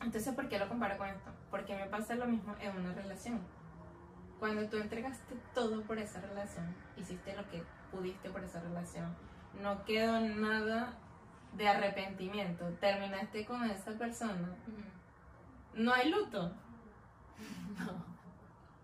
Entonces, 0.03 0.35
¿por 0.35 0.49
qué 0.49 0.59
lo 0.59 0.69
comparo 0.69 0.99
con 0.99 1.09
esto? 1.09 1.31
Porque 1.51 1.75
me 1.75 1.87
pasa 1.87 2.15
lo 2.15 2.27
mismo 2.27 2.55
en 2.61 2.77
una 2.77 2.93
relación. 2.93 3.41
Cuando 4.39 4.69
tú 4.69 4.77
entregaste 4.77 5.35
todo 5.55 5.83
por 5.83 5.99
esa 5.99 6.21
relación, 6.21 6.75
hiciste 6.97 7.35
lo 7.35 7.49
que 7.51 7.63
pudiste 7.91 8.29
por 8.31 8.45
esa 8.45 8.61
relación, 8.61 9.15
no 9.63 9.85
quedó 9.85 10.21
nada 10.21 10.95
de 11.55 11.69
arrepentimiento, 11.69 12.67
terminaste 12.81 13.47
con 13.47 13.65
esa 13.71 13.93
persona, 13.93 14.55
no 15.75 15.93
hay 15.93 16.11
luto. 16.11 16.53
No. 17.79 18.17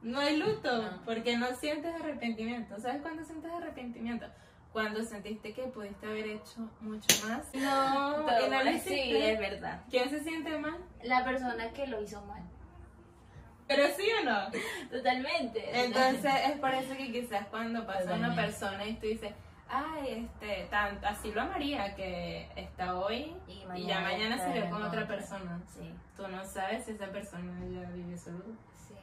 No 0.02 0.18
hay 0.18 0.36
luto, 0.36 0.82
No. 0.82 1.00
porque 1.04 1.36
no 1.38 1.54
sientes 1.54 1.94
arrepentimiento. 1.94 2.78
¿Sabes 2.80 3.00
cuándo 3.02 3.24
sientes 3.24 3.50
arrepentimiento? 3.52 4.26
Cuando 4.72 5.02
sentiste 5.04 5.54
que 5.54 5.62
pudiste 5.64 6.06
haber 6.06 6.26
hecho 6.26 6.68
mucho 6.80 7.26
más. 7.26 7.54
No, 7.54 8.26
y 8.46 8.50
no 8.50 8.64
lo 8.64 8.78
sí, 8.80 9.16
es 9.16 9.38
verdad. 9.38 9.84
¿Quién 9.88 10.10
se 10.10 10.22
siente 10.24 10.58
mal? 10.58 10.76
La 11.04 11.24
persona 11.24 11.70
que 11.72 11.86
lo 11.86 12.02
hizo 12.02 12.20
mal. 12.26 12.42
Pero 13.76 13.94
sí 13.96 14.06
o 14.20 14.24
no. 14.24 14.50
Totalmente. 14.90 15.84
Entonces 15.84 16.32
es 16.46 16.58
por 16.58 16.72
eso 16.74 16.96
que 16.96 17.12
quizás 17.12 17.46
cuando 17.48 17.86
pasa 17.86 18.02
una 18.04 18.28
Totalmente. 18.28 18.42
persona 18.42 18.84
y 18.86 18.94
tú 18.94 19.06
dices, 19.06 19.32
ay, 19.68 20.28
este, 20.30 20.64
tan, 20.70 21.02
así 21.04 21.32
lo 21.32 21.42
amaría 21.42 21.94
que 21.94 22.48
está 22.56 22.94
hoy 22.96 23.34
y, 23.48 23.64
y 23.74 23.86
ya 23.86 24.00
mañana 24.00 24.36
está 24.36 24.48
se 24.48 24.52
ve 24.60 24.64
en 24.66 24.70
con 24.70 24.82
otra 24.82 25.02
otra. 25.02 25.16
persona. 25.16 25.60
Sí, 25.74 25.94
Tú 26.16 26.28
no 26.28 26.44
sabes 26.44 26.84
si 26.84 26.92
esa 26.92 27.06
persona 27.06 27.52
ya 27.70 27.88
vive 27.90 28.16
su 28.18 28.30
luto. 28.32 28.50
sí. 28.76 28.94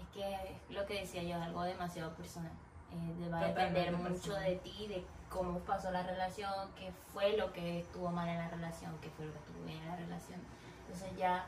Es 0.00 0.08
que 0.12 0.34
es 0.34 0.70
lo 0.70 0.84
que 0.86 1.00
decía 1.00 1.22
yo, 1.22 1.42
algo 1.42 1.62
demasiado 1.62 2.14
personal. 2.14 2.52
Eh, 2.92 3.28
va 3.28 3.40
a 3.40 3.46
depender 3.46 3.90
mucho 3.92 4.12
personal. 4.12 4.44
de 4.44 4.56
ti, 4.56 4.86
de 4.86 5.04
cómo 5.28 5.58
pasó 5.60 5.90
la 5.90 6.02
relación, 6.04 6.52
qué 6.78 6.92
fue 7.12 7.36
lo 7.36 7.52
que 7.52 7.80
estuvo 7.80 8.10
mal 8.10 8.28
en 8.28 8.38
la 8.38 8.48
relación, 8.48 8.96
qué 9.00 9.10
fue 9.10 9.24
lo 9.26 9.32
que 9.32 9.38
estuvo 9.38 9.64
bien 9.64 9.80
en 9.80 9.88
la 9.88 9.96
relación. 9.96 10.40
Entonces 10.86 11.16
ya 11.16 11.46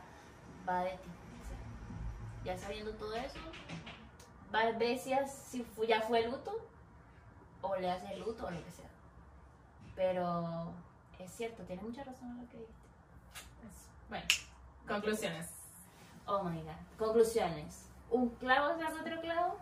va 0.68 0.82
de 0.82 0.90
ti. 0.92 1.08
Ya 2.46 2.56
sabiendo 2.56 2.92
todo 2.92 3.14
eso, 3.16 3.40
va 4.54 4.60
a 4.60 4.72
ver 4.72 4.96
si, 4.98 5.10
ya 5.88 6.00
fue 6.00 6.22
luto 6.22 6.64
o 7.60 7.76
le 7.76 7.90
hace 7.90 8.16
luto 8.16 8.46
o 8.46 8.50
lo 8.50 8.64
que 8.64 8.70
sea. 8.70 8.88
Pero 9.96 10.72
es 11.18 11.30
cierto, 11.32 11.64
tienes 11.64 11.84
mucha 11.84 12.04
razón 12.04 12.30
en 12.30 12.42
lo 12.42 12.48
que 12.48 12.58
dijiste. 12.58 12.86
Bueno, 14.08 14.26
conclusiones. 14.86 15.48
Oh 16.26 16.44
my 16.44 16.62
god. 16.62 16.98
Conclusiones. 16.98 17.88
¿Un 18.10 18.30
clavo 18.30 18.78
saca 18.78 19.00
otro 19.00 19.20
clavo? 19.20 19.58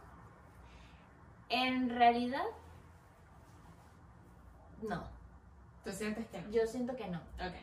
En 1.49 1.89
realidad, 1.89 2.45
no. 4.83 5.05
¿Tú 5.85 5.93
sientes 5.93 6.27
que 6.29 6.43
no? 6.43 6.51
Yo 6.51 6.67
siento 6.67 6.95
que 6.97 7.09
no. 7.09 7.19
Ok. 7.19 7.55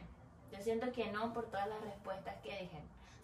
Yo 0.52 0.64
siento 0.64 0.92
que 0.92 1.12
no 1.12 1.32
por 1.32 1.46
todas 1.46 1.68
las 1.68 1.82
respuestas 1.82 2.36
que 2.42 2.50
dije. 2.62 2.82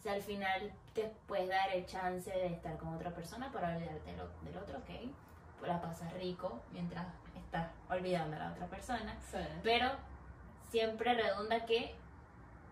O 0.07 0.13
al 0.13 0.21
final 0.21 0.71
te 0.93 1.11
puedes 1.27 1.49
dar 1.49 1.69
el 1.71 1.85
chance 1.85 2.29
de 2.31 2.47
estar 2.47 2.77
con 2.77 2.93
otra 2.95 3.11
persona 3.11 3.51
para 3.51 3.75
olvidarte 3.75 4.11
del, 4.11 4.21
o- 4.21 4.43
del 4.45 4.57
otro, 4.57 4.77
ok. 4.79 5.11
Pues 5.59 5.71
la 5.71 5.81
pasas 5.81 6.13
rico 6.13 6.61
mientras 6.71 7.05
estás 7.35 7.67
olvidando 7.89 8.35
a 8.35 8.39
la 8.39 8.51
otra 8.51 8.67
persona. 8.67 9.15
Sí. 9.31 9.37
Pero 9.63 9.91
siempre 10.69 11.13
redunda 11.13 11.65
que 11.65 11.95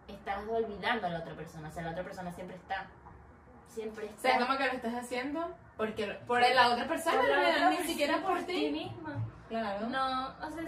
estás 0.08 0.48
olvidando 0.48 1.08
a 1.08 1.10
la 1.10 1.20
otra 1.20 1.34
persona. 1.36 1.70
O 1.70 1.72
sea, 1.72 1.84
la 1.84 1.92
otra 1.92 2.04
persona 2.04 2.32
siempre 2.34 2.56
está. 2.58 2.88
Siempre 3.70 4.06
O 4.06 4.10
está. 4.10 4.22
sea, 4.22 4.40
como 4.46 4.58
que 4.58 4.68
lo 4.68 4.74
estás 4.74 4.94
haciendo 4.94 5.56
porque 5.76 6.08
por 6.28 6.40
la 6.42 6.70
otra 6.72 6.88
persona, 6.88 7.18
Por 7.18 7.28
no, 7.30 7.36
ni 7.38 7.44
persona, 7.76 7.84
siquiera 7.88 8.22
por 8.22 8.38
ti 8.40 8.46
ti. 8.46 8.72
misma. 8.72 9.16
Claro. 9.50 9.88
No, 9.88 10.28
o 10.30 10.52
sea, 10.52 10.64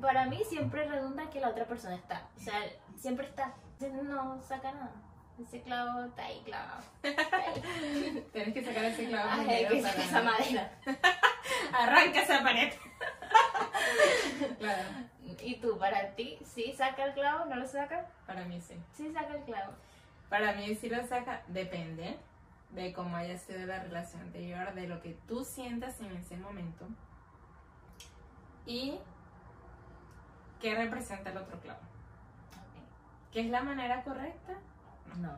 para 0.00 0.26
mí 0.26 0.40
siempre 0.48 0.86
redunda 0.88 1.28
que 1.30 1.40
la 1.40 1.48
otra 1.48 1.64
persona 1.66 1.94
está. 1.96 2.28
O 2.36 2.40
sea, 2.40 2.60
siempre 2.96 3.26
está. 3.26 3.54
No 3.80 4.40
saca 4.42 4.70
nada. 4.72 4.92
Ese 5.40 5.62
clavo 5.62 6.04
está 6.04 6.24
ahí 6.26 6.42
clavado. 6.44 6.82
Tienes 8.32 8.54
que 8.54 8.64
sacar 8.64 8.84
ese 8.84 9.06
clavo 9.08 9.28
Ay, 9.32 9.38
primero 9.46 9.68
que 9.70 9.82
para- 9.82 9.92
saca 9.92 10.04
esa 10.04 10.22
madera. 10.22 10.72
Arranca 11.78 12.22
esa 12.22 12.42
pared. 12.42 12.72
claro. 14.58 14.88
¿Y 15.40 15.56
tú, 15.56 15.78
para 15.78 16.14
ti, 16.14 16.38
sí 16.44 16.72
saca 16.76 17.04
el 17.06 17.14
clavo? 17.14 17.46
¿No 17.46 17.56
lo 17.56 17.66
saca? 17.66 18.06
Para 18.26 18.44
mí 18.44 18.60
sí. 18.60 18.74
Sí 18.92 19.12
saca 19.12 19.34
el 19.34 19.42
clavo. 19.42 19.72
Para 20.28 20.52
mí 20.52 20.74
si 20.76 20.88
lo 20.88 21.04
saca, 21.06 21.42
depende 21.48 22.16
de 22.70 22.92
cómo 22.92 23.16
haya 23.16 23.36
sido 23.38 23.66
la 23.66 23.80
relación 23.82 24.22
anterior, 24.22 24.72
de 24.74 24.86
lo 24.86 25.00
que 25.02 25.16
tú 25.26 25.44
sientas 25.44 26.00
en 26.00 26.16
ese 26.16 26.36
momento 26.36 26.86
y 28.64 28.98
qué 30.60 30.74
representa 30.74 31.30
el 31.30 31.38
otro 31.38 31.58
clavo. 31.60 31.80
¿Qué 33.32 33.40
es 33.40 33.46
la 33.50 33.62
manera 33.62 34.02
correcta? 34.04 34.54
No. 35.16 35.36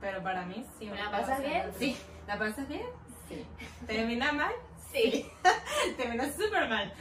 Pero 0.00 0.22
para 0.22 0.44
mí 0.44 0.64
sí. 0.78 0.86
¿La 0.86 1.06
un 1.06 1.10
pasas 1.10 1.42
bien? 1.42 1.70
Sí. 1.78 1.96
¿La 2.26 2.38
pasas 2.38 2.68
bien? 2.68 2.86
Sí. 3.28 3.46
¿Termina 3.86 4.32
mal? 4.32 4.52
Sí. 4.92 5.30
Termina 5.96 6.30
súper 6.32 6.68
mal. 6.68 6.92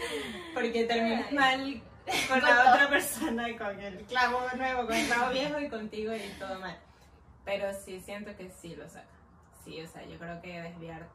Porque 0.53 0.85
terminas 0.85 1.31
mal 1.31 1.81
con 2.05 2.39
Con 2.39 2.49
la 2.49 2.63
todo. 2.63 2.73
otra 2.73 2.89
persona 2.89 3.49
y 3.49 3.55
con 3.55 3.79
el 3.79 3.97
clavo 4.05 4.41
nuevo, 4.55 4.85
con 4.87 4.95
el 4.95 5.05
clavo 5.07 5.31
viejo 5.31 5.59
y 5.59 5.69
contigo 5.69 6.13
y 6.15 6.19
todo 6.39 6.59
mal. 6.59 6.77
Pero 7.45 7.73
sí 7.73 7.99
siento 7.99 8.35
que 8.35 8.49
sí 8.49 8.75
lo 8.75 8.87
saca. 8.89 9.07
Sí, 9.63 9.81
o 9.81 9.87
sea, 9.87 10.03
yo 10.05 10.17
creo 10.17 10.41
que 10.41 10.61
desviar. 10.61 11.07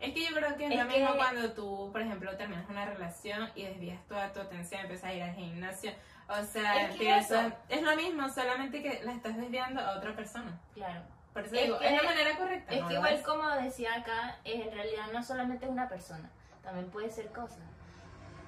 Es 0.00 0.12
que 0.14 0.24
yo 0.24 0.34
creo 0.34 0.56
que 0.56 0.66
es, 0.66 0.72
Es 0.72 0.78
lo 0.78 0.84
mismo 0.86 1.12
que- 1.12 1.18
cuando 1.18 1.52
tú, 1.52 1.90
por 1.92 2.00
ejemplo, 2.02 2.36
terminas 2.36 2.68
una 2.68 2.84
relación 2.84 3.48
y 3.54 3.64
desvías 3.64 4.04
toda 4.08 4.32
tu 4.32 4.40
atención, 4.40 4.80
empiezas 4.82 5.10
a 5.10 5.14
ir 5.14 5.22
al 5.22 5.34
gimnasio. 5.34 5.92
O 6.40 6.44
sea, 6.44 6.88
Es 6.88 6.96
que 6.96 7.16
eso- 7.18 7.52
es 7.68 7.82
lo 7.82 7.94
mismo, 7.96 8.28
solamente 8.28 8.82
que 8.82 9.02
la 9.04 9.12
estás 9.12 9.36
desviando 9.36 9.80
a 9.80 9.96
otra 9.98 10.14
persona. 10.16 10.58
Claro. 10.74 11.02
Por 11.32 11.44
eso 11.46 11.54
Es 11.54 11.62
digo, 11.64 11.80
es 11.80 11.92
la 11.92 12.02
manera 12.02 12.36
correcta. 12.36 12.74
Es 12.74 12.80
¿no 12.82 12.88
que 12.88 12.94
igual 12.94 13.14
es? 13.14 13.22
como 13.22 13.48
decía 13.50 13.94
acá, 13.94 14.36
en 14.44 14.70
realidad 14.72 15.06
no 15.12 15.22
solamente 15.22 15.64
es 15.66 15.70
una 15.70 15.88
persona, 15.88 16.30
también 16.62 16.90
puede 16.90 17.10
ser 17.10 17.30
cosas. 17.32 17.60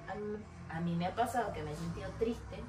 A 0.07 0.15
mí, 0.15 0.37
a 0.69 0.79
mí 0.81 0.95
me 0.95 1.07
ha 1.07 1.15
pasado 1.15 1.51
que 1.53 1.63
me 1.63 1.71
he 1.71 1.75
sentido 1.75 2.09
triste 2.19 2.59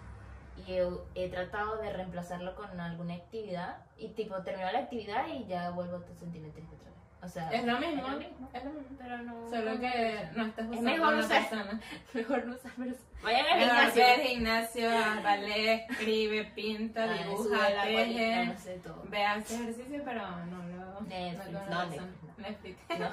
y 0.66 0.72
he, 0.72 0.88
he 1.14 1.28
tratado 1.28 1.76
de 1.76 1.92
reemplazarlo 1.92 2.54
con 2.54 2.80
alguna 2.80 3.14
actividad 3.14 3.76
y 3.98 4.08
tipo 4.08 4.36
termino 4.42 4.70
la 4.72 4.78
actividad 4.80 5.26
y 5.28 5.44
ya 5.46 5.70
vuelvo 5.70 5.96
a 5.96 6.18
sentirme 6.18 6.48
triste 6.50 6.74
otra 6.76 6.88
vez. 6.90 6.95
O 7.22 7.28
sea, 7.28 7.50
Es 7.50 7.64
lo 7.64 7.78
mismo. 7.78 8.06
Es 8.06 8.12
lo 8.12 8.18
mismo. 8.18 8.48
Es 8.52 8.64
lo 8.64 8.70
mismo. 8.70 8.96
Pero 8.98 9.18
no. 9.18 9.48
Solo 9.50 9.74
no 9.74 9.80
que 9.80 10.28
no 10.36 10.44
estás 10.44 10.64
Es 10.66 10.70
usando 10.70 10.90
mejor 10.90 11.06
a 11.06 11.16
una 11.16 11.26
usar- 11.26 11.48
persona. 11.48 11.80
Mejor 12.14 12.44
no 12.46 12.54
usar 12.54 12.72
personas. 12.72 12.96
Vayan 13.22 13.46
al 13.46 13.58
Mejor 13.58 13.74
gimnasio. 13.76 14.02
ve 14.04 14.12
al 14.12 14.20
gimnasio, 14.20 14.90
ballet, 15.22 15.90
escribe, 15.90 16.44
pinta, 16.54 17.04
Ah, 17.04 17.12
dibuja, 17.24 17.66
teje. 17.84 18.46
no 18.46 18.58
sé 18.58 18.78
todo. 18.78 19.02
Ve 19.08 19.24
a 19.24 19.32
hacer 19.34 19.60
ejercicio, 19.62 20.02
pero 20.04 20.36
no 20.46 20.62
lo. 20.64 21.00
Netflix, 21.02 21.50
no, 21.52 21.60
no, 21.66 21.88
persona. 21.88 22.12
Netflix, 22.38 22.38
Netflix. 22.38 22.78
No. 23.00 23.08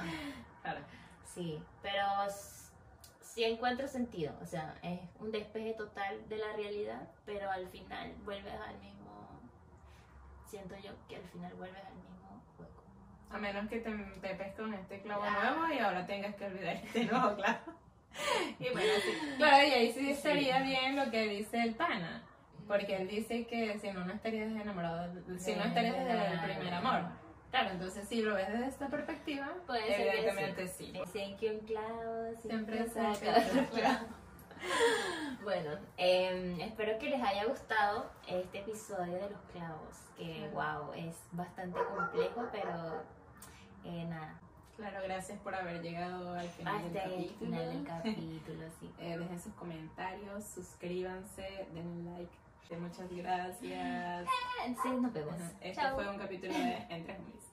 Claro. 0.62 0.80
Sí, 1.26 1.60
pero 1.82 2.06
sí 3.22 3.44
encuentro 3.44 3.88
sentido. 3.88 4.34
O 4.42 4.46
sea, 4.46 4.76
es 4.84 5.00
un 5.20 5.32
despeje 5.32 5.74
total 5.74 6.28
de 6.30 6.38
la 6.38 6.54
realidad, 6.56 7.08
pero 7.26 7.50
al 7.50 7.68
final 7.70 8.14
vuelves 8.26 8.54
al 8.54 8.78
mismo. 8.80 9.40
Siento 10.46 10.76
yo 10.78 10.92
que 11.10 11.16
al 11.16 11.24
final 11.24 11.54
vuelves 11.56 11.84
al 11.84 11.94
mismo. 11.96 12.23
A 13.34 13.38
menos 13.40 13.68
que 13.68 13.80
te, 13.80 13.90
te 13.92 14.36
pes 14.36 14.56
con 14.56 14.74
este 14.74 15.02
clavo 15.02 15.24
Claro. 15.24 15.56
nuevo 15.58 15.74
y 15.74 15.80
ahora 15.80 16.06
tengas 16.06 16.36
que 16.36 16.46
olvidar 16.46 16.76
este 16.76 17.06
nuevo 17.06 17.36
clavo. 17.36 17.60
Y 18.60 18.70
bueno, 18.70 18.94
sí. 19.04 19.12
Claro, 19.38 19.68
y 19.68 19.72
ahí 19.72 19.92
sí 19.92 20.12
estaría 20.12 20.62
bien 20.62 20.96
lo 20.96 21.10
que 21.10 21.28
dice 21.28 21.64
el 21.64 21.74
pana. 21.74 22.22
Porque 22.68 22.96
él 22.96 23.08
dice 23.08 23.48
que 23.48 23.80
si 23.80 23.92
no, 23.92 24.06
no 24.06 24.14
estarías 24.14 24.52
enamorado, 24.52 25.12
si 25.40 25.56
no 25.56 25.64
estarías 25.64 25.96
desde 25.98 26.28
el 26.34 26.40
primer 26.42 26.74
amor. 26.76 27.02
Claro, 27.50 27.72
entonces 27.72 28.08
si 28.08 28.22
lo 28.22 28.36
ves 28.36 28.48
desde 28.50 28.68
esta 28.68 28.88
perspectiva, 28.88 29.52
Puede 29.66 29.88
ser 29.88 29.98
que 29.98 30.10
evidentemente 30.20 30.68
sí. 30.68 30.92
Dicen 30.92 31.38
que 31.38 31.52
un 31.56 31.60
clavo 31.66 32.32
Siempre 32.42 32.78
siempre 32.84 32.88
saca 32.90 33.14
saca 33.16 33.32
otro 33.40 33.62
otro 33.62 33.76
clavo. 33.76 34.08
Bueno, 35.44 35.72
em, 35.98 36.62
espero 36.62 36.98
que 36.98 37.10
les 37.10 37.22
haya 37.22 37.46
gustado 37.46 38.10
este 38.28 38.60
episodio 38.60 39.16
de 39.16 39.30
los 39.30 39.42
clavos, 39.52 39.98
que 40.18 40.50
wow, 40.54 40.94
es 40.96 41.16
bastante 41.34 41.80
complejo, 41.84 42.48
pero 42.52 43.04
eh, 43.86 44.06
nada, 44.10 44.40
Claro, 44.76 45.02
gracias 45.04 45.40
por 45.40 45.54
haber 45.54 45.82
llegado 45.84 46.34
al 46.34 46.50
final 46.50 46.92
del 46.92 46.98
el 46.98 47.12
capítulo. 47.12 47.52
final 47.52 47.70
del 47.70 47.86
capítulo, 47.86 48.64
sí. 48.80 48.92
Eh, 49.00 49.18
dejen 49.18 49.40
sus 49.40 49.54
comentarios, 49.54 50.44
suscríbanse, 50.46 51.68
denle 51.74 52.12
like. 52.12 52.32
Muchas 52.80 53.12
gracias. 53.12 54.28
Entonces 54.66 55.02
nos 55.02 55.14
vemos. 55.14 55.36
Este 55.62 55.90
fue 55.92 56.10
un 56.10 56.18
capítulo 56.18 56.54
de 56.54 56.74
Entre 56.90 57.16
Homies. 57.18 57.53